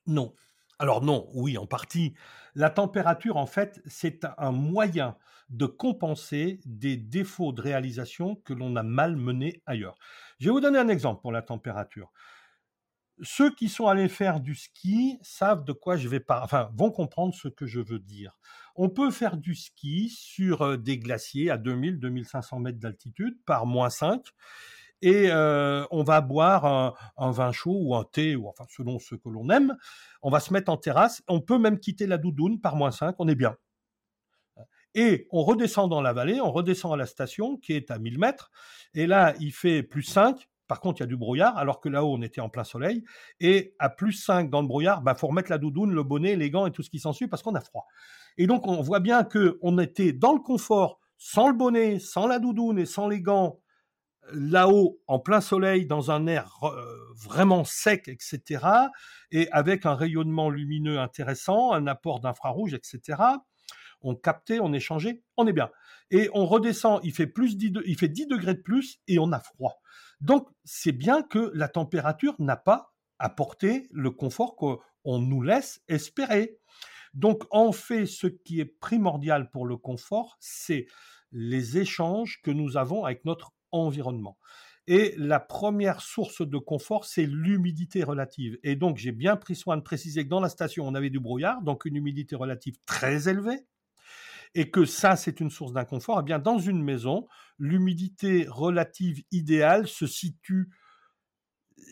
Non. 0.05 0.33
Alors 0.79 1.01
non, 1.01 1.29
oui, 1.33 1.57
en 1.57 1.65
partie. 1.65 2.13
La 2.55 2.69
température, 2.69 3.37
en 3.37 3.45
fait, 3.45 3.81
c'est 3.85 4.25
un 4.37 4.51
moyen 4.51 5.15
de 5.49 5.65
compenser 5.65 6.59
des 6.65 6.97
défauts 6.97 7.51
de 7.51 7.61
réalisation 7.61 8.35
que 8.35 8.53
l'on 8.53 8.75
a 8.75 8.83
mal 8.83 9.15
menés 9.15 9.61
ailleurs. 9.65 9.95
Je 10.39 10.45
vais 10.45 10.51
vous 10.51 10.61
donner 10.61 10.79
un 10.79 10.87
exemple 10.87 11.21
pour 11.21 11.31
la 11.31 11.41
température. 11.41 12.11
Ceux 13.21 13.53
qui 13.53 13.69
sont 13.69 13.87
allés 13.87 14.09
faire 14.09 14.39
du 14.39 14.55
ski 14.55 15.19
savent 15.21 15.63
de 15.63 15.71
quoi 15.71 15.97
je 15.97 16.07
vais 16.07 16.19
parler, 16.19 16.45
enfin, 16.45 16.71
vont 16.73 16.91
comprendre 16.91 17.33
ce 17.33 17.47
que 17.47 17.67
je 17.67 17.79
veux 17.79 17.99
dire. 17.99 18.35
On 18.75 18.89
peut 18.89 19.11
faire 19.11 19.37
du 19.37 19.53
ski 19.53 20.09
sur 20.09 20.63
euh, 20.63 20.77
des 20.77 20.97
glaciers 20.97 21.51
à 21.51 21.57
2000-2500 21.57 22.59
mètres 22.59 22.79
d'altitude 22.79 23.37
par 23.45 23.67
moins 23.67 23.91
5 23.91 24.25
et 25.03 25.29
euh, 25.29 25.85
on 25.91 26.03
va 26.03 26.21
boire 26.21 26.95
un, 27.17 27.31
vin 27.31 27.51
chaud 27.51 27.77
ou 27.77 27.93
un 27.93 28.05
thé, 28.05 28.37
ou 28.37 28.47
enfin 28.47 28.63
selon 28.69 28.99
ce 28.99 29.15
que 29.15 29.27
l'on 29.27 29.49
aime. 29.49 29.75
On 30.21 30.29
va 30.29 30.39
se 30.39 30.53
mettre 30.53 30.71
en 30.71 30.77
terrasse. 30.77 31.21
On 31.27 31.41
peut 31.41 31.59
même 31.59 31.77
quitter 31.77 32.07
la 32.07 32.17
doudoune 32.17 32.61
par 32.61 32.77
moins 32.77 32.91
5, 32.91 33.15
on 33.19 33.27
est 33.27 33.35
bien. 33.35 33.57
Et 34.95 35.27
on 35.31 35.43
redescend 35.43 35.89
dans 35.89 36.01
la 36.01 36.13
vallée, 36.13 36.39
on 36.39 36.51
redescend 36.51 36.93
à 36.93 36.95
la 36.95 37.05
station 37.05 37.57
qui 37.57 37.73
est 37.73 37.91
à 37.91 37.99
1000 37.99 38.17
mètres. 38.17 38.49
Et 38.93 39.05
là, 39.05 39.33
il 39.41 39.51
fait 39.51 39.83
plus 39.83 40.03
5. 40.03 40.47
Par 40.69 40.79
contre, 40.79 41.01
il 41.01 41.03
y 41.03 41.03
a 41.03 41.07
du 41.07 41.17
brouillard, 41.17 41.57
alors 41.57 41.81
que 41.81 41.89
là-haut, 41.89 42.13
on 42.13 42.21
était 42.21 42.39
en 42.39 42.47
plein 42.47 42.63
soleil. 42.63 43.03
Et 43.41 43.75
à 43.79 43.89
plus 43.89 44.13
5 44.13 44.49
dans 44.49 44.61
le 44.61 44.67
brouillard, 44.67 44.99
il 45.01 45.03
bah, 45.03 45.15
faut 45.15 45.27
remettre 45.27 45.51
la 45.51 45.57
doudoune, 45.57 45.91
le 45.91 46.03
bonnet, 46.03 46.37
les 46.37 46.49
gants 46.49 46.65
et 46.65 46.71
tout 46.71 46.81
ce 46.81 46.89
qui 46.89 46.99
s'ensuit 46.99 47.27
parce 47.27 47.43
qu'on 47.43 47.55
a 47.55 47.61
froid. 47.61 47.87
Et 48.37 48.47
donc, 48.47 48.65
on 48.67 48.81
voit 48.81 49.01
bien 49.01 49.25
qu'on 49.25 49.77
était 49.79 50.13
dans 50.13 50.31
le 50.31 50.39
confort, 50.39 51.01
sans 51.17 51.49
le 51.49 51.55
bonnet, 51.55 51.99
sans 51.99 52.25
la 52.25 52.39
doudoune 52.39 52.79
et 52.79 52.85
sans 52.85 53.09
les 53.09 53.19
gants, 53.19 53.59
là-haut, 54.31 54.99
en 55.07 55.19
plein 55.19 55.41
soleil, 55.41 55.85
dans 55.85 56.11
un 56.11 56.27
air 56.27 56.57
euh, 56.63 56.85
vraiment 57.15 57.63
sec, 57.63 58.07
etc., 58.07 58.65
et 59.31 59.49
avec 59.51 59.85
un 59.85 59.95
rayonnement 59.95 60.49
lumineux 60.49 60.99
intéressant, 60.99 61.73
un 61.73 61.87
apport 61.87 62.19
d'infrarouge, 62.19 62.73
etc., 62.73 63.21
on 64.01 64.15
captait, 64.15 64.59
on 64.59 64.73
échangeait, 64.73 65.23
on 65.37 65.47
est 65.47 65.53
bien. 65.53 65.69
Et 66.11 66.29
on 66.33 66.45
redescend, 66.45 66.99
il 67.03 67.13
fait, 67.13 67.27
plus 67.27 67.57
10 67.57 67.73
il 67.85 67.97
fait 67.97 68.09
10 68.09 68.27
degrés 68.27 68.53
de 68.53 68.61
plus 68.61 68.99
et 69.07 69.17
on 69.17 69.31
a 69.31 69.39
froid. 69.39 69.81
Donc, 70.19 70.49
c'est 70.65 70.91
bien 70.91 71.23
que 71.23 71.51
la 71.53 71.69
température 71.69 72.35
n'a 72.39 72.57
pas 72.57 72.93
apporté 73.17 73.87
le 73.91 74.11
confort 74.11 74.55
qu'on 74.55 75.19
nous 75.19 75.41
laisse 75.41 75.81
espérer. 75.87 76.57
Donc, 77.13 77.43
on 77.51 77.71
fait 77.71 78.05
ce 78.05 78.27
qui 78.27 78.59
est 78.59 78.65
primordial 78.65 79.49
pour 79.49 79.65
le 79.65 79.77
confort, 79.77 80.37
c'est 80.39 80.87
les 81.31 81.77
échanges 81.77 82.41
que 82.43 82.51
nous 82.51 82.77
avons 82.77 83.05
avec 83.05 83.23
notre 83.25 83.53
environnement. 83.73 84.37
Et 84.87 85.13
la 85.17 85.39
première 85.39 86.01
source 86.01 86.41
de 86.41 86.57
confort, 86.57 87.05
c'est 87.05 87.25
l'humidité 87.25 88.03
relative. 88.03 88.57
Et 88.63 88.75
donc, 88.75 88.97
j'ai 88.97 89.13
bien 89.13 89.37
pris 89.37 89.55
soin 89.55 89.77
de 89.77 89.81
préciser 89.81 90.25
que 90.25 90.29
dans 90.29 90.41
la 90.41 90.49
station, 90.49 90.85
on 90.85 90.93
avait 90.93 91.09
du 91.09 91.21
brouillard, 91.21 91.61
donc 91.61 91.85
une 91.85 91.95
humidité 91.95 92.35
relative 92.35 92.75
très 92.85 93.29
élevée, 93.29 93.65
et 94.55 94.69
que 94.69 94.83
ça, 94.83 95.15
c'est 95.15 95.39
une 95.39 95.49
source 95.49 95.71
d'inconfort. 95.71 96.19
Eh 96.19 96.23
bien, 96.23 96.37
dans 96.37 96.59
une 96.59 96.83
maison, 96.83 97.27
l'humidité 97.57 98.45
relative 98.49 99.23
idéale 99.31 99.87
se 99.87 100.05
situe. 100.05 100.69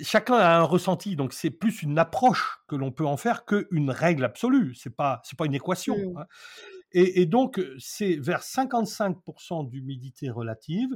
Chacun 0.01 0.35
a 0.35 0.57
un 0.57 0.63
ressenti, 0.63 1.15
donc 1.15 1.33
c'est 1.33 1.49
plus 1.49 1.83
une 1.83 1.97
approche 1.97 2.59
que 2.67 2.75
l'on 2.75 2.91
peut 2.91 3.05
en 3.05 3.17
faire 3.17 3.45
qu'une 3.45 3.89
règle 3.89 4.25
absolue. 4.25 4.75
C'est 4.75 4.95
pas, 4.95 5.21
c'est 5.23 5.37
pas 5.37 5.45
une 5.45 5.55
équation. 5.55 5.95
Hein. 6.17 6.25
Et, 6.91 7.21
et, 7.21 7.25
donc, 7.25 7.61
c'est 7.79 8.17
vers 8.17 8.41
55% 8.41 9.69
d'humidité 9.69 10.29
relative 10.29 10.89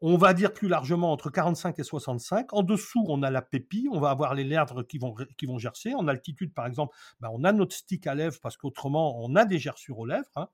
on 0.00 0.16
va 0.16 0.34
dire 0.34 0.52
plus 0.52 0.68
largement 0.68 1.12
entre 1.12 1.30
45 1.30 1.78
et 1.78 1.82
65. 1.82 2.52
En 2.52 2.62
dessous, 2.62 3.04
on 3.08 3.22
a 3.22 3.30
la 3.30 3.42
pépille, 3.42 3.88
on 3.90 4.00
va 4.00 4.10
avoir 4.10 4.34
les 4.34 4.44
lèvres 4.44 4.82
qui 4.82 4.98
vont, 4.98 5.14
qui 5.38 5.46
vont 5.46 5.58
gercer. 5.58 5.94
En 5.94 6.08
altitude, 6.08 6.52
par 6.52 6.66
exemple, 6.66 6.94
ben, 7.20 7.30
on 7.32 7.44
a 7.44 7.52
notre 7.52 7.74
stick 7.74 8.06
à 8.06 8.14
lèvres 8.14 8.38
parce 8.42 8.56
qu'autrement, 8.56 9.18
on 9.24 9.34
a 9.36 9.44
des 9.44 9.58
gerçures 9.58 9.98
aux 9.98 10.06
lèvres. 10.06 10.30
Hein. 10.36 10.48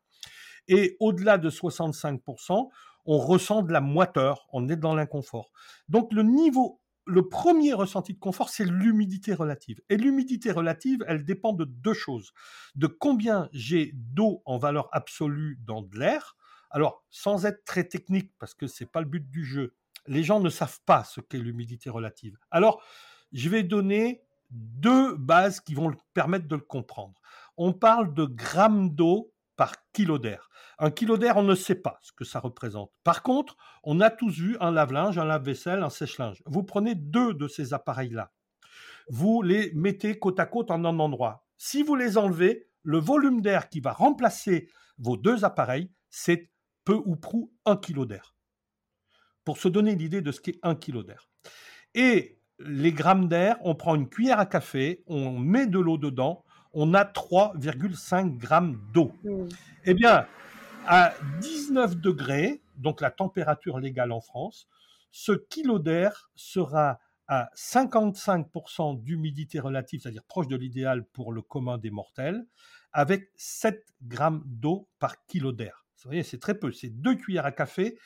Et 0.69 0.97
au-delà 1.01 1.39
de 1.39 1.51
65%, 1.51 2.69
on 3.07 3.19
ressent 3.19 3.63
de 3.63 3.73
la 3.73 3.81
moiteur, 3.81 4.47
on 4.53 4.69
est 4.69 4.77
dans 4.77 4.95
l'inconfort. 4.95 5.51
Donc 5.89 6.13
le 6.13 6.23
niveau, 6.23 6.81
le 7.07 7.29
premier 7.29 7.73
ressenti 7.73 8.15
de 8.15 8.19
confort, 8.19 8.51
c'est 8.51 8.65
l'humidité 8.65 9.35
relative. 9.35 9.81
Et 9.89 9.97
l'humidité 9.97 10.53
relative, 10.53 11.05
elle 11.09 11.25
dépend 11.25 11.53
de 11.53 11.65
deux 11.65 11.95
choses. 11.95 12.33
De 12.77 12.87
combien 12.87 13.49
j'ai 13.53 13.93
d'eau 13.95 14.43
en 14.45 14.59
valeur 14.59 14.89
absolue 14.93 15.59
dans 15.65 15.83
de 15.83 15.99
l'air, 15.99 16.37
alors, 16.71 17.05
sans 17.11 17.47
être 17.47 17.65
très 17.65 17.85
technique, 17.85 18.33
parce 18.39 18.55
que 18.55 18.67
ce 18.67 18.85
n'est 18.85 18.91
pas 18.91 19.01
le 19.01 19.07
but 19.07 19.29
du 19.29 19.45
jeu, 19.45 19.75
les 20.07 20.23
gens 20.23 20.41
ne 20.41 20.49
savent 20.49 20.81
pas 20.87 21.05
ce 21.05 21.21
qu'est 21.21 21.39
l'humidité 21.39 21.91
relative. 21.91 22.37
Alors, 22.51 22.83
je 23.33 23.49
vais 23.49 23.63
donner 23.63 24.23
deux 24.51 25.15
bases 25.15 25.61
qui 25.61 25.75
vont 25.75 25.93
permettre 26.15 26.49
de 26.49 26.57
le 26.57 26.63
comprendre. 26.63 27.21
On 27.57 27.73
parle 27.73 28.15
de 28.15 28.25
grammes 28.25 28.91
d'eau 28.91 29.33
par 29.57 29.75
kilo 29.93 30.19
d'air. 30.19 30.49
Un 30.79 30.91
kilo 30.91 31.19
d'air, 31.19 31.37
on 31.37 31.43
ne 31.43 31.55
sait 31.55 31.75
pas 31.75 31.99
ce 32.03 32.13
que 32.13 32.25
ça 32.25 32.41
représente. 32.41 32.91
Par 33.05 33.23
contre, 33.23 33.57
on 33.85 34.01
a 34.01 34.11
tous 34.11 34.39
vu 34.39 34.57
un 34.61 34.71
lave-linge, 34.71 35.19
un 35.19 35.27
lave-vaisselle, 35.27 35.83
un 35.83 35.91
sèche-linge. 35.91 36.43
Vous 36.47 36.63
prenez 36.63 36.95
deux 36.95 37.35
de 37.35 37.47
ces 37.47 37.75
appareils-là. 37.75 38.33
Vous 39.09 39.43
les 39.43 39.73
mettez 39.75 40.19
côte 40.19 40.41
à 40.41 40.47
côte 40.47 40.71
en 40.71 40.85
un 40.85 40.99
endroit. 40.99 41.47
Si 41.59 41.83
vous 41.83 41.95
les 41.95 42.17
enlevez, 42.17 42.69
le 42.83 42.99
volume 42.99 43.43
d'air 43.43 43.69
qui 43.69 43.81
va 43.81 43.93
remplacer 43.93 44.71
vos 44.99 45.17
deux 45.17 45.45
appareils, 45.45 45.91
c'est 46.09 46.51
peu 46.91 47.01
ou 47.05 47.15
prou 47.15 47.53
un 47.67 47.77
kilo 47.77 48.05
d'air. 48.05 48.35
Pour 49.45 49.59
se 49.59 49.69
donner 49.69 49.95
l'idée 49.95 50.23
de 50.23 50.33
ce 50.33 50.41
qu'est 50.41 50.59
un 50.65 50.75
kilo 50.75 51.05
d'air. 51.05 51.31
Et 51.95 52.41
les 52.59 52.93
grammes 52.93 53.29
d'air, 53.29 53.59
on 53.63 53.77
prend 53.77 53.95
une 53.95 54.09
cuillère 54.09 54.41
à 54.41 54.47
café, 54.47 55.05
on 55.07 55.39
met 55.39 55.69
de 55.69 55.79
l'eau 55.79 55.99
dedans, 55.99 56.45
on 56.73 56.93
a 56.95 57.05
3,5 57.05 58.37
grammes 58.37 58.81
d'eau. 58.93 59.13
Mmh. 59.23 59.49
Eh 59.85 59.95
bien, 59.95 60.27
à 60.85 61.15
19 61.41 61.95
degrés, 61.95 62.61
donc 62.77 63.01
la 63.01 63.13
température 63.13 63.79
légale 63.79 64.11
en 64.11 64.21
France, 64.21 64.67
ce 65.13 65.31
kilo 65.31 65.79
d'air 65.79 66.33
sera 66.35 66.99
à 67.29 67.51
55% 67.55 69.01
d'humidité 69.01 69.61
relative, 69.61 70.01
c'est-à-dire 70.01 70.25
proche 70.25 70.49
de 70.49 70.57
l'idéal 70.57 71.05
pour 71.05 71.33
le 71.33 71.41
commun 71.41 71.79
des 71.79 71.91
mortels, 71.93 72.45
avec 72.93 73.31
7 73.37 73.81
grammes 74.03 74.43
d'eau 74.45 74.89
par 74.99 75.25
kilo 75.27 75.53
d'air. 75.53 75.80
Vous 76.05 76.11
voyez, 76.11 76.23
c'est 76.23 76.39
très 76.39 76.59
peu. 76.59 76.73
C'est 76.73 76.89
deux 76.89 77.15
cuillères 77.15 77.47
à 77.47 77.53
café 77.53 77.97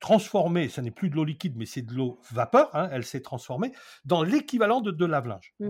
transformée, 0.00 0.68
ce 0.68 0.80
n'est 0.80 0.90
plus 0.90 1.10
de 1.10 1.16
l'eau 1.16 1.24
liquide, 1.24 1.56
mais 1.56 1.66
c'est 1.66 1.82
de 1.82 1.94
l'eau 1.94 2.20
vapeur, 2.30 2.74
hein, 2.74 2.88
elle 2.92 3.04
s'est 3.04 3.20
transformée, 3.20 3.72
dans 4.04 4.22
l'équivalent 4.22 4.80
de, 4.80 4.90
de 4.90 5.04
lave-linge. 5.04 5.54
Mmh. 5.60 5.68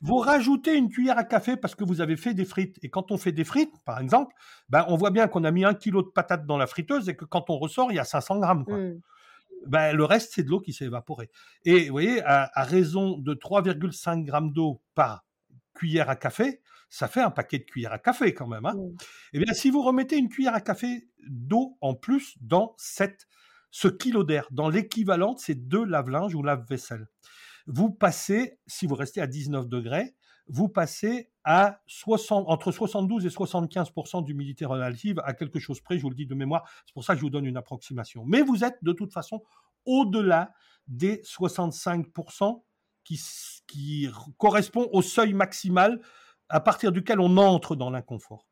Vous 0.00 0.16
rajoutez 0.16 0.76
une 0.76 0.88
cuillère 0.88 1.18
à 1.18 1.24
café 1.24 1.56
parce 1.56 1.74
que 1.74 1.84
vous 1.84 2.00
avez 2.00 2.16
fait 2.16 2.34
des 2.34 2.44
frites. 2.44 2.78
Et 2.82 2.90
quand 2.90 3.12
on 3.12 3.18
fait 3.18 3.32
des 3.32 3.44
frites, 3.44 3.74
par 3.84 4.00
exemple, 4.00 4.34
ben, 4.68 4.84
on 4.88 4.96
voit 4.96 5.10
bien 5.10 5.28
qu'on 5.28 5.44
a 5.44 5.50
mis 5.50 5.64
un 5.64 5.74
kilo 5.74 6.02
de 6.02 6.08
patates 6.08 6.46
dans 6.46 6.58
la 6.58 6.66
friteuse 6.66 7.08
et 7.08 7.16
que 7.16 7.24
quand 7.24 7.50
on 7.50 7.58
ressort, 7.58 7.92
il 7.92 7.96
y 7.96 8.00
a 8.00 8.04
500 8.04 8.40
grammes. 8.40 8.64
Mmh. 8.66 9.00
Ben, 9.66 9.94
le 9.94 10.04
reste, 10.04 10.32
c'est 10.34 10.42
de 10.42 10.48
l'eau 10.48 10.60
qui 10.60 10.72
s'est 10.72 10.86
évaporée. 10.86 11.30
Et 11.64 11.86
vous 11.86 11.92
voyez, 11.92 12.22
à, 12.22 12.50
à 12.54 12.64
raison 12.64 13.18
de 13.18 13.34
3,5 13.34 14.24
grammes 14.24 14.52
d'eau 14.52 14.82
par 14.94 15.24
cuillère 15.74 16.10
à 16.10 16.16
café, 16.16 16.60
ça 16.90 17.06
fait 17.08 17.22
un 17.22 17.30
paquet 17.30 17.60
de 17.60 17.64
cuillères 17.64 17.92
à 17.92 17.98
café 17.98 18.34
quand 18.34 18.48
même. 18.48 18.66
Hein. 18.66 18.74
Eh 19.32 19.38
bien, 19.38 19.54
si 19.54 19.70
vous 19.70 19.80
remettez 19.80 20.16
une 20.16 20.28
cuillère 20.28 20.54
à 20.54 20.60
café 20.60 21.08
d'eau 21.26 21.78
en 21.80 21.94
plus 21.94 22.36
dans 22.40 22.74
cette, 22.76 23.28
ce 23.70 23.88
kilo 23.88 24.24
d'air, 24.24 24.46
dans 24.50 24.68
l'équivalent 24.68 25.34
de 25.34 25.38
ces 25.38 25.54
deux 25.54 25.84
lave-linges 25.84 26.34
ou 26.34 26.42
lave-vaisselle, 26.42 27.06
vous 27.66 27.90
passez, 27.90 28.58
si 28.66 28.86
vous 28.86 28.96
restez 28.96 29.20
à 29.20 29.28
19 29.28 29.68
degrés, 29.68 30.16
vous 30.48 30.68
passez 30.68 31.30
à 31.44 31.80
60, 31.86 32.46
entre 32.48 32.72
72 32.72 33.24
et 33.24 33.30
75 33.30 33.92
d'humidité 34.24 34.64
relative 34.64 35.20
à 35.24 35.32
quelque 35.32 35.60
chose 35.60 35.80
près, 35.80 35.96
je 35.96 36.02
vous 36.02 36.10
le 36.10 36.16
dis 36.16 36.26
de 36.26 36.34
mémoire, 36.34 36.68
c'est 36.86 36.92
pour 36.92 37.04
ça 37.04 37.14
que 37.14 37.20
je 37.20 37.24
vous 37.24 37.30
donne 37.30 37.46
une 37.46 37.56
approximation. 37.56 38.24
Mais 38.26 38.42
vous 38.42 38.64
êtes 38.64 38.78
de 38.82 38.92
toute 38.92 39.12
façon 39.12 39.42
au-delà 39.84 40.52
des 40.88 41.20
65 41.22 42.06
qui, 43.04 43.20
qui 43.68 44.08
correspond 44.38 44.88
au 44.92 45.02
seuil 45.02 45.34
maximal 45.34 46.00
à 46.50 46.60
partir 46.60 46.92
duquel 46.92 47.20
on 47.20 47.36
entre 47.36 47.76
dans 47.76 47.90
l'inconfort. 47.90 48.46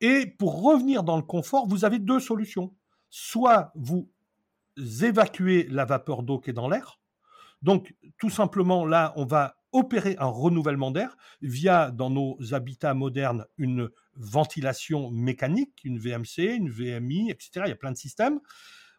Et 0.00 0.26
pour 0.26 0.62
revenir 0.62 1.04
dans 1.04 1.16
le 1.16 1.22
confort, 1.22 1.66
vous 1.66 1.84
avez 1.84 1.98
deux 1.98 2.20
solutions. 2.20 2.74
Soit 3.08 3.72
vous 3.74 4.10
évacuez 5.02 5.68
la 5.68 5.84
vapeur 5.84 6.22
d'eau 6.22 6.40
qui 6.40 6.50
est 6.50 6.54
dans 6.54 6.68
l'air. 6.68 6.98
Donc, 7.62 7.94
tout 8.18 8.30
simplement, 8.30 8.84
là, 8.84 9.12
on 9.16 9.24
va 9.24 9.56
opérer 9.70 10.16
un 10.18 10.26
renouvellement 10.26 10.90
d'air 10.90 11.16
via, 11.40 11.90
dans 11.90 12.10
nos 12.10 12.36
habitats 12.52 12.94
modernes, 12.94 13.46
une 13.56 13.88
ventilation 14.14 15.10
mécanique, 15.10 15.80
une 15.84 15.98
VMC, 15.98 16.56
une 16.56 16.70
VMI, 16.70 17.30
etc. 17.30 17.62
Il 17.66 17.68
y 17.68 17.72
a 17.72 17.76
plein 17.76 17.92
de 17.92 17.96
systèmes. 17.96 18.40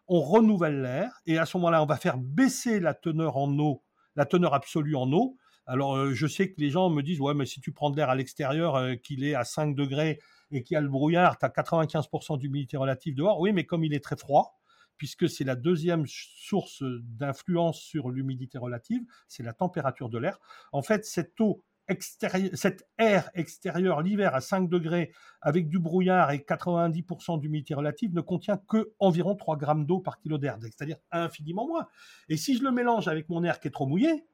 On 0.08 0.20
renouvelle 0.20 0.82
l'air 0.82 1.20
et 1.26 1.38
à 1.38 1.46
ce 1.46 1.56
moment-là, 1.58 1.82
on 1.82 1.86
va 1.86 1.96
faire 1.96 2.18
baisser 2.18 2.80
la 2.80 2.94
teneur 2.94 3.36
en 3.36 3.58
eau, 3.58 3.84
la 4.16 4.26
teneur 4.26 4.54
absolue 4.54 4.96
en 4.96 5.10
eau, 5.12 5.36
alors, 5.66 5.96
euh, 5.96 6.12
je 6.12 6.26
sais 6.26 6.50
que 6.50 6.60
les 6.60 6.70
gens 6.70 6.90
me 6.90 7.02
disent, 7.02 7.20
ouais, 7.20 7.34
mais 7.34 7.46
si 7.46 7.60
tu 7.60 7.72
prends 7.72 7.90
de 7.90 7.96
l'air 7.96 8.10
à 8.10 8.14
l'extérieur, 8.14 8.76
euh, 8.76 8.94
qu'il 8.96 9.24
est 9.24 9.34
à 9.34 9.44
5 9.44 9.74
degrés 9.74 10.20
et 10.50 10.62
qu'il 10.62 10.74
y 10.74 10.78
a 10.78 10.80
le 10.80 10.88
brouillard, 10.88 11.38
tu 11.38 11.46
as 11.46 11.48
95% 11.48 12.38
d'humidité 12.38 12.76
relative 12.76 13.14
dehors. 13.14 13.40
Oui, 13.40 13.52
mais 13.52 13.64
comme 13.64 13.84
il 13.84 13.94
est 13.94 14.04
très 14.04 14.16
froid, 14.16 14.60
puisque 14.96 15.28
c'est 15.28 15.44
la 15.44 15.56
deuxième 15.56 16.04
source 16.06 16.82
d'influence 16.82 17.80
sur 17.80 18.10
l'humidité 18.10 18.58
relative, 18.58 19.02
c'est 19.26 19.42
la 19.42 19.52
température 19.52 20.08
de 20.08 20.18
l'air. 20.18 20.38
En 20.72 20.82
fait, 20.82 21.04
cette 21.04 21.40
eau 21.40 21.64
extérieure, 21.88 22.50
air 22.98 23.30
extérieur 23.34 24.00
l'hiver 24.00 24.34
à 24.34 24.40
5 24.40 24.68
degrés 24.68 25.12
avec 25.40 25.68
du 25.68 25.78
brouillard 25.78 26.30
et 26.30 26.38
90% 26.38 27.40
d'humidité 27.40 27.74
relative 27.74 28.14
ne 28.14 28.20
contient 28.20 28.58
que 28.68 28.92
environ 28.98 29.34
3 29.34 29.56
grammes 29.56 29.84
d'eau 29.84 30.00
par 30.00 30.18
kilo 30.18 30.38
d'air, 30.38 30.56
c'est-à-dire 30.60 30.96
infiniment 31.10 31.66
moins. 31.66 31.86
Et 32.28 32.36
si 32.36 32.56
je 32.56 32.62
le 32.62 32.70
mélange 32.70 33.08
avec 33.08 33.28
mon 33.28 33.44
air 33.44 33.60
qui 33.60 33.68
est 33.68 33.72
trop 33.72 33.86
mouillé, 33.86 34.24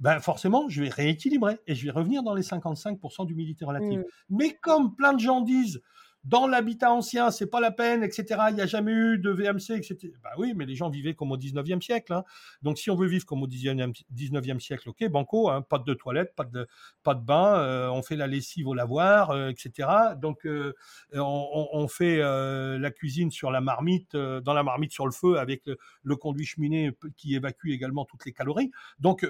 ben 0.00 0.20
forcément, 0.20 0.68
je 0.68 0.82
vais 0.82 0.88
rééquilibrer 0.88 1.58
et 1.66 1.74
je 1.74 1.84
vais 1.84 1.90
revenir 1.90 2.22
dans 2.22 2.34
les 2.34 2.42
55% 2.42 3.26
d'humidité 3.26 3.64
relative. 3.64 4.00
Mmh. 4.00 4.04
Mais 4.30 4.54
comme 4.60 4.94
plein 4.94 5.12
de 5.12 5.20
gens 5.20 5.40
disent, 5.40 5.80
dans 6.24 6.46
l'habitat 6.46 6.90
ancien, 6.90 7.30
c'est 7.30 7.46
pas 7.46 7.60
la 7.60 7.70
peine, 7.70 8.02
etc. 8.02 8.40
Il 8.48 8.54
n'y 8.54 8.62
a 8.62 8.66
jamais 8.66 8.92
eu 8.92 9.18
de 9.18 9.30
VMC, 9.30 9.76
etc. 9.76 10.10
Bah 10.22 10.30
oui, 10.38 10.54
mais 10.56 10.64
les 10.64 10.74
gens 10.74 10.88
vivaient 10.88 11.14
comme 11.14 11.32
au 11.32 11.36
19e 11.36 11.82
siècle. 11.82 12.14
Hein. 12.14 12.24
Donc 12.62 12.78
si 12.78 12.90
on 12.90 12.96
veut 12.96 13.06
vivre 13.06 13.26
comme 13.26 13.42
au 13.42 13.46
19e, 13.46 14.58
siècle, 14.58 14.88
ok, 14.88 15.06
banco, 15.08 15.50
hein, 15.50 15.62
pas 15.62 15.78
de 15.78 15.94
toilette, 15.94 16.34
pas 16.34 16.44
de, 16.44 16.66
pas 17.02 17.14
de 17.14 17.22
bain, 17.22 17.58
euh, 17.58 17.90
on 17.90 18.02
fait 18.02 18.16
la 18.16 18.26
lessive 18.26 18.68
au 18.68 18.74
lavoir, 18.74 19.30
euh, 19.30 19.50
etc. 19.50 19.88
Donc 20.16 20.46
euh, 20.46 20.72
on, 21.12 21.68
on, 21.72 21.88
fait 21.88 22.18
la 22.18 22.90
cuisine 22.90 23.30
sur 23.30 23.50
la 23.50 23.60
marmite, 23.60 24.16
dans 24.16 24.54
la 24.54 24.62
marmite 24.62 24.92
sur 24.92 25.04
le 25.04 25.12
feu 25.12 25.38
avec 25.38 25.66
le, 25.66 25.76
le, 26.02 26.16
conduit 26.16 26.46
cheminée 26.46 26.90
qui 27.16 27.34
évacue 27.34 27.68
également 27.68 28.06
toutes 28.06 28.24
les 28.24 28.32
calories. 28.32 28.70
Donc 28.98 29.26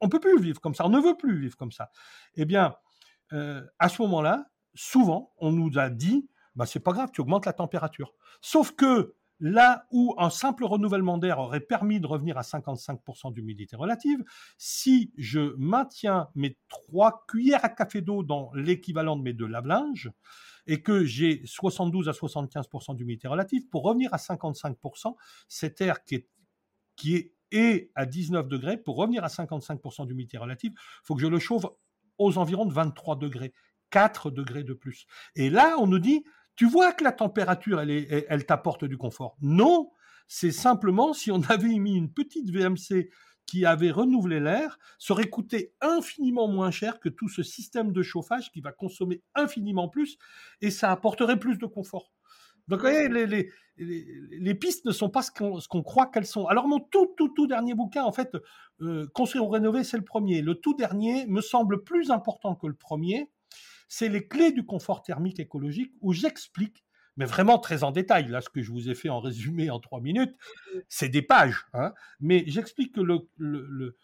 on 0.00 0.08
peut 0.08 0.20
plus 0.20 0.40
vivre 0.40 0.60
comme 0.60 0.74
ça, 0.74 0.86
on 0.86 0.90
ne 0.90 1.00
veut 1.00 1.16
plus 1.16 1.38
vivre 1.40 1.56
comme 1.56 1.72
ça. 1.72 1.90
Eh 2.34 2.44
bien, 2.44 2.74
euh, 3.32 3.62
à 3.78 3.88
ce 3.88 4.02
moment-là, 4.02 4.46
souvent, 4.74 5.32
on 5.38 5.52
nous 5.52 5.78
a 5.78 5.90
dit, 5.90 6.28
bah, 6.56 6.66
c'est 6.66 6.80
pas 6.80 6.92
grave, 6.92 7.10
tu 7.12 7.20
augmentes 7.20 7.46
la 7.46 7.52
température. 7.52 8.12
Sauf 8.40 8.72
que 8.72 9.14
là 9.40 9.86
où 9.90 10.14
un 10.18 10.30
simple 10.30 10.64
renouvellement 10.64 11.18
d'air 11.18 11.38
aurait 11.38 11.60
permis 11.60 11.98
de 11.98 12.06
revenir 12.06 12.36
à 12.36 12.42
55% 12.42 13.32
d'humidité 13.32 13.74
relative, 13.76 14.22
si 14.58 15.12
je 15.16 15.54
maintiens 15.56 16.28
mes 16.34 16.58
trois 16.68 17.24
cuillères 17.26 17.64
à 17.64 17.70
café 17.70 18.02
d'eau 18.02 18.22
dans 18.22 18.52
l'équivalent 18.54 19.16
de 19.16 19.22
mes 19.22 19.32
deux 19.32 19.46
lave-linges, 19.46 20.10
et 20.66 20.82
que 20.82 21.04
j'ai 21.04 21.42
72 21.46 22.08
à 22.08 22.12
75% 22.12 22.94
d'humidité 22.94 23.28
relative, 23.28 23.66
pour 23.70 23.82
revenir 23.82 24.12
à 24.12 24.18
55%, 24.18 25.16
cet 25.48 25.80
air 25.80 26.04
qui 26.04 26.16
est, 26.16 26.28
qui 26.96 27.16
est 27.16 27.34
et 27.52 27.90
à 27.94 28.06
19 28.06 28.48
degrés, 28.48 28.76
pour 28.76 28.96
revenir 28.96 29.24
à 29.24 29.28
55% 29.28 30.06
d'humidité 30.06 30.38
relative, 30.38 30.72
il 30.74 31.00
faut 31.04 31.14
que 31.14 31.20
je 31.20 31.26
le 31.26 31.38
chauffe 31.38 31.64
aux 32.18 32.38
environs 32.38 32.66
de 32.66 32.72
23 32.72 33.16
degrés, 33.16 33.52
4 33.90 34.30
degrés 34.30 34.64
de 34.64 34.74
plus. 34.74 35.06
Et 35.34 35.50
là, 35.50 35.76
on 35.78 35.86
nous 35.86 35.98
dit, 35.98 36.24
tu 36.56 36.66
vois 36.66 36.92
que 36.92 37.04
la 37.04 37.12
température, 37.12 37.80
elle, 37.80 37.90
elle 38.28 38.46
t'apporte 38.46 38.84
du 38.84 38.98
confort. 38.98 39.36
Non, 39.40 39.90
c'est 40.28 40.52
simplement 40.52 41.12
si 41.12 41.30
on 41.30 41.42
avait 41.48 41.78
mis 41.78 41.96
une 41.96 42.12
petite 42.12 42.50
VMC 42.50 43.10
qui 43.46 43.64
avait 43.64 43.90
renouvelé 43.90 44.38
l'air, 44.38 44.78
ça 44.98 45.12
aurait 45.12 45.28
coûté 45.28 45.74
infiniment 45.80 46.46
moins 46.46 46.70
cher 46.70 47.00
que 47.00 47.08
tout 47.08 47.28
ce 47.28 47.42
système 47.42 47.92
de 47.92 48.00
chauffage 48.00 48.52
qui 48.52 48.60
va 48.60 48.70
consommer 48.70 49.22
infiniment 49.34 49.88
plus 49.88 50.18
et 50.60 50.70
ça 50.70 50.92
apporterait 50.92 51.38
plus 51.38 51.58
de 51.58 51.66
confort. 51.66 52.12
Donc, 52.68 52.80
voyez, 52.80 53.08
les, 53.08 53.50
les, 53.76 54.54
pistes 54.54 54.84
ne 54.84 54.92
sont 54.92 55.08
pas 55.08 55.22
ce 55.22 55.30
qu'on 55.30 55.82
croit 55.82 56.06
qu'elles 56.06 56.26
sont. 56.26 56.46
Alors, 56.46 56.68
mon 56.68 56.80
tout, 56.80 57.14
tout, 57.16 57.28
tout 57.28 57.46
dernier 57.46 57.74
bouquin, 57.74 58.04
en 58.04 58.12
fait, 58.12 58.36
euh, 58.80 59.06
Construire 59.14 59.44
ou 59.44 59.48
rénover, 59.48 59.84
c'est 59.84 59.96
le 59.96 60.04
premier. 60.04 60.42
Le 60.42 60.54
tout 60.54 60.74
dernier 60.74 61.26
me 61.26 61.40
semble 61.40 61.82
plus 61.84 62.10
important 62.10 62.54
que 62.54 62.66
le 62.66 62.74
premier. 62.74 63.30
C'est 63.88 64.08
les 64.08 64.26
clés 64.26 64.52
du 64.52 64.64
confort 64.64 65.02
thermique 65.02 65.40
écologique 65.40 65.92
où 66.00 66.12
j'explique, 66.12 66.84
mais 67.16 67.24
vraiment 67.24 67.58
très 67.58 67.82
en 67.82 67.90
détail, 67.90 68.28
là, 68.28 68.40
ce 68.40 68.48
que 68.48 68.62
je 68.62 68.70
vous 68.70 68.88
ai 68.88 68.94
fait 68.94 69.08
en 69.08 69.20
résumé 69.20 69.68
en 69.68 69.80
trois 69.80 70.00
minutes, 70.00 70.36
c'est 70.88 71.08
des 71.08 71.22
pages, 71.22 71.66
hein, 71.74 71.92
mais 72.20 72.44
j'explique 72.46 72.94
que 72.94 73.00
le, 73.00 73.28
le, 73.36 73.96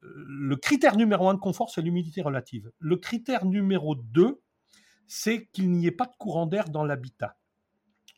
le 0.00 0.56
critère 0.56 0.96
numéro 0.96 1.28
un 1.28 1.34
de 1.34 1.40
confort, 1.40 1.70
c'est 1.70 1.82
l'humidité 1.82 2.22
relative. 2.22 2.72
Le 2.78 2.96
critère 2.96 3.44
numéro 3.44 3.94
deux, 3.94 4.40
c'est 5.06 5.46
qu'il 5.48 5.70
n'y 5.70 5.86
ait 5.86 5.92
pas 5.92 6.06
de 6.06 6.14
courant 6.18 6.46
d'air 6.46 6.70
dans 6.70 6.84
l'habitat. 6.84 7.36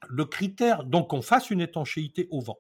Le 0.09 0.25
critère, 0.25 0.85
donc 0.85 1.13
on 1.13 1.23
fasse 1.23 1.51
une 1.51 1.61
étanchéité 1.61 2.29
au 2.31 2.41
vent. 2.41 2.59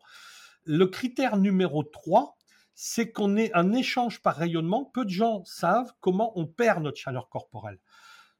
Le 0.64 0.86
critère 0.86 1.36
numéro 1.36 1.82
3, 1.82 2.36
c'est 2.74 3.10
qu'on 3.10 3.36
ait 3.36 3.52
un 3.54 3.72
échange 3.72 4.20
par 4.20 4.36
rayonnement. 4.36 4.84
Peu 4.84 5.04
de 5.04 5.10
gens 5.10 5.44
savent 5.44 5.92
comment 6.00 6.38
on 6.38 6.46
perd 6.46 6.82
notre 6.82 6.98
chaleur 6.98 7.28
corporelle. 7.28 7.78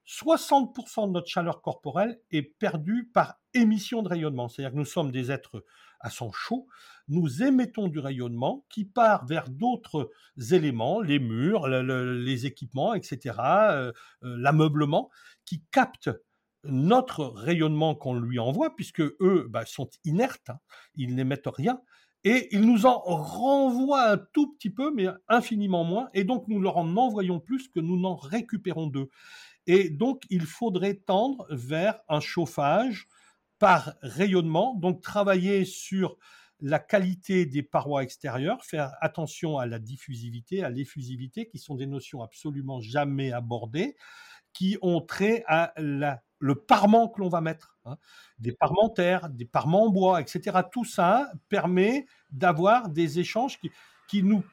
60% 0.07 1.09
de 1.09 1.13
notre 1.13 1.29
chaleur 1.29 1.63
corporelle 1.63 2.21
est 2.31 2.43
perdue 2.43 3.11
par 3.13 3.41
émission 3.55 4.03
de 4.03 4.09
rayonnement. 4.09 4.49
C'est-à-dire 4.49 4.73
que 4.73 4.79
nous 4.79 4.85
sommes 4.85 5.11
des 5.11 5.33
êtres 5.33 5.65
à 6.01 6.11
sang 6.11 6.31
chaud, 6.31 6.67
nous 7.09 7.43
émettons 7.43 7.89
du 7.89 7.99
rayonnement 7.99 8.65
qui 8.69 8.85
part 8.85 9.27
vers 9.27 9.49
d'autres 9.49 10.11
éléments, 10.53 11.01
les 11.01 11.19
murs, 11.19 11.67
les 11.67 12.47
équipements, 12.47 12.95
etc., 12.95 13.37
euh, 13.41 13.93
euh, 14.23 14.37
l'ameublement, 14.39 15.11
qui 15.45 15.65
captent 15.71 16.11
notre 16.65 17.27
rayonnement 17.27 17.95
qu'on 17.95 18.15
lui 18.19 18.39
envoie, 18.39 18.75
puisque 18.75 19.01
eux 19.01 19.47
bah, 19.49 19.67
sont 19.67 19.91
inertes, 20.05 20.51
hein, 20.51 20.59
ils 20.95 21.15
n'émettent 21.15 21.47
rien, 21.47 21.81
et 22.25 22.49
ils 22.51 22.63
nous 22.63 22.87
en 22.87 22.99
renvoient 22.99 24.11
un 24.11 24.19
tout 24.19 24.53
petit 24.55 24.71
peu, 24.71 24.93
mais 24.93 25.07
infiniment 25.29 25.85
moins, 25.85 26.09
et 26.13 26.25
donc 26.25 26.49
nous 26.49 26.61
leur 26.61 26.77
en 26.77 26.97
envoyons 26.97 27.39
plus 27.39 27.69
que 27.69 27.81
nous 27.81 27.99
n'en 27.99 28.17
récupérons 28.17 28.89
d'eux. 28.89 29.11
Et 29.67 29.91
donc 29.91 30.25
il 30.31 30.45
faudrait 30.47 30.95
tendre 30.95 31.47
vers 31.51 32.01
un 32.09 32.21
chauffage 32.21 33.07
par 33.59 33.95
rayonnement, 34.03 34.75
donc 34.75 35.03
travailler 35.03 35.65
sur 35.65 36.17
la 36.61 36.79
qualité 36.79 37.47
des 37.47 37.63
parois 37.63 38.03
extérieures, 38.03 38.65
faire 38.65 38.93
attention 39.01 39.59
à 39.59 39.67
la 39.67 39.79
diffusivité, 39.79 40.63
à 40.63 40.71
l'effusivité, 40.71 41.47
qui 41.47 41.59
sont 41.59 41.75
des 41.75 41.87
notions 41.87 42.23
absolument 42.23 42.81
jamais 42.81 43.33
abordées, 43.33 43.97
qui 44.53 44.79
ont 44.81 45.01
trait 45.01 45.45
à 45.47 45.73
la 45.77 46.23
le 46.39 46.55
parement 46.55 47.09
que 47.09 47.21
l'on 47.21 47.29
va 47.29 47.41
mettre, 47.41 47.77
hein. 47.85 47.97
des 48.39 48.53
parementaires, 48.53 49.29
des 49.31 49.45
parements 49.45 49.85
en 49.85 49.91
bois, 49.91 50.21
etc. 50.21 50.59
Tout 50.71 50.85
ça 50.85 51.31
permet 51.49 52.07
d'avoir 52.31 52.89
des 52.89 53.19
échanges 53.19 53.59
qui, 53.59 53.71
qui, 54.09 54.23
nous, 54.23 54.45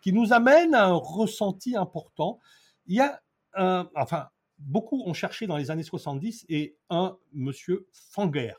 qui 0.00 0.12
nous 0.12 0.32
amènent 0.32 0.74
à 0.74 0.86
un 0.86 0.94
ressenti 0.94 1.76
important. 1.76 2.38
Il 2.86 2.96
y 2.96 3.00
a 3.00 3.20
un, 3.54 3.88
enfin, 3.94 4.28
beaucoup 4.58 5.02
ont 5.06 5.14
cherché 5.14 5.46
dans 5.46 5.56
les 5.56 5.70
années 5.70 5.82
70 5.82 6.46
et 6.48 6.76
un 6.90 7.16
monsieur 7.32 7.88
Fanger 7.92 8.54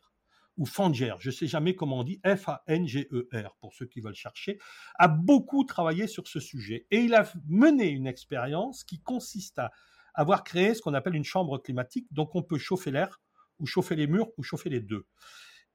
ou 0.57 0.65
Fanger, 0.65 1.13
je 1.19 1.29
ne 1.29 1.33
sais 1.33 1.47
jamais 1.47 1.75
comment 1.75 1.99
on 1.99 2.03
dit, 2.03 2.19
F-A-N-G-E-R, 2.25 3.55
pour 3.59 3.73
ceux 3.73 3.85
qui 3.85 4.01
veulent 4.01 4.15
chercher, 4.15 4.57
a 4.95 5.07
beaucoup 5.07 5.63
travaillé 5.63 6.07
sur 6.07 6.27
ce 6.27 6.39
sujet. 6.39 6.87
Et 6.89 7.01
il 7.01 7.13
a 7.13 7.31
mené 7.47 7.89
une 7.89 8.07
expérience 8.07 8.83
qui 8.83 8.99
consiste 8.99 9.59
à 9.59 9.71
avoir 10.17 10.43
créé 10.43 10.73
ce 10.73 10.81
qu'on 10.81 10.95
appelle 10.95 11.15
une 11.15 11.23
chambre 11.23 11.59
climatique, 11.59 12.07
donc 12.11 12.35
on 12.35 12.43
peut 12.43 12.57
chauffer 12.57 12.91
l'air, 12.91 13.21
ou 13.59 13.65
chauffer 13.65 13.95
les 13.95 14.07
murs, 14.07 14.27
ou 14.37 14.43
chauffer 14.43 14.69
les 14.69 14.81
deux. 14.81 15.05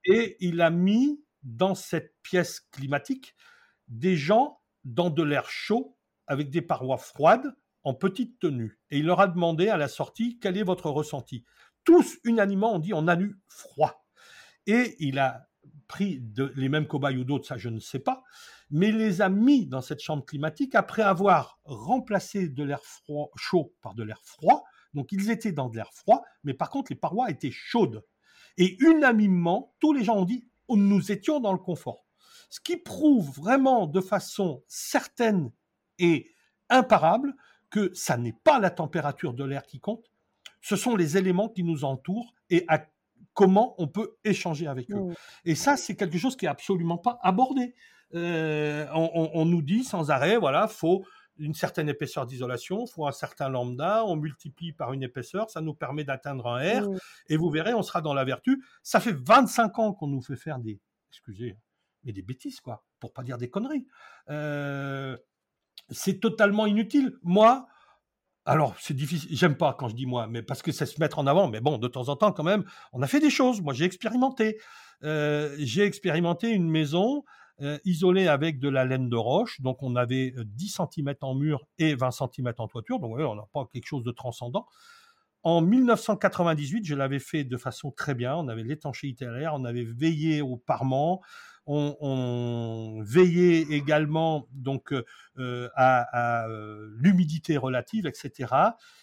Et 0.04 0.36
il 0.40 0.60
a 0.60 0.70
mis 0.70 1.24
dans 1.42 1.74
cette 1.74 2.14
pièce 2.22 2.60
climatique 2.72 3.34
des 3.88 4.16
gens 4.16 4.60
dans 4.84 5.10
de 5.10 5.22
l'air 5.22 5.48
chaud, 5.48 5.96
avec 6.26 6.50
des 6.50 6.62
parois 6.62 6.98
froides, 6.98 7.54
en 7.84 7.94
petite 7.94 8.38
tenue. 8.38 8.78
Et 8.90 8.98
il 8.98 9.06
leur 9.06 9.20
a 9.20 9.28
demandé 9.28 9.68
à 9.68 9.76
la 9.76 9.88
sortie 9.88 10.38
quel 10.40 10.56
est 10.56 10.62
votre 10.62 10.90
ressenti? 10.90 11.44
Tous 11.84 12.18
unanimement 12.24 12.74
ont 12.74 12.78
dit 12.78 12.94
on 12.94 13.08
a 13.08 13.18
eu 13.18 13.40
froid. 13.48 14.04
Et 14.66 14.96
il 14.98 15.18
a 15.18 15.48
pris 15.92 16.22
les 16.56 16.70
mêmes 16.70 16.86
cobayes 16.86 17.18
ou 17.18 17.24
d'autres, 17.24 17.46
ça 17.46 17.58
je 17.58 17.68
ne 17.68 17.78
sais 17.78 17.98
pas, 17.98 18.22
mais 18.70 18.90
les 18.90 19.20
a 19.20 19.28
mis 19.28 19.66
dans 19.66 19.82
cette 19.82 20.00
chambre 20.00 20.24
climatique 20.24 20.74
après 20.74 21.02
avoir 21.02 21.60
remplacé 21.64 22.48
de 22.48 22.64
l'air 22.64 22.82
froid, 22.82 23.30
chaud 23.36 23.74
par 23.82 23.94
de 23.94 24.02
l'air 24.02 24.20
froid. 24.24 24.64
Donc 24.94 25.12
ils 25.12 25.30
étaient 25.30 25.52
dans 25.52 25.68
de 25.68 25.76
l'air 25.76 25.92
froid, 25.92 26.22
mais 26.44 26.54
par 26.54 26.70
contre 26.70 26.90
les 26.92 26.96
parois 26.96 27.30
étaient 27.30 27.50
chaudes. 27.52 28.02
Et 28.56 28.76
unanimement, 28.80 29.74
tous 29.80 29.92
les 29.92 30.02
gens 30.02 30.16
ont 30.16 30.24
dit 30.24 30.48
nous 30.76 31.12
étions 31.12 31.40
dans 31.40 31.52
le 31.52 31.58
confort. 31.58 32.06
Ce 32.50 32.60
qui 32.60 32.76
prouve 32.76 33.30
vraiment 33.30 33.86
de 33.86 34.00
façon 34.00 34.62
certaine 34.68 35.52
et 35.98 36.34
imparable 36.68 37.34
que 37.70 37.92
ça 37.94 38.16
n'est 38.16 38.36
pas 38.44 38.58
la 38.58 38.70
température 38.70 39.34
de 39.34 39.44
l'air 39.44 39.64
qui 39.64 39.80
compte, 39.80 40.10
ce 40.60 40.76
sont 40.76 40.96
les 40.96 41.16
éléments 41.16 41.48
qui 41.48 41.64
nous 41.64 41.84
entourent 41.84 42.34
et 42.50 42.64
à 42.68 42.86
comment 43.34 43.74
on 43.78 43.88
peut 43.88 44.16
échanger 44.24 44.66
avec 44.66 44.90
eux. 44.90 45.00
Mmh. 45.00 45.14
Et 45.44 45.54
ça, 45.54 45.76
c'est 45.76 45.96
quelque 45.96 46.18
chose 46.18 46.36
qui 46.36 46.46
est 46.46 46.48
absolument 46.48 46.98
pas 46.98 47.18
abordé. 47.22 47.74
Euh, 48.14 48.86
on, 48.92 49.46
nous 49.46 49.62
dit 49.62 49.84
sans 49.84 50.10
arrêt, 50.10 50.36
voilà, 50.36 50.68
faut 50.68 51.04
une 51.38 51.54
certaine 51.54 51.88
épaisseur 51.88 52.26
d'isolation, 52.26 52.86
faut 52.86 53.06
un 53.06 53.12
certain 53.12 53.48
lambda, 53.48 54.04
on 54.04 54.16
multiplie 54.16 54.72
par 54.72 54.92
une 54.92 55.02
épaisseur, 55.02 55.48
ça 55.48 55.62
nous 55.62 55.72
permet 55.72 56.04
d'atteindre 56.04 56.46
un 56.46 56.58
R, 56.58 56.90
mmh. 56.90 56.98
et 57.30 57.36
vous 57.38 57.48
verrez, 57.48 57.72
on 57.72 57.82
sera 57.82 58.02
dans 58.02 58.12
la 58.12 58.24
vertu. 58.24 58.62
Ça 58.82 59.00
fait 59.00 59.16
25 59.16 59.78
ans 59.78 59.92
qu'on 59.94 60.08
nous 60.08 60.20
fait 60.20 60.36
faire 60.36 60.58
des, 60.58 60.78
excusez, 61.10 61.56
mais 62.04 62.12
des 62.12 62.22
bêtises, 62.22 62.60
quoi, 62.60 62.84
pour 63.00 63.14
pas 63.14 63.22
dire 63.22 63.38
des 63.38 63.48
conneries. 63.48 63.86
Euh, 64.28 65.16
c'est 65.90 66.20
totalement 66.20 66.66
inutile. 66.66 67.18
Moi, 67.22 67.66
alors, 68.44 68.74
c'est 68.80 68.94
difficile. 68.94 69.30
J'aime 69.36 69.56
pas 69.56 69.74
quand 69.78 69.88
je 69.88 69.94
dis 69.94 70.06
moi, 70.06 70.26
mais 70.26 70.42
parce 70.42 70.62
que 70.62 70.72
c'est 70.72 70.86
se 70.86 70.98
mettre 71.00 71.18
en 71.18 71.26
avant. 71.26 71.48
Mais 71.48 71.60
bon, 71.60 71.78
de 71.78 71.86
temps 71.86 72.08
en 72.08 72.16
temps, 72.16 72.32
quand 72.32 72.42
même, 72.42 72.64
on 72.92 73.00
a 73.02 73.06
fait 73.06 73.20
des 73.20 73.30
choses. 73.30 73.60
Moi, 73.60 73.72
j'ai 73.72 73.84
expérimenté. 73.84 74.58
Euh, 75.04 75.54
j'ai 75.58 75.84
expérimenté 75.84 76.50
une 76.50 76.68
maison 76.68 77.24
euh, 77.60 77.78
isolée 77.84 78.26
avec 78.26 78.58
de 78.58 78.68
la 78.68 78.84
laine 78.84 79.08
de 79.08 79.16
roche. 79.16 79.60
Donc, 79.60 79.82
on 79.82 79.94
avait 79.94 80.34
10 80.36 80.80
euh, 80.80 80.84
cm 80.92 81.14
en 81.20 81.34
mur 81.34 81.66
et 81.78 81.94
20 81.94 82.10
cm 82.10 82.52
en 82.58 82.66
toiture. 82.66 82.98
Donc, 82.98 83.16
on 83.16 83.34
n'a 83.36 83.46
pas 83.52 83.66
quelque 83.72 83.86
chose 83.86 84.02
de 84.02 84.10
transcendant. 84.10 84.66
En 85.44 85.60
1998, 85.60 86.84
je 86.84 86.94
l'avais 86.94 87.18
fait 87.18 87.44
de 87.44 87.56
façon 87.56 87.92
très 87.92 88.14
bien. 88.14 88.34
On 88.36 88.48
avait 88.48 88.62
l'étanchéité 88.62 89.26
à 89.26 89.32
l'air, 89.32 89.54
on 89.54 89.64
avait 89.64 89.84
veillé 89.84 90.40
au 90.40 90.56
parement, 90.56 91.20
on, 91.66 93.02
veillait 93.04 93.62
également 93.70 94.48
donc 94.52 94.92
euh, 95.38 95.68
à, 95.74 96.46
euh, 96.48 96.88
l'humidité 96.98 97.56
relative, 97.56 98.06
etc. 98.06 98.54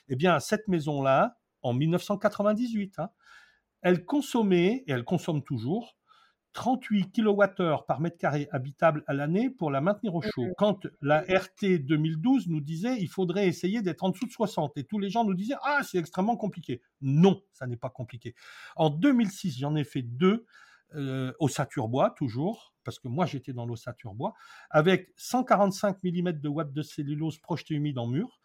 Eh 0.07 0.16
bien, 0.16 0.39
cette 0.39 0.68
maison-là, 0.68 1.38
en 1.62 1.74
1998, 1.74 2.99
hein, 2.99 3.10
elle 3.82 4.05
consommait, 4.05 4.84
et 4.88 4.91
elle 4.91 5.03
consomme 5.03 5.43
toujours, 5.43 5.95
38 6.53 7.12
kWh 7.14 7.86
par 7.88 7.99
mètre 8.01 8.18
carré 8.18 8.47
habitable 8.51 9.03
à 9.07 9.14
l'année 9.14 9.49
pour 9.49 9.70
la 9.72 9.82
maintenir 9.82 10.16
au 10.16 10.22
chaud. 10.22 10.47
Quand 10.57 10.88
la 11.01 11.22
RT 11.22 11.80
2012 11.80 12.47
nous 12.47 12.60
disait 12.60 12.97
il 12.99 13.07
faudrait 13.07 13.47
essayer 13.47 13.82
d'être 13.82 14.03
en 14.03 14.10
dessous 14.10 14.26
de 14.26 14.32
60 14.32 14.76
et 14.78 14.84
tous 14.84 14.97
les 14.97 15.10
gens 15.10 15.24
nous 15.24 15.36
disaient 15.36 15.55
ah 15.64 15.82
c'est 15.84 15.99
extrêmement 15.99 16.38
compliqué. 16.38 16.82
Non, 17.01 17.41
ça 17.53 17.68
n'est 17.68 17.78
pas 17.78 17.89
compliqué. 17.89 18.34
En 18.76 18.89
2006, 18.89 19.60
j'en 19.60 19.76
ai 19.76 19.84
fait 19.84 20.01
deux 20.01 20.45
euh, 20.95 21.33
bois 21.87 22.11
toujours, 22.11 22.73
parce 22.83 22.99
que 22.99 23.07
moi 23.07 23.25
j'étais 23.25 23.53
dans 23.53 23.67
bois 24.15 24.33
avec 24.69 25.09
145 25.17 25.97
mm 26.03 26.31
de 26.33 26.49
watts 26.49 26.73
de 26.73 26.81
cellulose 26.81 27.39
projetée 27.39 27.75
humide 27.75 27.97
en 27.99 28.07
mur 28.07 28.39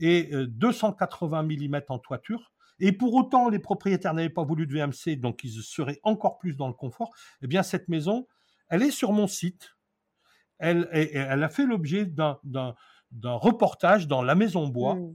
et 0.00 0.30
280 0.32 1.44
euh, 1.44 1.68
mm 1.68 1.80
en 1.88 1.98
toiture. 1.98 2.52
Et 2.80 2.90
pour 2.90 3.14
autant, 3.14 3.48
les 3.48 3.60
propriétaires 3.60 4.14
n'avaient 4.14 4.28
pas 4.28 4.42
voulu 4.42 4.66
de 4.66 4.72
VMC, 4.72 5.20
donc 5.20 5.44
ils 5.44 5.62
seraient 5.62 6.00
encore 6.02 6.38
plus 6.38 6.56
dans 6.56 6.66
le 6.66 6.74
confort. 6.74 7.14
Eh 7.42 7.46
bien, 7.46 7.62
cette 7.62 7.88
maison, 7.88 8.26
elle 8.68 8.82
est 8.82 8.90
sur 8.90 9.12
mon 9.12 9.28
site. 9.28 9.76
Elle, 10.58 10.88
elle 10.92 11.42
a 11.42 11.48
fait 11.48 11.66
l'objet 11.66 12.04
d'un 12.04 12.74
reportage 13.24 14.08
dans 14.08 14.22
la 14.22 14.34
maison 14.34 14.66
bois. 14.66 14.96
Mmh 14.96 15.14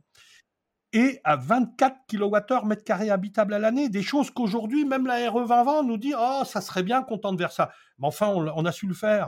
et 0.93 1.19
à 1.23 1.35
24 1.35 1.97
kWh 2.07 2.65
mètre 2.65 2.83
carré 2.83 3.09
habitable 3.09 3.53
à 3.53 3.59
l'année, 3.59 3.89
des 3.89 4.01
choses 4.01 4.31
qu'aujourd'hui 4.31 4.85
même 4.85 5.05
la 5.05 5.29
RE 5.29 5.45
2020 5.45 5.83
nous 5.83 5.97
dit 5.97 6.13
oh 6.17 6.41
ça 6.45 6.61
serait 6.61 6.83
bien 6.83 7.03
qu'on 7.03 7.17
tente 7.17 7.37
vers 7.37 7.51
ça. 7.51 7.71
Mais 7.99 8.07
enfin 8.07 8.27
on, 8.29 8.65
a 8.65 8.71
su 8.71 8.87
le 8.87 8.93
faire 8.93 9.27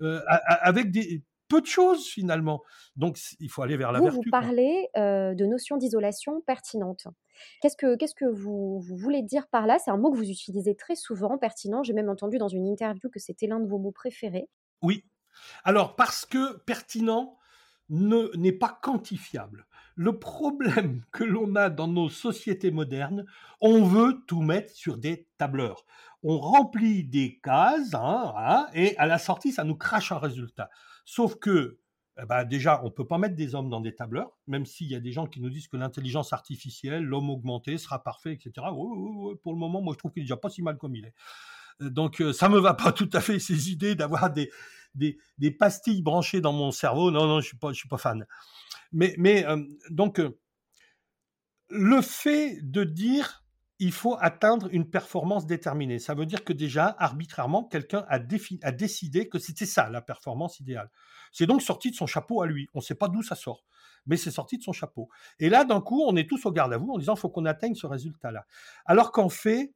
euh, 0.00 0.20
avec 0.28 0.90
des 0.90 1.24
peu 1.50 1.60
de 1.60 1.66
choses 1.66 2.06
finalement. 2.06 2.62
Donc 2.96 3.18
il 3.40 3.50
faut 3.50 3.60
aller 3.60 3.76
vers 3.76 3.92
la 3.92 3.98
vous, 3.98 4.06
vertu. 4.06 4.20
Vous 4.24 4.30
parlez 4.30 4.88
euh, 4.96 5.34
de 5.34 5.44
notion 5.44 5.76
d'isolation 5.76 6.40
pertinente. 6.40 7.08
Qu'est-ce 7.60 7.76
que 7.76 7.96
qu'est-ce 7.96 8.14
que 8.14 8.24
vous, 8.24 8.80
vous, 8.80 8.96
voulez 8.96 9.22
dire 9.22 9.48
par 9.48 9.66
là? 9.66 9.78
C'est 9.78 9.90
un 9.90 9.98
mot 9.98 10.10
que 10.10 10.16
vous 10.16 10.30
utilisez 10.30 10.74
très 10.76 10.94
souvent, 10.94 11.36
pertinent. 11.36 11.82
J'ai 11.82 11.92
même 11.92 12.08
entendu 12.08 12.38
dans 12.38 12.48
une 12.48 12.66
interview 12.66 13.10
que 13.10 13.18
c'était 13.18 13.46
l'un 13.46 13.60
de 13.60 13.66
vos 13.66 13.78
mots 13.78 13.92
préférés. 13.92 14.48
Oui. 14.80 15.04
Alors 15.64 15.96
parce 15.96 16.24
que 16.24 16.58
pertinent 16.58 17.36
n'est 17.88 18.52
pas 18.52 18.78
quantifiable 18.82 19.66
le 20.00 20.18
problème 20.18 21.02
que 21.12 21.24
l'on 21.24 21.54
a 21.56 21.68
dans 21.68 21.86
nos 21.86 22.08
sociétés 22.08 22.70
modernes, 22.70 23.26
on 23.60 23.84
veut 23.84 24.22
tout 24.26 24.40
mettre 24.40 24.74
sur 24.74 24.96
des 24.96 25.28
tableurs. 25.36 25.84
On 26.22 26.38
remplit 26.38 27.04
des 27.04 27.38
cases, 27.42 27.92
hein, 27.92 28.32
hein, 28.34 28.66
et 28.72 28.96
à 28.96 29.04
la 29.04 29.18
sortie, 29.18 29.52
ça 29.52 29.62
nous 29.62 29.76
crache 29.76 30.10
un 30.10 30.18
résultat. 30.18 30.70
Sauf 31.04 31.34
que, 31.34 31.78
eh 32.18 32.24
ben, 32.24 32.44
déjà, 32.44 32.80
on 32.82 32.86
ne 32.86 32.90
peut 32.90 33.06
pas 33.06 33.18
mettre 33.18 33.34
des 33.34 33.54
hommes 33.54 33.68
dans 33.68 33.82
des 33.82 33.94
tableurs, 33.94 34.38
même 34.46 34.64
s'il 34.64 34.86
y 34.86 34.94
a 34.94 35.00
des 35.00 35.12
gens 35.12 35.26
qui 35.26 35.38
nous 35.38 35.50
disent 35.50 35.68
que 35.68 35.76
l'intelligence 35.76 36.32
artificielle, 36.32 37.04
l'homme 37.04 37.28
augmenté 37.28 37.76
sera 37.76 38.02
parfait, 38.02 38.32
etc. 38.32 38.66
pour 39.42 39.52
le 39.52 39.58
moment, 39.58 39.82
moi, 39.82 39.92
je 39.92 39.98
trouve 39.98 40.12
qu'il 40.12 40.22
est 40.22 40.24
déjà 40.24 40.38
pas 40.38 40.48
si 40.48 40.62
mal 40.62 40.78
comme 40.78 40.96
il 40.96 41.04
est. 41.04 41.14
Euh, 41.82 41.90
donc, 41.90 42.22
euh, 42.22 42.32
ça 42.32 42.48
me 42.48 42.58
va 42.58 42.72
pas 42.72 42.92
tout 42.92 43.10
à 43.12 43.20
fait 43.20 43.38
ces 43.38 43.70
idées 43.70 43.94
d'avoir 43.94 44.30
des, 44.30 44.50
des, 44.94 45.50
pastilles 45.58 46.02
branchées 46.02 46.40
dans 46.40 46.52
mon 46.52 46.70
cerveau. 46.70 47.10
Non, 47.10 47.26
non, 47.26 47.40
je 47.40 47.46
suis 47.46 47.56
pas, 47.56 47.72
je 47.72 47.78
suis 47.78 47.88
pas 47.88 47.98
fan. 47.98 48.26
Mais, 48.92 49.14
mais 49.18 49.46
euh, 49.46 49.62
donc, 49.90 50.20
euh, 50.20 50.38
le 51.68 52.00
fait 52.00 52.58
de 52.62 52.84
dire 52.84 53.40
il 53.82 53.92
faut 53.92 54.14
atteindre 54.20 54.68
une 54.72 54.90
performance 54.90 55.46
déterminée, 55.46 55.98
ça 55.98 56.12
veut 56.12 56.26
dire 56.26 56.44
que 56.44 56.52
déjà, 56.52 56.94
arbitrairement, 56.98 57.64
quelqu'un 57.64 58.04
a, 58.08 58.18
a 58.62 58.72
décidé 58.72 59.26
que 59.26 59.38
c'était 59.38 59.64
ça 59.64 59.88
la 59.88 60.02
performance 60.02 60.60
idéale. 60.60 60.90
C'est 61.32 61.46
donc 61.46 61.62
sorti 61.62 61.90
de 61.90 61.96
son 61.96 62.06
chapeau 62.06 62.42
à 62.42 62.46
lui. 62.46 62.68
On 62.74 62.80
ne 62.80 62.84
sait 62.84 62.94
pas 62.94 63.08
d'où 63.08 63.22
ça 63.22 63.36
sort, 63.36 63.64
mais 64.04 64.18
c'est 64.18 64.30
sorti 64.30 64.58
de 64.58 64.62
son 64.62 64.72
chapeau. 64.72 65.08
Et 65.38 65.48
là, 65.48 65.64
d'un 65.64 65.80
coup, 65.80 66.02
on 66.06 66.14
est 66.16 66.28
tous 66.28 66.44
au 66.44 66.52
garde 66.52 66.74
à 66.74 66.76
vous 66.76 66.90
en 66.90 66.98
disant 66.98 67.14
il 67.14 67.18
faut 67.18 67.30
qu'on 67.30 67.46
atteigne 67.46 67.74
ce 67.74 67.86
résultat-là. 67.86 68.44
Alors 68.84 69.12
qu'en 69.12 69.30
fait, 69.30 69.72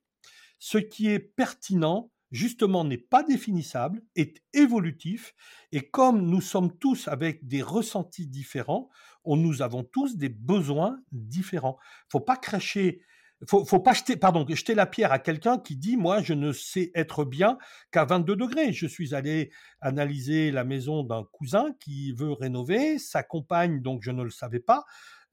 ce 0.58 0.76
qui 0.76 1.08
est 1.08 1.18
pertinent, 1.18 2.10
justement 2.34 2.84
n'est 2.84 2.98
pas 2.98 3.22
définissable, 3.22 4.02
est 4.16 4.42
évolutif, 4.52 5.34
et 5.70 5.88
comme 5.88 6.26
nous 6.26 6.40
sommes 6.40 6.76
tous 6.78 7.06
avec 7.06 7.46
des 7.46 7.62
ressentis 7.62 8.26
différents, 8.26 8.90
on, 9.22 9.36
nous 9.36 9.62
avons 9.62 9.84
tous 9.84 10.16
des 10.16 10.28
besoins 10.28 10.98
différents. 11.12 11.78
Faut 12.10 12.20
pas 12.20 12.36
cracher, 12.36 13.02
faut, 13.48 13.64
faut 13.64 13.78
pas 13.78 13.92
jeter, 13.92 14.16
pardon, 14.16 14.44
jeter 14.48 14.74
la 14.74 14.86
pierre 14.86 15.12
à 15.12 15.20
quelqu'un 15.20 15.58
qui 15.58 15.76
dit, 15.76 15.96
moi, 15.96 16.22
je 16.22 16.34
ne 16.34 16.52
sais 16.52 16.90
être 16.96 17.24
bien 17.24 17.56
qu'à 17.92 18.04
22 18.04 18.34
degrés. 18.34 18.72
Je 18.72 18.86
suis 18.86 19.14
allé 19.14 19.52
analyser 19.80 20.50
la 20.50 20.64
maison 20.64 21.04
d'un 21.04 21.24
cousin 21.30 21.72
qui 21.78 22.12
veut 22.12 22.32
rénover, 22.32 22.98
sa 22.98 23.22
compagne, 23.22 23.80
donc 23.80 24.02
je 24.02 24.10
ne 24.10 24.24
le 24.24 24.30
savais 24.30 24.60
pas, 24.60 24.84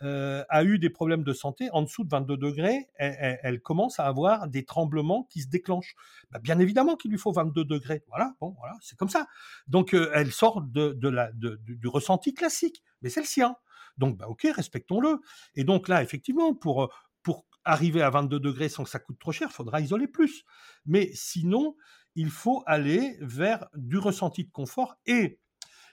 euh, 0.04 0.44
a 0.50 0.64
eu 0.64 0.80
des 0.80 0.90
problèmes 0.90 1.24
de 1.24 1.34
santé, 1.34 1.70
en 1.72 1.84
dessous 1.84 2.04
de 2.04 2.10
22 2.10 2.38
degrés, 2.38 2.90
elle, 2.96 3.62
commence 3.62 4.00
à 4.00 4.06
avoir 4.06 4.48
des 4.48 4.66
tremblements 4.66 5.28
qui 5.30 5.42
se 5.42 5.48
déclenchent. 5.48 5.96
Bah, 6.32 6.40
bien 6.40 6.60
évidemment 6.60 6.96
qu'il 6.96 7.12
lui 7.12 7.18
faut 7.18 7.32
22 7.32 7.66
degrés. 7.66 8.04
Voilà, 8.08 8.34
bon, 8.40 8.56
voilà, 8.60 8.76
c'est 8.82 8.98
comme 8.98 9.10
ça. 9.10 9.28
Donc 9.68 9.94
euh, 9.94 10.12
elle 10.14 10.32
sort 10.32 10.62
de, 10.62 11.08
la, 11.08 11.32
du 11.34 11.88
ressenti 11.88 12.34
classique, 12.34 12.84
mais 13.02 13.10
c'est 13.10 13.22
le 13.22 13.28
sien. 13.28 13.56
Donc, 13.98 14.18
bah, 14.18 14.28
ok, 14.28 14.48
respectons-le. 14.56 15.20
Et 15.56 15.64
donc 15.64 15.88
là, 15.88 16.02
effectivement, 16.02 16.56
pour 16.56 16.92
pour 17.24 17.46
arriver 17.64 18.02
à 18.02 18.10
22 18.10 18.40
degrés 18.40 18.70
sans 18.70 18.84
que 18.84 18.90
ça 18.90 19.00
coûte 19.00 19.20
trop 19.20 19.32
cher, 19.32 19.50
il 19.52 19.54
faudra 19.54 19.82
isoler 19.82 20.08
plus. 20.08 20.44
Mais 20.86 21.12
sinon, 21.14 21.76
il 22.16 22.30
faut 22.30 22.64
aller 22.66 23.18
vers 23.22 23.68
du 23.76 23.98
ressenti 23.98 24.44
de 24.44 24.52
confort 24.52 24.96
et 25.06 25.40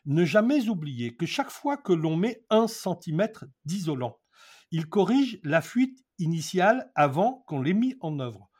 ne 0.09 0.24
jamais 0.24 0.68
oublier 0.68 1.14
que 1.14 1.26
chaque 1.26 1.50
fois 1.50 1.76
que 1.76 1.92
l'on 1.92 2.16
met 2.16 2.42
un 2.50 2.66
centimètre 2.66 3.44
d'isolant, 3.64 4.18
il 4.70 4.88
corrige 4.88 5.38
la 5.44 5.61
fuite 5.61 6.04
initiale 6.18 6.90
avant 6.94 7.44
qu'on 7.46 7.61
l'ait 7.61 7.74
mis 7.74 7.94
en 8.00 8.18
œuvre. 8.18 8.50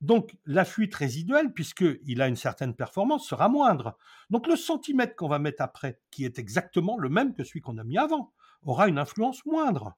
Donc 0.00 0.36
la 0.44 0.64
fuite 0.64 0.94
résiduelle, 0.94 1.52
puisqu'il 1.52 2.22
a 2.22 2.28
une 2.28 2.36
certaine 2.36 2.74
performance, 2.74 3.26
sera 3.26 3.48
moindre. 3.48 3.96
Donc 4.30 4.46
le 4.46 4.54
centimètre 4.54 5.16
qu'on 5.16 5.28
va 5.28 5.38
mettre 5.38 5.62
après, 5.62 5.98
qui 6.10 6.24
est 6.24 6.38
exactement 6.38 6.98
le 6.98 7.08
même 7.08 7.34
que 7.34 7.42
celui 7.42 7.62
qu'on 7.62 7.78
a 7.78 7.84
mis 7.84 7.98
avant, 7.98 8.32
aura 8.62 8.86
une 8.86 8.98
influence 8.98 9.44
moindre. 9.46 9.96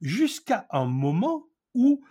Jusqu'à 0.00 0.66
un 0.70 0.86
moment 0.86 1.44
où 1.74 2.02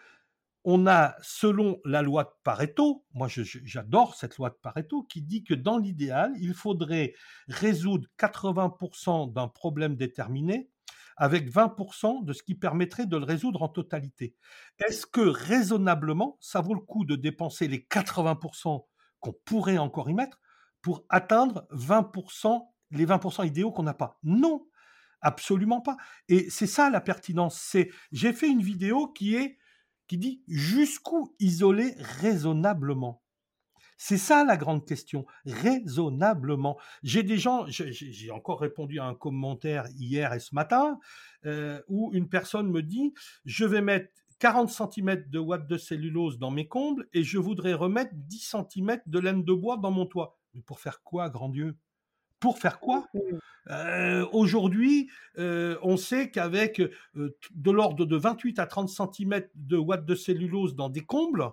on 0.69 0.85
a, 0.85 1.15
selon 1.21 1.79
la 1.85 2.01
loi 2.01 2.25
de 2.25 2.29
Pareto, 2.43 3.05
moi 3.13 3.29
j'adore 3.29 4.15
cette 4.15 4.35
loi 4.35 4.49
de 4.49 4.57
Pareto, 4.61 5.03
qui 5.03 5.21
dit 5.21 5.45
que 5.45 5.53
dans 5.53 5.77
l'idéal, 5.77 6.33
il 6.41 6.53
faudrait 6.53 7.13
résoudre 7.47 8.05
80% 8.19 9.31
d'un 9.31 9.47
problème 9.47 9.95
déterminé 9.95 10.69
avec 11.15 11.49
20% 11.49 12.25
de 12.25 12.33
ce 12.33 12.43
qui 12.43 12.53
permettrait 12.53 13.05
de 13.05 13.15
le 13.15 13.23
résoudre 13.23 13.63
en 13.63 13.69
totalité. 13.69 14.35
Est-ce 14.85 15.05
que 15.05 15.21
raisonnablement, 15.21 16.37
ça 16.41 16.59
vaut 16.59 16.73
le 16.73 16.81
coup 16.81 17.05
de 17.05 17.15
dépenser 17.15 17.69
les 17.69 17.79
80% 17.79 18.85
qu'on 19.21 19.33
pourrait 19.45 19.77
encore 19.77 20.09
y 20.09 20.13
mettre 20.13 20.37
pour 20.81 21.05
atteindre 21.07 21.65
20%, 21.71 22.61
les 22.91 23.05
20% 23.05 23.47
idéaux 23.47 23.71
qu'on 23.71 23.83
n'a 23.83 23.93
pas? 23.93 24.19
Non, 24.21 24.67
absolument 25.21 25.79
pas. 25.79 25.95
Et 26.27 26.49
c'est 26.49 26.67
ça 26.67 26.89
la 26.89 26.99
pertinence. 26.99 27.77
J'ai 28.11 28.33
fait 28.33 28.49
une 28.49 28.61
vidéo 28.61 29.07
qui 29.07 29.35
est, 29.35 29.57
qui 30.07 30.17
dit 30.17 30.41
jusqu'où 30.47 31.35
isoler 31.39 31.95
raisonnablement. 31.99 33.21
C'est 33.97 34.17
ça 34.17 34.45
la 34.45 34.57
grande 34.57 34.85
question, 34.85 35.25
raisonnablement. 35.45 36.77
J'ai 37.01 37.23
des 37.23 37.37
gens, 37.37 37.65
j'ai 37.67 38.31
encore 38.31 38.59
répondu 38.61 38.99
à 38.99 39.05
un 39.05 39.15
commentaire 39.15 39.87
hier 39.95 40.33
et 40.33 40.39
ce 40.39 40.53
matin, 40.53 40.99
euh, 41.45 41.81
où 41.87 42.11
une 42.13 42.29
personne 42.29 42.69
me 42.69 42.83
dit, 42.83 43.13
je 43.45 43.65
vais 43.65 43.81
mettre 43.81 44.09
40 44.39 44.69
cm 44.69 45.25
de 45.29 45.39
watts 45.39 45.67
de 45.67 45.77
cellulose 45.77 46.37
dans 46.37 46.51
mes 46.51 46.67
combles 46.67 47.07
et 47.11 47.23
je 47.23 47.39
voudrais 47.39 47.73
remettre 47.73 48.11
10 48.13 48.55
cm 48.69 49.01
de 49.07 49.19
laine 49.19 49.43
de 49.43 49.53
bois 49.53 49.77
dans 49.77 49.91
mon 49.91 50.05
toit. 50.05 50.37
Mais 50.53 50.61
pour 50.61 50.79
faire 50.79 51.01
quoi, 51.01 51.29
grand 51.29 51.49
Dieu? 51.49 51.75
Pour 52.39 52.59
faire 52.59 52.79
quoi? 52.79 53.07
Euh, 53.69 54.25
Aujourd'hui, 54.31 55.09
euh, 55.37 55.77
on 55.81 55.97
sait 55.97 56.29
qu'avec 56.29 56.81
de 57.15 57.71
l'ordre 57.71 58.05
de 58.05 58.15
28 58.15 58.59
à 58.59 58.67
30 58.67 58.89
cm 58.89 59.43
de 59.55 59.77
watts 59.77 60.05
de 60.05 60.15
cellulose 60.15 60.75
dans 60.75 60.89
des 60.89 61.05
combles, 61.05 61.49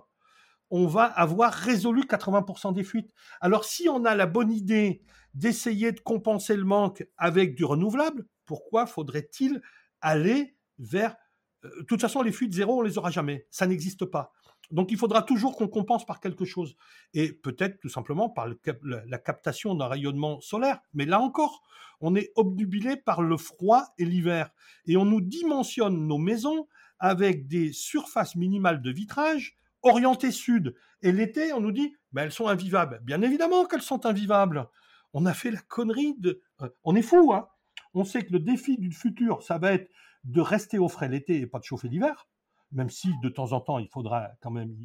on 0.69 0.87
va 0.87 1.03
avoir 1.03 1.53
résolu 1.53 2.01
80% 2.01 2.73
des 2.73 2.83
fuites. 2.83 3.11
Alors 3.41 3.65
si 3.65 3.87
on 3.89 4.05
a 4.05 4.15
la 4.15 4.25
bonne 4.25 4.51
idée 4.51 5.01
d'essayer 5.33 5.91
de 5.91 5.99
compenser 5.99 6.55
le 6.55 6.63
manque 6.63 7.05
avec 7.17 7.55
du 7.55 7.65
renouvelable, 7.65 8.25
pourquoi 8.45 8.85
faudrait-il 8.85 9.61
aller 10.01 10.55
vers... 10.79 11.15
Euh, 11.63 11.69
de 11.79 11.85
toute 11.85 12.01
façon, 12.01 12.21
les 12.21 12.31
fuites 12.31 12.53
zéro, 12.53 12.79
on 12.79 12.81
les 12.81 12.97
aura 12.97 13.11
jamais. 13.11 13.47
Ça 13.49 13.67
n'existe 13.67 14.05
pas. 14.05 14.31
Donc 14.71 14.91
il 14.91 14.97
faudra 14.97 15.21
toujours 15.21 15.55
qu'on 15.55 15.67
compense 15.67 16.05
par 16.05 16.19
quelque 16.19 16.45
chose. 16.45 16.75
Et 17.13 17.33
peut-être 17.33 17.79
tout 17.79 17.89
simplement 17.89 18.29
par 18.29 18.47
la 18.47 19.17
captation 19.17 19.75
d'un 19.75 19.87
rayonnement 19.87 20.41
solaire. 20.41 20.79
Mais 20.93 21.05
là 21.05 21.19
encore, 21.19 21.61
on 22.01 22.15
est 22.15 22.31
obnubilé 22.35 22.97
par 22.97 23.21
le 23.21 23.37
froid 23.37 23.83
et 23.97 24.05
l'hiver. 24.05 24.49
Et 24.85 24.97
on 24.97 25.05
nous 25.05 25.21
dimensionne 25.21 26.07
nos 26.07 26.17
maisons 26.17 26.67
avec 26.99 27.47
des 27.47 27.73
surfaces 27.73 28.35
minimales 28.35 28.81
de 28.81 28.91
vitrage 28.91 29.57
orientées 29.81 30.31
sud. 30.31 30.75
Et 31.01 31.11
l'été, 31.11 31.53
on 31.53 31.61
nous 31.61 31.71
dit, 31.71 31.95
mais 32.11 32.23
elles 32.23 32.31
sont 32.31 32.47
invivables. 32.47 33.01
Bien 33.03 33.21
évidemment 33.21 33.65
qu'elles 33.65 33.81
sont 33.81 34.05
invivables. 34.05 34.67
On 35.13 35.25
a 35.25 35.33
fait 35.33 35.51
la 35.51 35.61
connerie 35.61 36.15
de... 36.17 36.41
Euh, 36.61 36.69
on 36.83 36.95
est 36.95 37.01
fou, 37.01 37.33
hein 37.33 37.47
On 37.93 38.03
sait 38.03 38.23
que 38.23 38.33
le 38.33 38.39
défi 38.39 38.77
du 38.77 38.91
futur, 38.91 39.43
ça 39.43 39.57
va 39.57 39.73
être 39.73 39.89
de 40.23 40.41
rester 40.41 40.79
au 40.79 40.89
frais 40.89 41.07
l'été 41.07 41.39
et 41.39 41.47
pas 41.47 41.59
de 41.59 41.63
chauffer 41.63 41.87
l'hiver, 41.87 42.27
même 42.71 42.89
si 42.89 43.09
de 43.21 43.29
temps 43.29 43.51
en 43.51 43.61
temps, 43.61 43.79
il 43.79 43.87
faudra 43.87 44.29
quand 44.41 44.51
même 44.51 44.75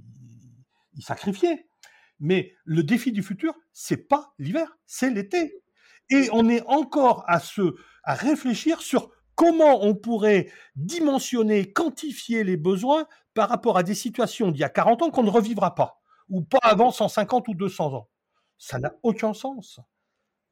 y, 0.95 1.03
sacrifier. 1.03 1.69
Mais 2.19 2.53
le 2.65 2.83
défi 2.83 3.13
du 3.13 3.23
futur, 3.23 3.55
c'est 3.73 4.09
pas 4.09 4.35
l'hiver, 4.39 4.77
c'est 4.87 5.11
l'été. 5.11 5.63
Et 6.11 6.29
on 6.33 6.49
est 6.49 6.63
encore 6.67 7.25
à 7.27 7.41
se, 7.41 7.75
à 8.03 8.15
réfléchir 8.15 8.83
sur 8.83 9.11
comment 9.35 9.83
on 9.85 9.95
pourrait 9.95 10.51
dimensionner, 10.77 11.73
quantifier 11.73 12.45
les 12.45 12.57
besoins 12.57 13.07
par 13.33 13.49
rapport 13.49 13.79
à 13.79 13.83
des 13.83 13.95
situations 13.95 14.51
d'il 14.51 14.61
y 14.61 14.65
a 14.65 14.69
40 14.69 15.03
ans 15.03 15.11
qu'on 15.11 15.23
ne 15.23 15.31
revivra 15.31 15.75
pas, 15.75 16.03
ou 16.29 16.43
pas 16.43 16.59
avant 16.63 16.91
150 16.91 17.49
ou 17.49 17.55
200 17.55 17.95
ans. 17.95 18.09
Ça 18.59 18.79
n'a 18.79 18.93
aucun 19.03 19.33
sens. 19.33 19.81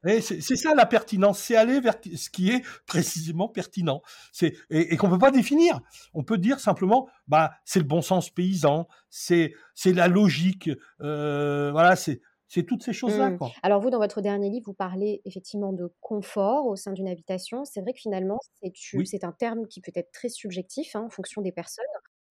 C'est 0.03 0.55
ça 0.55 0.73
la 0.75 0.85
pertinence, 0.85 1.39
c'est 1.39 1.55
aller 1.55 1.79
vers 1.79 1.95
ce 2.15 2.29
qui 2.29 2.51
est 2.51 2.63
précisément 2.85 3.49
pertinent, 3.49 4.01
et, 4.41 4.53
et 4.69 4.97
qu'on 4.97 5.09
peut 5.09 5.17
pas 5.17 5.31
définir. 5.31 5.79
On 6.13 6.23
peut 6.23 6.37
dire 6.37 6.59
simplement, 6.59 7.09
bah 7.27 7.51
c'est 7.65 7.79
le 7.79 7.85
bon 7.85 8.01
sens 8.01 8.29
paysan, 8.29 8.87
c'est 9.09 9.53
c'est 9.75 9.93
la 9.93 10.07
logique, 10.07 10.69
euh, 11.01 11.71
voilà, 11.71 11.95
c'est 11.95 12.21
c'est 12.47 12.63
toutes 12.63 12.83
ces 12.83 12.93
choses-là. 12.93 13.29
Mmh. 13.29 13.39
Alors 13.61 13.79
vous, 13.79 13.91
dans 13.91 13.99
votre 13.99 14.21
dernier 14.21 14.49
livre, 14.49 14.65
vous 14.65 14.73
parlez 14.73 15.21
effectivement 15.23 15.71
de 15.71 15.93
confort 16.01 16.65
au 16.65 16.75
sein 16.75 16.93
d'une 16.93 17.07
habitation. 17.07 17.63
C'est 17.63 17.81
vrai 17.81 17.93
que 17.93 17.99
finalement, 17.99 18.39
c'est 19.05 19.23
un 19.23 19.31
terme 19.31 19.67
qui 19.67 19.81
peut 19.81 19.91
être 19.93 20.11
très 20.11 20.29
subjectif 20.29 20.95
hein, 20.95 21.01
en 21.01 21.09
fonction 21.09 21.43
des 21.43 21.51
personnes. 21.51 21.85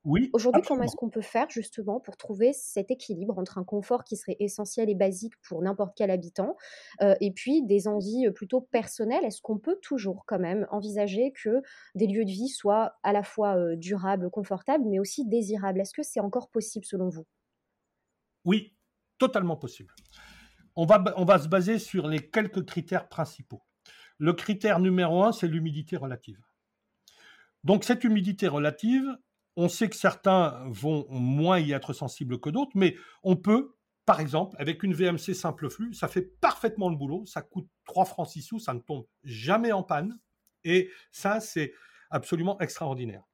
Oui. 0.09 0.31
Aujourd'hui, 0.33 0.63
comment 0.67 0.85
est-ce 0.85 0.97
qu'on 0.97 1.11
peut 1.11 1.21
faire 1.21 1.51
justement 1.51 2.01
pour 2.01 2.17
trouver 2.17 2.55
cet 2.55 2.91
équilibre 2.91 3.39
entre 3.39 3.59
un 3.59 3.65
confort 3.65 4.05
qui 4.05 4.17
serait 4.17 4.39
essentiel 4.41 4.89
et 4.89 4.95
basique 4.95 5.35
pour 5.43 5.61
n'importe 5.61 5.93
quel 5.95 6.11
habitant 6.11 6.57
euh, 7.03 7.15
et 7.21 7.31
puis 7.31 7.63
des 7.63 7.89
envies 7.89 8.27
euh, 8.27 8.31
plutôt 8.31 8.63
personnelles? 8.63 9.23
Est-ce 9.27 9.43
qu'on 9.43 9.59
peut 9.59 9.79
toujours 9.83 10.25
quand 10.27 10.39
même 10.39 10.67
envisager 10.71 11.33
que 11.33 11.61
des 11.95 12.07
lieux 12.07 12.25
de 12.25 12.31
vie 12.31 12.49
soient 12.49 12.95
à 13.03 13.13
la 13.13 13.23
fois 13.23 13.59
euh, 13.59 13.77
durables, 13.77 14.31
confortables, 14.31 14.85
mais 14.89 14.99
aussi 14.99 15.27
désirables? 15.27 15.79
Est-ce 15.79 15.93
que 15.93 16.03
c'est 16.03 16.21
encore 16.21 16.49
possible 16.49 16.87
selon 16.87 17.11
vous? 17.11 17.27
Oui, 18.47 18.75
totalement 19.19 19.57
possible. 19.57 19.95
On 20.75 20.87
va, 20.87 21.05
on 21.19 21.27
va 21.27 21.39
se 21.39 21.49
baser 21.49 21.79
sur 21.79 22.09
les 22.09 22.31
quelques 22.31 22.65
critères 22.65 23.11
principaux. 23.11 23.61
Le 24.17 24.33
critère 24.33 24.81
numéro 24.81 25.23
un, 25.23 25.33
c'est 25.33 25.49
l'humidité 25.49 25.99
relative. 25.99 26.41
Donc 27.63 27.85
cette 27.85 28.05
humidité 28.05 28.49
relative, 28.49 29.05
on 29.61 29.69
sait 29.69 29.89
que 29.89 29.97
certains 29.97 30.63
vont 30.69 31.05
moins 31.11 31.59
y 31.59 31.73
être 31.73 31.93
sensibles 31.93 32.39
que 32.39 32.49
d'autres, 32.49 32.71
mais 32.77 32.95
on 33.25 33.35
peut, 33.35 33.75
par 34.07 34.21
exemple, 34.21 34.55
avec 34.61 34.85
une 34.85 34.95
VMC 34.95 35.35
simple 35.35 35.69
flux, 35.69 35.93
ça 35.95 36.07
fait 36.07 36.23
parfaitement 36.23 36.89
le 36.89 36.97
boulot, 36.97 37.27
ça 37.27 37.43
coûte 37.43 37.69
3 37.85 38.05
francs 38.05 38.29
6 38.29 38.43
sous, 38.43 38.59
ça 38.61 38.73
ne 38.73 38.79
tombe 38.79 39.05
jamais 39.25 39.73
en 39.73 39.83
panne, 39.83 40.17
et 40.63 40.89
ça, 41.11 41.41
c'est 41.41 41.73
absolument 42.09 42.57
extraordinaire. 42.61 43.25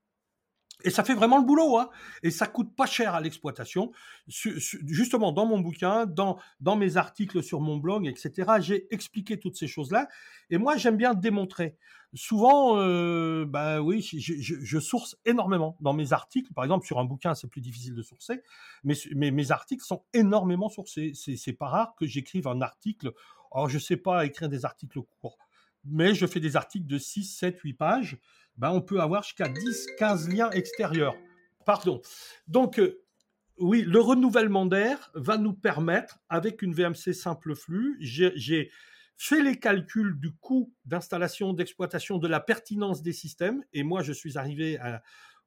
Et 0.84 0.90
ça 0.90 1.02
fait 1.02 1.14
vraiment 1.14 1.38
le 1.38 1.44
boulot, 1.44 1.78
hein. 1.78 1.88
Et 2.22 2.30
ça 2.30 2.46
coûte 2.46 2.76
pas 2.76 2.86
cher 2.86 3.14
à 3.14 3.20
l'exploitation. 3.20 3.90
Justement, 4.28 5.32
dans 5.32 5.46
mon 5.46 5.58
bouquin, 5.58 6.04
dans, 6.06 6.38
dans 6.60 6.76
mes 6.76 6.98
articles 6.98 7.42
sur 7.42 7.60
mon 7.60 7.78
blog, 7.78 8.06
etc., 8.06 8.52
j'ai 8.60 8.86
expliqué 8.94 9.40
toutes 9.40 9.56
ces 9.56 9.66
choses-là. 9.66 10.08
Et 10.50 10.58
moi, 10.58 10.76
j'aime 10.76 10.96
bien 10.96 11.14
démontrer. 11.14 11.76
Souvent, 12.12 12.78
euh, 12.78 13.44
bah 13.44 13.80
oui, 13.80 14.00
je, 14.00 14.78
source 14.78 15.16
énormément 15.24 15.76
dans 15.80 15.94
mes 15.94 16.12
articles. 16.12 16.52
Par 16.52 16.64
exemple, 16.64 16.86
sur 16.86 17.00
un 17.00 17.04
bouquin, 17.04 17.34
c'est 17.34 17.48
plus 17.48 17.60
difficile 17.60 17.94
de 17.94 18.02
sourcer, 18.02 18.42
mais, 18.84 18.94
mais 19.16 19.32
mes 19.32 19.50
articles 19.50 19.84
sont 19.84 20.04
énormément 20.12 20.68
sourcés. 20.68 21.12
C'est 21.14 21.52
pas 21.54 21.66
rare 21.66 21.94
que 21.96 22.06
j'écrive 22.06 22.46
un 22.46 22.60
article. 22.60 23.12
Alors, 23.52 23.68
je 23.68 23.78
sais 23.78 23.96
pas 23.96 24.26
écrire 24.26 24.48
des 24.48 24.64
articles 24.64 25.00
courts, 25.20 25.38
mais 25.84 26.14
je 26.14 26.26
fais 26.26 26.40
des 26.40 26.54
articles 26.54 26.86
de 26.86 26.98
6, 26.98 27.24
7, 27.24 27.58
8 27.58 27.72
pages 27.72 28.18
ben, 28.56 28.70
on 28.70 28.80
peut 28.80 29.00
avoir 29.00 29.22
jusqu'à 29.22 29.48
10, 29.48 29.86
15 29.98 30.28
liens 30.28 30.50
extérieurs. 30.50 31.16
Pardon. 31.64 32.00
Donc, 32.46 32.78
euh, 32.78 33.00
oui, 33.58 33.82
le 33.82 34.00
renouvellement 34.00 34.66
d'air 34.66 35.10
va 35.14 35.38
nous 35.38 35.52
permettre, 35.52 36.18
avec 36.28 36.62
une 36.62 36.74
VMC 36.74 37.12
simple 37.14 37.54
flux, 37.54 37.96
j'ai 38.00 38.70
fait 39.16 39.42
les 39.42 39.58
calculs 39.58 40.18
du 40.18 40.32
coût 40.32 40.74
d'installation, 40.84 41.52
d'exploitation, 41.52 42.18
de 42.18 42.26
la 42.26 42.40
pertinence 42.40 43.02
des 43.02 43.12
systèmes, 43.12 43.64
et 43.72 43.84
moi, 43.84 44.02
je 44.02 44.12
suis 44.12 44.38
arrivé 44.38 44.78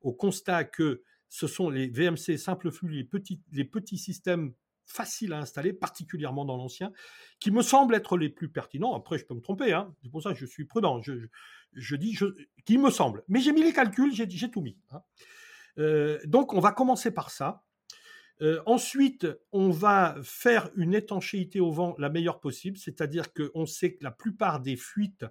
au 0.01 0.13
constat 0.13 0.63
que 0.63 1.03
ce 1.29 1.47
sont 1.47 1.69
les 1.69 1.89
VMC 1.89 2.37
simple 2.37 2.71
flux, 2.71 2.89
les 2.89 3.03
petits, 3.03 3.41
les 3.51 3.65
petits 3.65 3.97
systèmes 3.97 4.53
faciles 4.87 5.33
à 5.33 5.39
installer, 5.39 5.73
particulièrement 5.73 6.45
dans 6.45 6.57
l'ancien, 6.57 6.91
qui 7.39 7.51
me 7.51 7.61
semblent 7.61 7.93
être 7.93 8.17
les 8.17 8.29
plus 8.29 8.49
pertinents. 8.49 8.95
Après, 8.95 9.17
je 9.17 9.25
peux 9.25 9.35
me 9.35 9.41
tromper, 9.41 9.73
hein. 9.73 9.93
c'est 10.01 10.09
pour 10.09 10.23
ça 10.23 10.33
que 10.33 10.39
je 10.39 10.45
suis 10.45 10.65
prudent. 10.65 11.01
Je, 11.01 11.95
dis 11.95 12.13
je, 12.13 12.25
qui 12.65 12.77
me 12.77 12.89
semble. 12.89 13.23
Mais 13.27 13.39
j'ai 13.39 13.51
mis 13.51 13.63
les 13.63 13.73
calculs, 13.73 14.13
j'ai, 14.13 14.51
tout 14.51 14.61
mis. 14.61 14.77
Hein. 14.91 15.01
Euh, 15.77 16.19
donc, 16.25 16.53
on 16.53 16.59
va 16.59 16.71
commencer 16.71 17.11
par 17.11 17.29
ça. 17.29 17.63
Euh, 18.41 18.61
ensuite, 18.65 19.27
on 19.51 19.71
va 19.71 20.15
faire 20.23 20.69
une 20.75 20.93
étanchéité 20.93 21.59
au 21.59 21.71
vent 21.71 21.95
la 21.97 22.09
meilleure 22.09 22.39
possible, 22.39 22.77
c'est-à-dire 22.77 23.33
qu'on 23.33 23.65
sait 23.65 23.95
que 23.95 24.03
la 24.03 24.11
plupart 24.11 24.59
des 24.59 24.75
fuites 24.75 25.25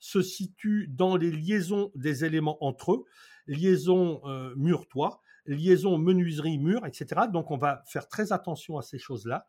se 0.00 0.22
situent 0.22 0.88
dans 0.88 1.16
les 1.16 1.30
liaisons 1.30 1.90
des 1.94 2.24
éléments 2.24 2.62
entre 2.64 2.92
eux, 2.92 3.04
liaison 3.46 4.20
euh, 4.24 4.54
mur-toit. 4.56 5.20
Liaison 5.54 5.98
menuiserie 5.98 6.58
mur, 6.58 6.86
etc. 6.86 7.22
Donc 7.32 7.50
on 7.50 7.56
va 7.56 7.82
faire 7.86 8.08
très 8.08 8.32
attention 8.32 8.78
à 8.78 8.82
ces 8.82 8.98
choses-là. 8.98 9.46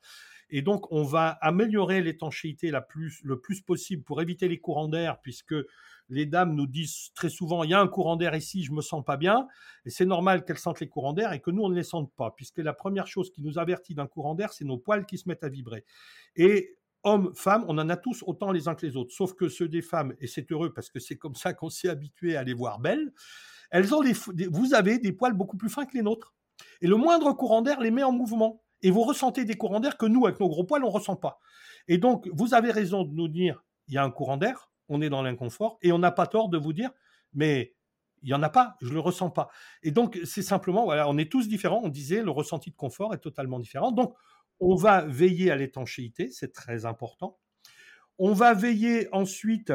Et 0.49 0.61
donc 0.61 0.91
on 0.91 1.03
va 1.03 1.37
améliorer 1.41 2.01
l'étanchéité 2.01 2.71
le 2.71 3.39
plus 3.39 3.61
possible 3.61 4.03
pour 4.03 4.21
éviter 4.21 4.47
les 4.47 4.59
courants 4.59 4.87
d'air, 4.87 5.19
puisque 5.21 5.53
les 6.09 6.25
dames 6.25 6.55
nous 6.55 6.65
disent 6.65 7.11
très 7.13 7.29
souvent 7.29 7.63
il 7.63 7.69
y 7.69 7.73
a 7.73 7.79
un 7.79 7.87
courant 7.87 8.15
d'air 8.15 8.35
ici, 8.35 8.63
je 8.63 8.71
me 8.71 8.81
sens 8.81 9.05
pas 9.05 9.15
bien, 9.15 9.47
et 9.85 9.91
c'est 9.91 10.07
normal 10.07 10.43
qu'elles 10.43 10.57
sentent 10.57 10.79
les 10.79 10.89
courants 10.89 11.13
d'air 11.13 11.33
et 11.33 11.39
que 11.39 11.51
nous 11.51 11.61
on 11.61 11.69
ne 11.69 11.75
les 11.75 11.83
sente 11.83 12.11
pas, 12.15 12.31
puisque 12.31 12.57
la 12.57 12.73
première 12.73 13.05
chose 13.05 13.29
qui 13.31 13.43
nous 13.43 13.59
avertit 13.59 13.93
d'un 13.93 14.07
courant 14.07 14.33
d'air, 14.33 14.51
c'est 14.51 14.65
nos 14.65 14.77
poils 14.77 15.05
qui 15.05 15.19
se 15.19 15.29
mettent 15.29 15.43
à 15.43 15.49
vibrer. 15.49 15.85
Et 16.35 16.77
hommes, 17.03 17.31
femmes, 17.35 17.63
on 17.67 17.77
en 17.77 17.87
a 17.87 17.95
tous 17.95 18.23
autant 18.25 18.51
les 18.51 18.67
uns 18.67 18.73
que 18.73 18.85
les 18.87 18.97
autres, 18.97 19.13
sauf 19.13 19.33
que 19.35 19.49
ceux 19.49 19.69
des 19.69 19.83
femmes, 19.83 20.15
et 20.19 20.25
c'est 20.25 20.51
heureux 20.51 20.73
parce 20.73 20.89
que 20.89 20.99
c'est 20.99 21.17
comme 21.17 21.35
ça 21.35 21.53
qu'on 21.53 21.69
s'est 21.69 21.89
habitué 21.89 22.35
à 22.35 22.43
les 22.43 22.53
voir 22.53 22.79
belles, 22.79 23.13
elles 23.71 23.93
ont 23.93 24.01
vous 24.51 24.73
avez 24.73 24.99
des 24.99 25.11
poils 25.11 25.33
beaucoup 25.33 25.57
plus 25.57 25.69
fins 25.69 25.85
que 25.85 25.95
les 25.95 26.01
nôtres. 26.01 26.33
Et 26.81 26.87
le 26.87 26.95
moindre 26.95 27.33
courant 27.33 27.61
d'air 27.61 27.79
les 27.79 27.91
met 27.91 28.03
en 28.03 28.11
mouvement. 28.11 28.61
Et 28.81 28.91
vous 28.91 29.01
ressentez 29.01 29.45
des 29.45 29.55
courants 29.55 29.79
d'air 29.79 29.97
que 29.97 30.05
nous, 30.05 30.25
avec 30.25 30.39
nos 30.39 30.47
gros 30.47 30.63
poils, 30.63 30.83
on 30.83 30.87
ne 30.87 30.93
ressent 30.93 31.17
pas. 31.17 31.39
Et 31.87 31.97
donc, 31.97 32.29
vous 32.33 32.53
avez 32.53 32.71
raison 32.71 33.03
de 33.03 33.13
nous 33.13 33.27
dire, 33.27 33.63
il 33.87 33.95
y 33.95 33.97
a 33.97 34.03
un 34.03 34.11
courant 34.11 34.37
d'air, 34.37 34.71
on 34.87 35.01
est 35.01 35.09
dans 35.09 35.21
l'inconfort, 35.21 35.77
et 35.81 35.91
on 35.91 35.99
n'a 35.99 36.11
pas 36.11 36.27
tort 36.27 36.49
de 36.49 36.57
vous 36.57 36.71
dire, 36.71 36.91
mais 37.33 37.75
il 38.23 38.27
n'y 38.27 38.33
en 38.33 38.43
a 38.43 38.49
pas, 38.49 38.75
je 38.81 38.89
ne 38.89 38.93
le 38.93 38.99
ressens 38.99 39.29
pas. 39.29 39.49
Et 39.83 39.91
donc, 39.91 40.19
c'est 40.23 40.41
simplement, 40.41 40.85
voilà, 40.85 41.09
on 41.09 41.17
est 41.17 41.31
tous 41.31 41.47
différents. 41.47 41.81
On 41.83 41.89
disait, 41.89 42.21
le 42.21 42.31
ressenti 42.31 42.71
de 42.71 42.75
confort 42.75 43.13
est 43.13 43.19
totalement 43.19 43.59
différent. 43.59 43.91
Donc, 43.91 44.15
on 44.59 44.75
va 44.75 45.01
veiller 45.01 45.51
à 45.51 45.55
l'étanchéité, 45.55 46.29
c'est 46.31 46.53
très 46.53 46.85
important. 46.85 47.37
On 48.17 48.33
va 48.33 48.53
veiller 48.53 49.07
ensuite 49.13 49.71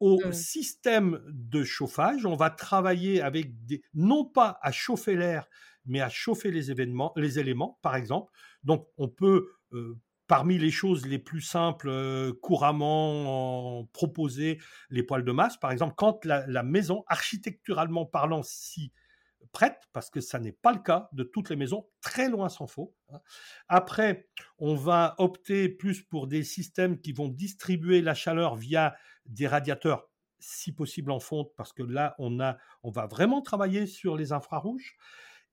au 0.00 0.20
mmh. 0.24 0.32
système 0.32 1.20
de 1.28 1.64
chauffage. 1.64 2.26
On 2.26 2.36
va 2.36 2.50
travailler 2.50 3.20
avec 3.20 3.64
des, 3.64 3.82
non 3.94 4.24
pas 4.24 4.58
à 4.62 4.72
chauffer 4.72 5.16
l'air, 5.16 5.48
mais 5.86 6.00
à 6.00 6.08
chauffer 6.08 6.50
les 6.50 6.70
événements, 6.70 7.12
les 7.16 7.38
éléments, 7.38 7.78
par 7.82 7.96
exemple. 7.96 8.32
Donc, 8.62 8.88
on 8.96 9.08
peut, 9.08 9.48
euh, 9.72 9.98
parmi 10.26 10.58
les 10.58 10.70
choses 10.70 11.06
les 11.06 11.18
plus 11.18 11.40
simples, 11.40 11.88
euh, 11.88 12.32
couramment 12.42 13.88
proposer 13.92 14.58
les 14.90 15.02
poils 15.02 15.24
de 15.24 15.32
masse. 15.32 15.56
Par 15.56 15.72
exemple, 15.72 15.94
quand 15.96 16.24
la, 16.24 16.46
la 16.46 16.62
maison, 16.62 17.04
architecturalement 17.06 18.06
parlant, 18.06 18.42
si 18.42 18.92
prête, 19.52 19.88
parce 19.92 20.10
que 20.10 20.20
ça 20.20 20.38
n'est 20.38 20.52
pas 20.52 20.72
le 20.72 20.78
cas 20.78 21.08
de 21.12 21.22
toutes 21.22 21.50
les 21.50 21.56
maisons, 21.56 21.86
très 22.00 22.28
loin 22.28 22.48
s'en 22.48 22.66
faut. 22.66 22.94
Hein. 23.12 23.20
Après, 23.68 24.28
on 24.58 24.74
va 24.74 25.14
opter 25.18 25.68
plus 25.68 26.02
pour 26.02 26.26
des 26.26 26.44
systèmes 26.44 27.00
qui 27.00 27.12
vont 27.12 27.28
distribuer 27.28 28.02
la 28.02 28.14
chaleur 28.14 28.56
via 28.56 28.94
des 29.26 29.46
radiateurs, 29.46 30.08
si 30.38 30.72
possible 30.72 31.10
en 31.10 31.20
fonte, 31.20 31.52
parce 31.56 31.72
que 31.72 31.82
là, 31.82 32.14
on, 32.18 32.40
a, 32.40 32.58
on 32.82 32.90
va 32.90 33.06
vraiment 33.06 33.42
travailler 33.42 33.86
sur 33.86 34.16
les 34.16 34.32
infrarouges. 34.32 34.96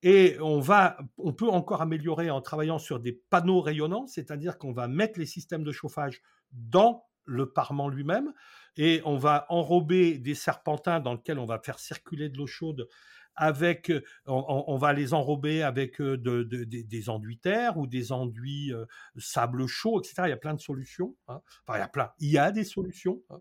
Et 0.03 0.37
on 0.39 0.59
va, 0.59 0.97
on 1.17 1.33
peut 1.33 1.47
encore 1.47 1.81
améliorer 1.81 2.29
en 2.29 2.41
travaillant 2.41 2.77
sur 2.77 2.99
des 2.99 3.13
panneaux 3.13 3.61
rayonnants, 3.61 4.05
c'est-à-dire 4.07 4.57
qu'on 4.57 4.73
va 4.73 4.87
mettre 4.87 5.17
les 5.17 5.25
systèmes 5.25 5.63
de 5.63 5.71
chauffage 5.71 6.21
dans 6.51 7.05
le 7.23 7.51
parement 7.51 7.89
lui-même 7.89 8.33
et 8.77 9.01
on 9.05 9.17
va 9.17 9.45
enrober 9.49 10.17
des 10.17 10.35
serpentins 10.35 10.99
dans 10.99 11.13
lesquels 11.13 11.39
on 11.39 11.45
va 11.45 11.59
faire 11.59 11.79
circuler 11.79 12.29
de 12.29 12.37
l'eau 12.37 12.47
chaude 12.47 12.87
avec, 13.35 13.91
on, 14.25 14.77
va 14.77 14.93
les 14.93 15.13
enrober 15.13 15.63
avec 15.63 16.01
des 16.01 17.09
enduits 17.09 17.37
terre 17.37 17.77
ou 17.77 17.87
des 17.87 18.11
enduits 18.11 18.71
sable 19.17 19.67
chaud, 19.67 19.99
etc. 19.99 20.23
Il 20.25 20.29
y 20.29 20.33
a 20.33 20.37
plein 20.37 20.53
de 20.53 20.61
solutions. 20.61 21.15
Hein. 21.27 21.41
Enfin, 21.65 21.77
il 21.77 21.81
y 21.81 21.83
a 21.83 21.87
plein. 21.87 22.11
Il 22.19 22.31
y 22.31 22.37
a 22.37 22.51
des 22.51 22.63
solutions. 22.63 23.21
Hein. 23.29 23.39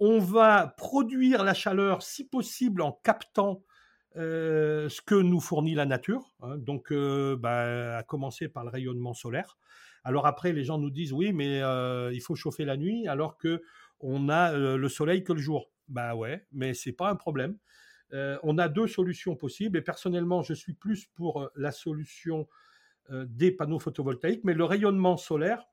On 0.00 0.18
va 0.18 0.74
produire 0.76 1.44
la 1.44 1.54
chaleur, 1.54 2.02
si 2.02 2.26
possible, 2.26 2.82
en 2.82 2.92
captant 3.04 3.62
ce 4.14 5.00
que 5.02 5.14
nous 5.14 5.40
fournit 5.40 5.74
la 5.74 5.86
nature. 5.86 6.34
Hein. 6.40 6.56
Donc, 6.58 6.92
bah, 6.92 7.98
à 7.98 8.02
commencer 8.02 8.48
par 8.48 8.64
le 8.64 8.70
rayonnement 8.70 9.14
solaire. 9.14 9.58
Alors 10.04 10.26
après, 10.26 10.52
les 10.52 10.64
gens 10.64 10.78
nous 10.78 10.90
disent 10.90 11.12
oui, 11.12 11.32
mais 11.32 11.58
il 12.12 12.20
faut 12.20 12.34
chauffer 12.34 12.64
la 12.64 12.76
nuit 12.76 13.06
alors 13.08 13.36
que 13.36 13.62
on 14.00 14.28
a 14.28 14.52
le 14.56 14.88
soleil 14.88 15.22
que 15.22 15.32
le 15.32 15.38
jour. 15.38 15.70
Bah 15.88 16.14
ouais, 16.14 16.46
mais 16.52 16.74
c'est 16.74 16.92
pas 16.92 17.10
un 17.10 17.16
problème. 17.16 17.58
Euh, 18.12 18.38
on 18.42 18.58
a 18.58 18.68
deux 18.68 18.86
solutions 18.86 19.36
possibles 19.36 19.78
et 19.78 19.82
personnellement, 19.82 20.42
je 20.42 20.54
suis 20.54 20.74
plus 20.74 21.06
pour 21.14 21.42
euh, 21.42 21.48
la 21.56 21.72
solution 21.72 22.48
euh, 23.10 23.26
des 23.28 23.50
panneaux 23.50 23.78
photovoltaïques, 23.78 24.44
mais 24.44 24.54
le 24.54 24.64
rayonnement 24.64 25.16
solaire 25.16 25.64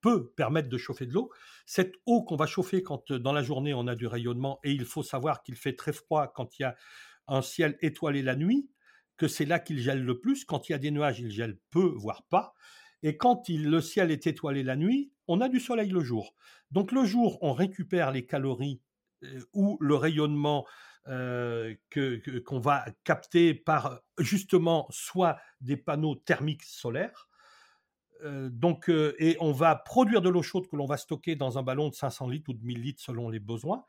peut 0.00 0.30
permettre 0.30 0.68
de 0.68 0.78
chauffer 0.78 1.06
de 1.06 1.12
l'eau. 1.12 1.30
Cette 1.66 1.94
eau 2.06 2.22
qu'on 2.22 2.36
va 2.36 2.46
chauffer 2.46 2.82
quand 2.82 3.12
dans 3.12 3.32
la 3.32 3.42
journée 3.42 3.74
on 3.74 3.86
a 3.86 3.94
du 3.94 4.06
rayonnement, 4.06 4.60
et 4.64 4.72
il 4.72 4.84
faut 4.84 5.02
savoir 5.02 5.42
qu'il 5.42 5.56
fait 5.56 5.74
très 5.74 5.92
froid 5.92 6.32
quand 6.34 6.58
il 6.58 6.62
y 6.62 6.64
a 6.64 6.76
un 7.28 7.42
ciel 7.42 7.76
étoilé 7.80 8.22
la 8.22 8.36
nuit, 8.36 8.70
que 9.16 9.28
c'est 9.28 9.44
là 9.44 9.58
qu'il 9.58 9.78
gèle 9.78 10.02
le 10.02 10.18
plus. 10.18 10.44
Quand 10.44 10.68
il 10.68 10.72
y 10.72 10.74
a 10.74 10.78
des 10.78 10.90
nuages, 10.90 11.20
il 11.20 11.30
gèle 11.30 11.58
peu, 11.70 11.92
voire 11.96 12.22
pas. 12.30 12.54
Et 13.02 13.16
quand 13.16 13.48
le 13.48 13.80
ciel 13.80 14.10
est 14.10 14.26
étoilé 14.26 14.62
la 14.62 14.76
nuit, 14.76 15.12
on 15.28 15.40
a 15.40 15.48
du 15.48 15.60
soleil 15.60 15.90
le 15.90 16.00
jour. 16.00 16.34
Donc 16.70 16.92
le 16.92 17.04
jour, 17.04 17.38
on 17.42 17.52
récupère 17.52 18.10
les 18.12 18.24
calories 18.24 18.80
ou 19.52 19.76
le 19.80 19.94
rayonnement 19.94 20.66
euh, 21.08 21.74
qu'on 22.44 22.60
va 22.60 22.84
capter 23.04 23.54
par 23.54 24.00
justement 24.18 24.86
soit 24.90 25.38
des 25.60 25.76
panneaux 25.76 26.14
thermiques 26.14 26.64
solaires. 26.64 27.28
Euh, 28.22 28.50
donc, 28.50 28.90
euh, 28.90 29.14
et 29.18 29.36
on 29.40 29.50
va 29.50 29.76
produire 29.76 30.20
de 30.20 30.28
l'eau 30.28 30.42
chaude 30.42 30.68
que 30.68 30.76
l'on 30.76 30.84
va 30.84 30.98
stocker 30.98 31.36
dans 31.36 31.58
un 31.58 31.62
ballon 31.62 31.88
de 31.88 31.94
500 31.94 32.28
litres 32.28 32.50
ou 32.50 32.52
de 32.52 32.62
1000 32.62 32.82
litres 32.82 33.02
selon 33.02 33.30
les 33.30 33.40
besoins. 33.40 33.84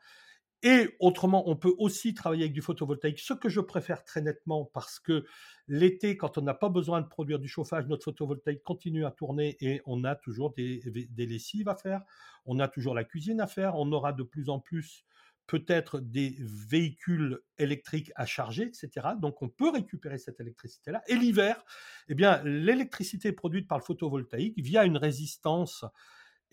Et 0.62 0.96
autrement, 1.00 1.48
on 1.50 1.56
peut 1.56 1.74
aussi 1.76 2.14
travailler 2.14 2.44
avec 2.44 2.54
du 2.54 2.62
photovoltaïque, 2.62 3.18
ce 3.18 3.34
que 3.34 3.48
je 3.48 3.60
préfère 3.60 4.04
très 4.04 4.22
nettement 4.22 4.70
parce 4.72 4.98
que 5.00 5.26
l'été, 5.66 6.16
quand 6.16 6.38
on 6.38 6.42
n'a 6.42 6.54
pas 6.54 6.68
besoin 6.68 7.02
de 7.02 7.08
produire 7.08 7.40
du 7.40 7.48
chauffage, 7.48 7.86
notre 7.88 8.04
photovoltaïque 8.04 8.62
continue 8.62 9.04
à 9.04 9.10
tourner 9.10 9.56
et 9.60 9.82
on 9.86 10.04
a 10.04 10.14
toujours 10.14 10.54
des 10.54 10.80
lessives 11.16 11.68
à 11.68 11.74
faire, 11.74 12.00
on 12.46 12.60
a 12.60 12.68
toujours 12.68 12.94
la 12.94 13.04
cuisine 13.04 13.40
à 13.40 13.48
faire, 13.48 13.74
on 13.74 13.90
aura 13.90 14.12
de 14.12 14.22
plus 14.22 14.48
en 14.48 14.60
plus 14.60 15.04
peut-être 15.46 16.00
des 16.00 16.36
véhicules 16.38 17.40
électriques 17.58 18.12
à 18.14 18.26
charger, 18.26 18.64
etc. 18.64 19.08
Donc 19.20 19.42
on 19.42 19.48
peut 19.48 19.70
récupérer 19.70 20.18
cette 20.18 20.40
électricité-là. 20.40 21.02
Et 21.08 21.16
l'hiver, 21.16 21.64
eh 22.08 22.14
bien, 22.14 22.42
l'électricité 22.44 23.32
produite 23.32 23.68
par 23.68 23.78
le 23.78 23.84
photovoltaïque 23.84 24.58
via 24.58 24.84
une 24.84 24.96
résistance 24.96 25.84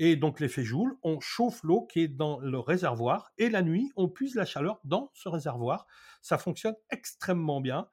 et 0.02 0.16
donc 0.16 0.40
l'effet 0.40 0.64
Joule, 0.64 0.98
on 1.04 1.20
chauffe 1.20 1.62
l'eau 1.62 1.86
qui 1.86 2.00
est 2.00 2.08
dans 2.08 2.40
le 2.40 2.58
réservoir 2.58 3.34
et 3.38 3.50
la 3.50 3.62
nuit, 3.62 3.92
on 3.98 4.08
puise 4.08 4.36
la 4.36 4.46
chaleur 4.46 4.80
dans 4.86 5.12
ce 5.14 5.28
réservoir. 5.28 5.86
Ça 6.22 6.38
fonctionne 6.38 6.76
extrêmement 6.90 7.60
bien. 7.60 7.90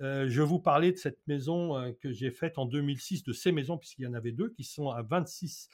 Euh, 0.00 0.26
je 0.30 0.40
vous 0.40 0.58
parlais 0.58 0.90
de 0.90 0.96
cette 0.96 1.20
maison 1.26 1.76
euh, 1.76 1.92
que 2.00 2.12
j'ai 2.12 2.30
faite 2.30 2.56
en 2.56 2.64
2006, 2.64 3.24
de 3.24 3.34
ces 3.34 3.52
maisons, 3.52 3.76
puisqu'il 3.76 4.04
y 4.04 4.06
en 4.06 4.14
avait 4.14 4.32
deux, 4.32 4.48
qui 4.48 4.64
sont 4.64 4.88
à 4.88 5.02
26 5.02 5.68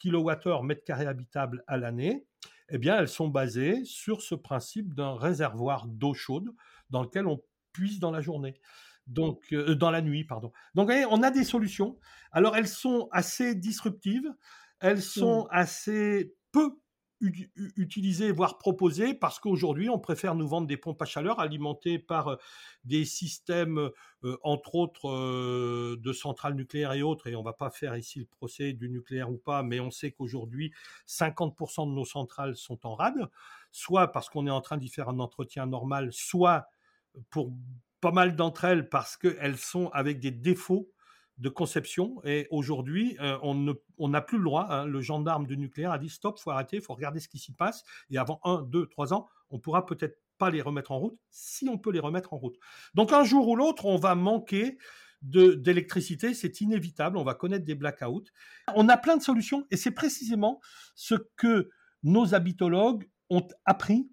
kWh 0.00 0.62
mètre 0.62 0.84
carré 0.84 1.06
habitable 1.06 1.64
à 1.66 1.76
l'année 1.76 2.24
eh 2.68 2.78
bien, 2.78 2.98
elles 2.98 3.08
sont 3.08 3.28
basées 3.28 3.84
sur 3.84 4.22
ce 4.22 4.34
principe 4.34 4.94
d'un 4.94 5.14
réservoir 5.14 5.86
d'eau 5.86 6.14
chaude 6.14 6.50
dans 6.90 7.02
lequel 7.02 7.26
on 7.26 7.40
puise 7.72 8.00
dans 8.00 8.10
la 8.10 8.20
journée. 8.20 8.60
Donc, 9.06 9.52
euh, 9.52 9.74
dans 9.74 9.90
la 9.90 10.02
nuit, 10.02 10.24
pardon. 10.24 10.52
Donc, 10.74 10.86
voyez, 10.86 11.06
on 11.06 11.22
a 11.22 11.30
des 11.30 11.44
solutions. 11.44 11.98
Alors, 12.32 12.56
elles 12.56 12.68
sont 12.68 13.08
assez 13.12 13.54
disruptives, 13.54 14.28
elles 14.80 15.02
sont 15.02 15.44
mmh. 15.44 15.48
assez 15.50 16.34
peu 16.50 16.78
utilisé, 17.20 18.30
voire 18.30 18.58
proposé, 18.58 19.14
parce 19.14 19.38
qu'aujourd'hui, 19.38 19.88
on 19.88 19.98
préfère 19.98 20.34
nous 20.34 20.46
vendre 20.46 20.66
des 20.66 20.76
pompes 20.76 21.00
à 21.00 21.06
chaleur 21.06 21.40
alimentées 21.40 21.98
par 21.98 22.28
euh, 22.28 22.36
des 22.84 23.04
systèmes, 23.04 23.90
euh, 24.24 24.36
entre 24.42 24.74
autres, 24.74 25.08
euh, 25.08 25.96
de 25.98 26.12
centrales 26.12 26.54
nucléaires 26.54 26.92
et 26.92 27.02
autres, 27.02 27.26
et 27.26 27.36
on 27.36 27.42
va 27.42 27.54
pas 27.54 27.70
faire 27.70 27.96
ici 27.96 28.18
le 28.18 28.26
procès 28.26 28.72
du 28.72 28.90
nucléaire 28.90 29.30
ou 29.30 29.38
pas, 29.38 29.62
mais 29.62 29.80
on 29.80 29.90
sait 29.90 30.12
qu'aujourd'hui, 30.12 30.72
50% 31.06 31.86
de 31.88 31.92
nos 31.92 32.04
centrales 32.04 32.56
sont 32.56 32.86
en 32.86 32.94
rade, 32.94 33.28
soit 33.72 34.12
parce 34.12 34.28
qu'on 34.28 34.46
est 34.46 34.50
en 34.50 34.60
train 34.60 34.76
d'y 34.76 34.88
faire 34.88 35.08
un 35.08 35.18
entretien 35.18 35.66
normal, 35.66 36.12
soit 36.12 36.66
pour 37.30 37.52
pas 38.00 38.12
mal 38.12 38.36
d'entre 38.36 38.64
elles 38.66 38.88
parce 38.88 39.16
qu'elles 39.16 39.56
sont 39.56 39.88
avec 39.88 40.20
des 40.20 40.30
défauts 40.30 40.90
de 41.38 41.48
conception. 41.48 42.20
Et 42.24 42.46
aujourd'hui, 42.50 43.16
euh, 43.20 43.38
on 43.42 44.08
n'a 44.08 44.20
plus 44.20 44.38
le 44.38 44.44
droit. 44.44 44.66
Hein. 44.70 44.86
Le 44.86 45.00
gendarme 45.00 45.46
du 45.46 45.56
nucléaire 45.56 45.92
a 45.92 45.98
dit 45.98 46.08
stop, 46.08 46.38
faut 46.38 46.50
arrêter, 46.50 46.80
faut 46.80 46.94
regarder 46.94 47.20
ce 47.20 47.28
qui 47.28 47.38
s'y 47.38 47.52
passe. 47.52 47.84
Et 48.10 48.18
avant 48.18 48.40
un, 48.44 48.62
deux, 48.62 48.86
trois 48.86 49.12
ans, 49.12 49.28
on 49.50 49.58
pourra 49.58 49.86
peut-être 49.86 50.18
pas 50.38 50.50
les 50.50 50.60
remettre 50.60 50.92
en 50.92 50.98
route, 50.98 51.18
si 51.30 51.68
on 51.68 51.78
peut 51.78 51.90
les 51.90 52.00
remettre 52.00 52.34
en 52.34 52.36
route. 52.36 52.56
Donc 52.94 53.12
un 53.12 53.24
jour 53.24 53.48
ou 53.48 53.56
l'autre, 53.56 53.86
on 53.86 53.96
va 53.96 54.14
manquer 54.14 54.76
d'électricité, 55.22 56.34
c'est 56.34 56.60
inévitable, 56.60 57.16
on 57.16 57.24
va 57.24 57.34
connaître 57.34 57.64
des 57.64 57.74
blackouts. 57.74 58.26
On 58.74 58.88
a 58.88 58.98
plein 58.98 59.16
de 59.16 59.22
solutions 59.22 59.66
et 59.70 59.76
c'est 59.76 59.90
précisément 59.90 60.60
ce 60.94 61.14
que 61.36 61.70
nos 62.02 62.34
habitologues 62.34 63.08
ont 63.30 63.48
appris 63.64 64.10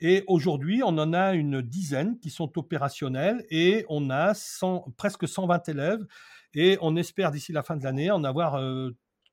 et 0.00 0.22
aujourd'hui, 0.28 0.82
on 0.84 0.96
en 0.98 1.12
a 1.12 1.34
une 1.34 1.60
dizaine 1.60 2.18
qui 2.20 2.30
sont 2.30 2.56
opérationnels 2.56 3.44
et 3.50 3.84
on 3.88 4.10
a 4.10 4.32
presque 4.96 5.26
120 5.26 5.68
élèves 5.68 6.06
et 6.54 6.78
on 6.80 6.96
espère 6.96 7.30
d'ici 7.30 7.52
la 7.52 7.62
fin 7.62 7.76
de 7.76 7.84
l'année 7.84 8.10
en 8.10 8.24
avoir 8.24 8.60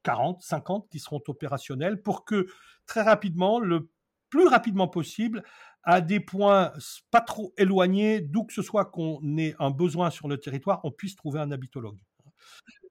40, 0.03 0.37
euh, 0.37 0.41
50 0.41 0.89
qui 0.89 0.99
seront 0.99 1.21
opérationnels 1.27 2.01
pour 2.01 2.25
que 2.25 2.47
très 2.85 3.01
rapidement 3.01 3.59
le 3.59 3.89
plus 4.29 4.47
rapidement 4.47 4.87
possible 4.87 5.43
à 5.83 6.01
des 6.01 6.19
points 6.19 6.73
pas 7.11 7.21
trop 7.21 7.53
éloignés, 7.57 8.19
d'où 8.19 8.43
que 8.43 8.53
ce 8.53 8.61
soit 8.61 8.85
qu'on 8.85 9.37
ait 9.37 9.55
un 9.59 9.69
besoin 9.69 10.09
sur 10.09 10.27
le 10.27 10.37
territoire, 10.37 10.81
on 10.83 10.91
puisse 10.91 11.15
trouver 11.15 11.39
un 11.39 11.51
habitologue. 11.51 11.97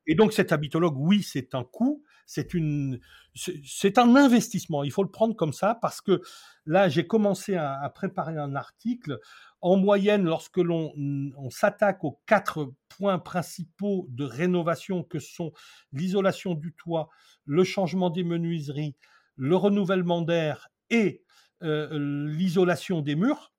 Et 0.06 0.14
donc 0.14 0.32
cet 0.32 0.52
habitologue, 0.52 0.96
oui, 0.96 1.22
c'est 1.22 1.54
un 1.54 1.64
coût, 1.64 2.02
c'est 2.26 2.54
une, 2.54 3.00
c'est 3.34 3.98
un 3.98 4.16
investissement. 4.16 4.84
Il 4.84 4.92
faut 4.92 5.02
le 5.02 5.10
prendre 5.10 5.34
comme 5.34 5.52
ça 5.52 5.78
parce 5.80 6.00
que 6.00 6.20
là, 6.66 6.88
j'ai 6.88 7.06
commencé 7.06 7.56
à, 7.56 7.90
préparer 7.94 8.36
un 8.36 8.54
article. 8.54 9.18
En 9.64 9.78
moyenne, 9.78 10.24
lorsque 10.24 10.58
l'on 10.58 10.92
on, 11.38 11.48
s'attaque 11.48 12.04
aux 12.04 12.20
quatre 12.26 12.74
points 12.90 13.18
principaux 13.18 14.06
de 14.10 14.22
rénovation 14.22 15.02
que 15.02 15.18
sont 15.18 15.52
l'isolation 15.90 16.52
du 16.52 16.74
toit, 16.74 17.08
le 17.46 17.64
changement 17.64 18.10
des 18.10 18.24
menuiseries, 18.24 18.94
le 19.36 19.56
renouvellement 19.56 20.20
d'air 20.20 20.68
et 20.90 21.22
euh, 21.62 22.28
l'isolation 22.28 23.00
des 23.00 23.14
murs, 23.14 23.54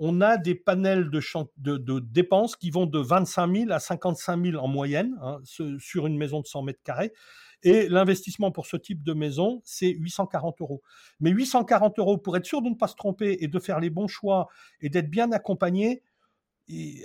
on 0.00 0.20
a 0.22 0.38
des 0.38 0.56
panels 0.56 1.08
de, 1.08 2.00
dépenses 2.00 2.56
qui 2.56 2.70
vont 2.70 2.86
de 2.86 2.98
25 2.98 3.56
000 3.56 3.70
à 3.70 3.78
55 3.78 4.46
000 4.46 4.56
en 4.56 4.66
moyenne 4.66 5.16
hein, 5.22 5.38
sur 5.44 6.08
une 6.08 6.16
maison 6.16 6.40
de 6.40 6.46
100 6.48 6.62
mètres 6.62 6.82
carrés. 6.82 7.12
Et 7.64 7.88
l'investissement 7.88 8.52
pour 8.52 8.66
ce 8.66 8.76
type 8.76 9.02
de 9.02 9.14
maison, 9.14 9.60
c'est 9.64 9.88
840 9.88 10.60
euros. 10.60 10.82
Mais 11.18 11.30
840 11.30 11.98
euros 11.98 12.18
pour 12.18 12.36
être 12.36 12.44
sûr 12.44 12.62
de 12.62 12.68
ne 12.68 12.74
pas 12.74 12.88
se 12.88 12.94
tromper 12.94 13.38
et 13.40 13.48
de 13.48 13.58
faire 13.58 13.80
les 13.80 13.90
bons 13.90 14.06
choix 14.06 14.48
et 14.80 14.90
d'être 14.90 15.10
bien 15.10 15.32
accompagné, 15.32 16.02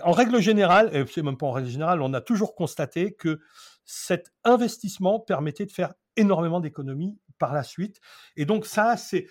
en 0.04 0.12
règle 0.12 0.40
générale, 0.40 0.96
et 0.96 1.06
c'est 1.12 1.22
même 1.22 1.38
pas 1.38 1.48
en 1.48 1.52
règle 1.52 1.70
générale, 1.70 2.02
on 2.02 2.14
a 2.14 2.22
toujours 2.22 2.56
constaté 2.56 3.14
que 3.14 3.40
cet 3.84 4.32
investissement 4.44 5.20
permettait 5.20 5.66
de 5.66 5.72
faire 5.72 5.94
énormément 6.16 6.60
d'économies 6.60 7.18
par 7.40 7.54
la 7.54 7.64
suite. 7.64 8.00
Et 8.36 8.46
donc 8.46 8.66
ça, 8.66 8.96
c'est 8.98 9.28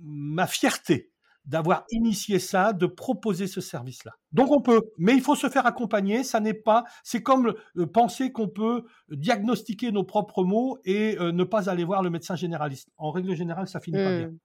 ma 0.00 0.46
fierté 0.46 1.12
d'avoir 1.44 1.84
initié 1.90 2.38
ça, 2.38 2.72
de 2.72 2.86
proposer 2.86 3.46
ce 3.46 3.60
service-là. 3.60 4.18
Donc 4.32 4.50
on 4.50 4.60
peut, 4.60 4.82
mais 4.98 5.14
il 5.14 5.22
faut 5.22 5.34
se 5.34 5.48
faire 5.48 5.66
accompagner. 5.66 6.22
Ça 6.22 6.40
n'est 6.40 6.54
pas, 6.54 6.84
c'est 7.02 7.22
comme 7.22 7.54
euh, 7.76 7.86
penser 7.86 8.30
qu'on 8.30 8.48
peut 8.48 8.84
diagnostiquer 9.10 9.90
nos 9.90 10.04
propres 10.04 10.44
maux 10.44 10.78
et 10.84 11.16
euh, 11.18 11.32
ne 11.32 11.44
pas 11.44 11.70
aller 11.70 11.84
voir 11.84 12.02
le 12.02 12.10
médecin 12.10 12.36
généraliste. 12.36 12.90
En 12.98 13.10
règle 13.10 13.34
générale, 13.34 13.68
ça 13.68 13.80
finit 13.80 13.96
pas 13.96 14.16
bien. 14.16 14.28
Mmh. 14.28 14.38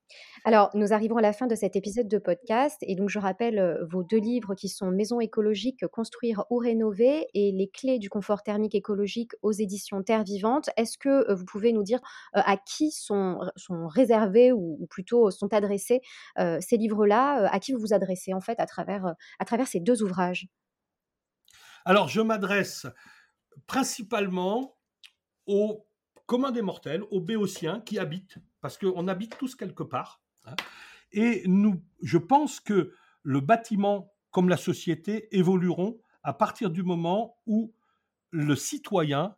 Alors, 0.45 0.69
nous 0.73 0.93
arrivons 0.93 1.17
à 1.17 1.21
la 1.21 1.33
fin 1.33 1.47
de 1.47 1.55
cet 1.55 1.75
épisode 1.75 2.07
de 2.07 2.17
podcast 2.17 2.77
et 2.81 2.95
donc 2.95 3.09
je 3.09 3.19
rappelle 3.19 3.59
euh, 3.59 3.85
vos 3.91 4.03
deux 4.03 4.19
livres 4.19 4.55
qui 4.55 4.69
sont 4.69 4.89
Maison 4.91 5.19
écologique, 5.19 5.85
construire 5.87 6.45
ou 6.49 6.57
rénover 6.57 7.27
et 7.33 7.51
Les 7.51 7.67
clés 7.67 7.99
du 7.99 8.09
confort 8.09 8.43
thermique 8.43 8.75
écologique 8.75 9.31
aux 9.41 9.51
éditions 9.51 10.01
Terre 10.01 10.23
Vivante. 10.23 10.69
Est-ce 10.77 10.97
que 10.97 11.33
vous 11.33 11.45
pouvez 11.45 11.73
nous 11.73 11.83
dire 11.83 11.99
à 12.33 12.57
qui 12.57 12.91
sont, 12.91 13.39
sont 13.55 13.87
réservés 13.87 14.51
ou, 14.51 14.87
plutôt 14.89 15.29
sont 15.31 15.53
adressés 15.53 16.01
ces 16.37 16.77
livres-là? 16.77 17.49
À 17.49 17.59
qui 17.59 17.73
vous 17.73 17.79
vous 17.79 17.93
adressez 17.93 18.33
en 18.33 18.41
fait 18.41 18.59
à 18.59 18.65
travers, 18.65 19.15
à 19.39 19.45
travers 19.45 19.67
deux 19.79 20.03
ouvrages? 20.03 20.47
Alors, 21.85 22.07
je 22.07 22.21
m'adresse 22.21 22.87
principalement 23.67 24.77
aux 25.45 25.85
communs 26.25 26.51
des 26.51 26.61
mortels, 26.61 27.03
aux 27.11 27.19
béotiens 27.19 27.81
qui 27.81 27.99
habitent, 27.99 28.37
parce 28.61 28.77
qu'on 28.77 29.07
habite 29.07 29.37
tous 29.37 29.55
quelque 29.55 29.83
part. 29.83 30.21
Hein. 30.45 30.55
et 31.13 31.43
nous, 31.45 31.81
je 32.01 32.17
pense 32.17 32.59
que 32.59 32.93
le 33.21 33.39
bâtiment 33.39 34.13
comme 34.31 34.49
la 34.49 34.57
société 34.57 35.33
évolueront 35.37 36.01
à 36.23 36.33
partir 36.33 36.69
du 36.69 36.83
moment 36.83 37.37
où 37.45 37.73
le 38.31 38.55
citoyen, 38.55 39.35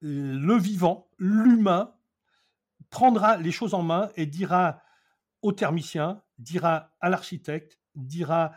le 0.00 0.54
vivant, 0.56 1.08
l'humain, 1.18 1.94
prendra 2.90 3.38
les 3.38 3.52
choses 3.52 3.74
en 3.74 3.82
main 3.82 4.10
et 4.16 4.26
dira 4.26 4.82
au 5.40 5.52
thermicien, 5.52 6.22
dira 6.38 6.92
à 7.00 7.08
l'architecte, 7.08 7.80
dira 7.94 8.52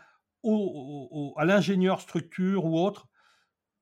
à 1.36 1.44
l'ingénieur 1.44 2.00
structure 2.00 2.64
ou 2.64 2.78
autre, 2.78 3.08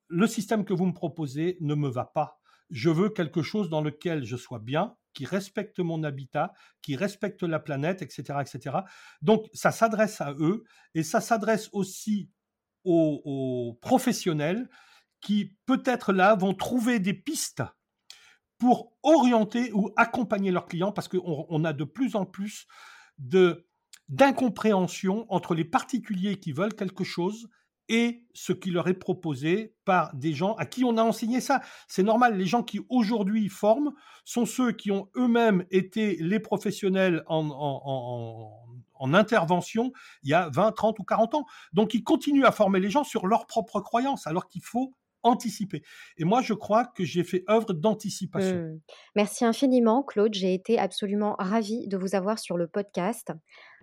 le 0.08 0.26
système 0.26 0.64
que 0.64 0.72
vous 0.72 0.86
me 0.86 0.92
proposez 0.92 1.56
ne 1.60 1.74
me 1.74 1.88
va 1.88 2.04
pas. 2.04 2.40
Je 2.70 2.90
veux 2.90 3.10
quelque 3.10 3.42
chose 3.42 3.68
dans 3.68 3.80
lequel 3.80 4.24
je 4.24 4.36
sois 4.36 4.58
bien, 4.58 4.96
qui 5.12 5.24
respecte 5.24 5.78
mon 5.78 6.02
habitat, 6.02 6.52
qui 6.82 6.96
respecte 6.96 7.42
la 7.42 7.60
planète, 7.60 8.02
etc., 8.02 8.40
etc. 8.40 8.78
Donc, 9.22 9.46
ça 9.52 9.70
s'adresse 9.70 10.20
à 10.20 10.32
eux 10.32 10.64
et 10.94 11.02
ça 11.02 11.20
s'adresse 11.20 11.68
aussi 11.72 12.30
aux, 12.84 13.78
professionnels 13.80 14.68
qui, 15.20 15.56
peut-être 15.66 16.12
là, 16.12 16.34
vont 16.34 16.52
trouver 16.52 16.98
des 16.98 17.14
pistes 17.14 17.62
pour 18.58 18.92
orienter 19.02 19.72
ou 19.72 19.90
accompagner 19.96 20.50
leurs 20.50 20.66
clients 20.66 20.92
parce 20.92 21.08
qu'on 21.08 21.64
a 21.64 21.72
de 21.72 21.84
plus 21.84 22.14
en 22.14 22.26
plus 22.26 22.66
de 23.18 23.66
d'incompréhension 24.08 25.26
entre 25.28 25.54
les 25.54 25.64
particuliers 25.64 26.36
qui 26.36 26.52
veulent 26.52 26.74
quelque 26.74 27.04
chose 27.04 27.48
et 27.88 28.24
ce 28.32 28.52
qui 28.52 28.70
leur 28.70 28.88
est 28.88 28.94
proposé 28.94 29.74
par 29.84 30.14
des 30.14 30.32
gens 30.32 30.54
à 30.54 30.64
qui 30.64 30.84
on 30.84 30.96
a 30.96 31.02
enseigné 31.02 31.40
ça. 31.40 31.60
C'est 31.86 32.02
normal, 32.02 32.36
les 32.36 32.46
gens 32.46 32.62
qui 32.62 32.80
aujourd'hui 32.88 33.48
forment 33.48 33.92
sont 34.24 34.46
ceux 34.46 34.72
qui 34.72 34.90
ont 34.90 35.08
eux-mêmes 35.16 35.66
été 35.70 36.16
les 36.20 36.40
professionnels 36.40 37.22
en, 37.26 37.50
en, 37.50 39.12
intervention 39.12 39.92
il 40.22 40.30
y 40.30 40.34
a 40.34 40.48
20, 40.48 40.72
30 40.72 40.98
ou 40.98 41.04
40 41.04 41.34
ans. 41.34 41.44
Donc 41.74 41.92
ils 41.92 42.02
continuent 42.02 42.46
à 42.46 42.52
former 42.52 42.80
les 42.80 42.88
gens 42.88 43.04
sur 43.04 43.26
leurs 43.26 43.46
propres 43.46 43.80
croyances, 43.80 44.26
alors 44.26 44.48
qu'il 44.48 44.62
faut 44.62 44.94
anticiper. 45.24 45.82
Et 46.18 46.24
moi, 46.24 46.42
je 46.42 46.54
crois 46.54 46.86
que 46.86 47.04
j'ai 47.04 47.24
fait 47.24 47.44
œuvre 47.48 47.72
d'anticipation. 47.72 48.56
Mmh. 48.56 48.80
Merci 49.16 49.44
infiniment, 49.44 50.02
Claude. 50.02 50.34
J'ai 50.34 50.54
été 50.54 50.78
absolument 50.78 51.34
ravie 51.38 51.88
de 51.88 51.96
vous 51.96 52.14
avoir 52.14 52.38
sur 52.38 52.56
le 52.56 52.68
podcast. 52.68 53.32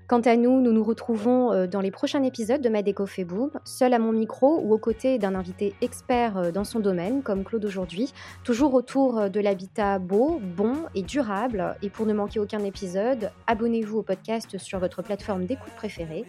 Quant 0.07 0.21
à 0.21 0.35
nous, 0.35 0.61
nous 0.61 0.73
nous 0.73 0.83
retrouvons 0.83 1.53
euh, 1.53 1.67
dans 1.67 1.79
les 1.79 1.91
prochains 1.91 2.23
épisodes 2.23 2.61
de 2.61 2.69
Madeco 2.69 3.05
fait 3.05 3.23
boom, 3.23 3.49
seul 3.63 3.93
à 3.93 3.99
mon 3.99 4.11
micro 4.11 4.59
ou 4.61 4.73
aux 4.73 4.77
côtés 4.77 5.17
d'un 5.17 5.35
invité 5.35 5.73
expert 5.81 6.37
euh, 6.37 6.51
dans 6.51 6.63
son 6.63 6.79
domaine, 6.79 7.21
comme 7.21 7.43
Claude 7.43 7.63
aujourd'hui, 7.63 8.13
toujours 8.43 8.73
autour 8.73 9.19
euh, 9.19 9.29
de 9.29 9.39
l'habitat 9.39 9.99
beau, 9.99 10.41
bon 10.43 10.73
et 10.95 11.01
durable. 11.01 11.75
Et 11.81 11.89
pour 11.89 12.05
ne 12.05 12.13
manquer 12.13 12.39
aucun 12.39 12.63
épisode, 12.63 13.31
abonnez-vous 13.47 13.99
au 13.99 14.03
podcast 14.03 14.57
sur 14.57 14.79
votre 14.79 15.01
plateforme 15.01 15.45
d'écoute 15.45 15.73
préférée. 15.75 16.25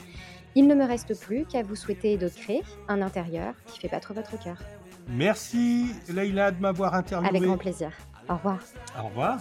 Il 0.55 0.66
ne 0.68 0.75
me 0.75 0.85
reste 0.85 1.18
plus 1.18 1.45
qu'à 1.47 1.62
vous 1.62 1.77
souhaiter 1.77 2.16
de 2.16 2.29
créer 2.29 2.62
un 2.89 3.03
intérieur 3.03 3.55
qui 3.66 3.81
fait 3.81 3.89
battre 3.89 4.12
votre 4.12 4.39
cœur. 4.39 4.59
Merci 5.09 5.87
Leïla 6.09 6.53
de 6.53 6.61
m'avoir 6.61 6.95
interviewé. 6.95 7.37
Avec 7.37 7.43
grand 7.43 7.59
plaisir. 7.59 7.91
Au 8.29 8.35
revoir. 8.35 8.59
Au 8.99 9.09
revoir. 9.09 9.41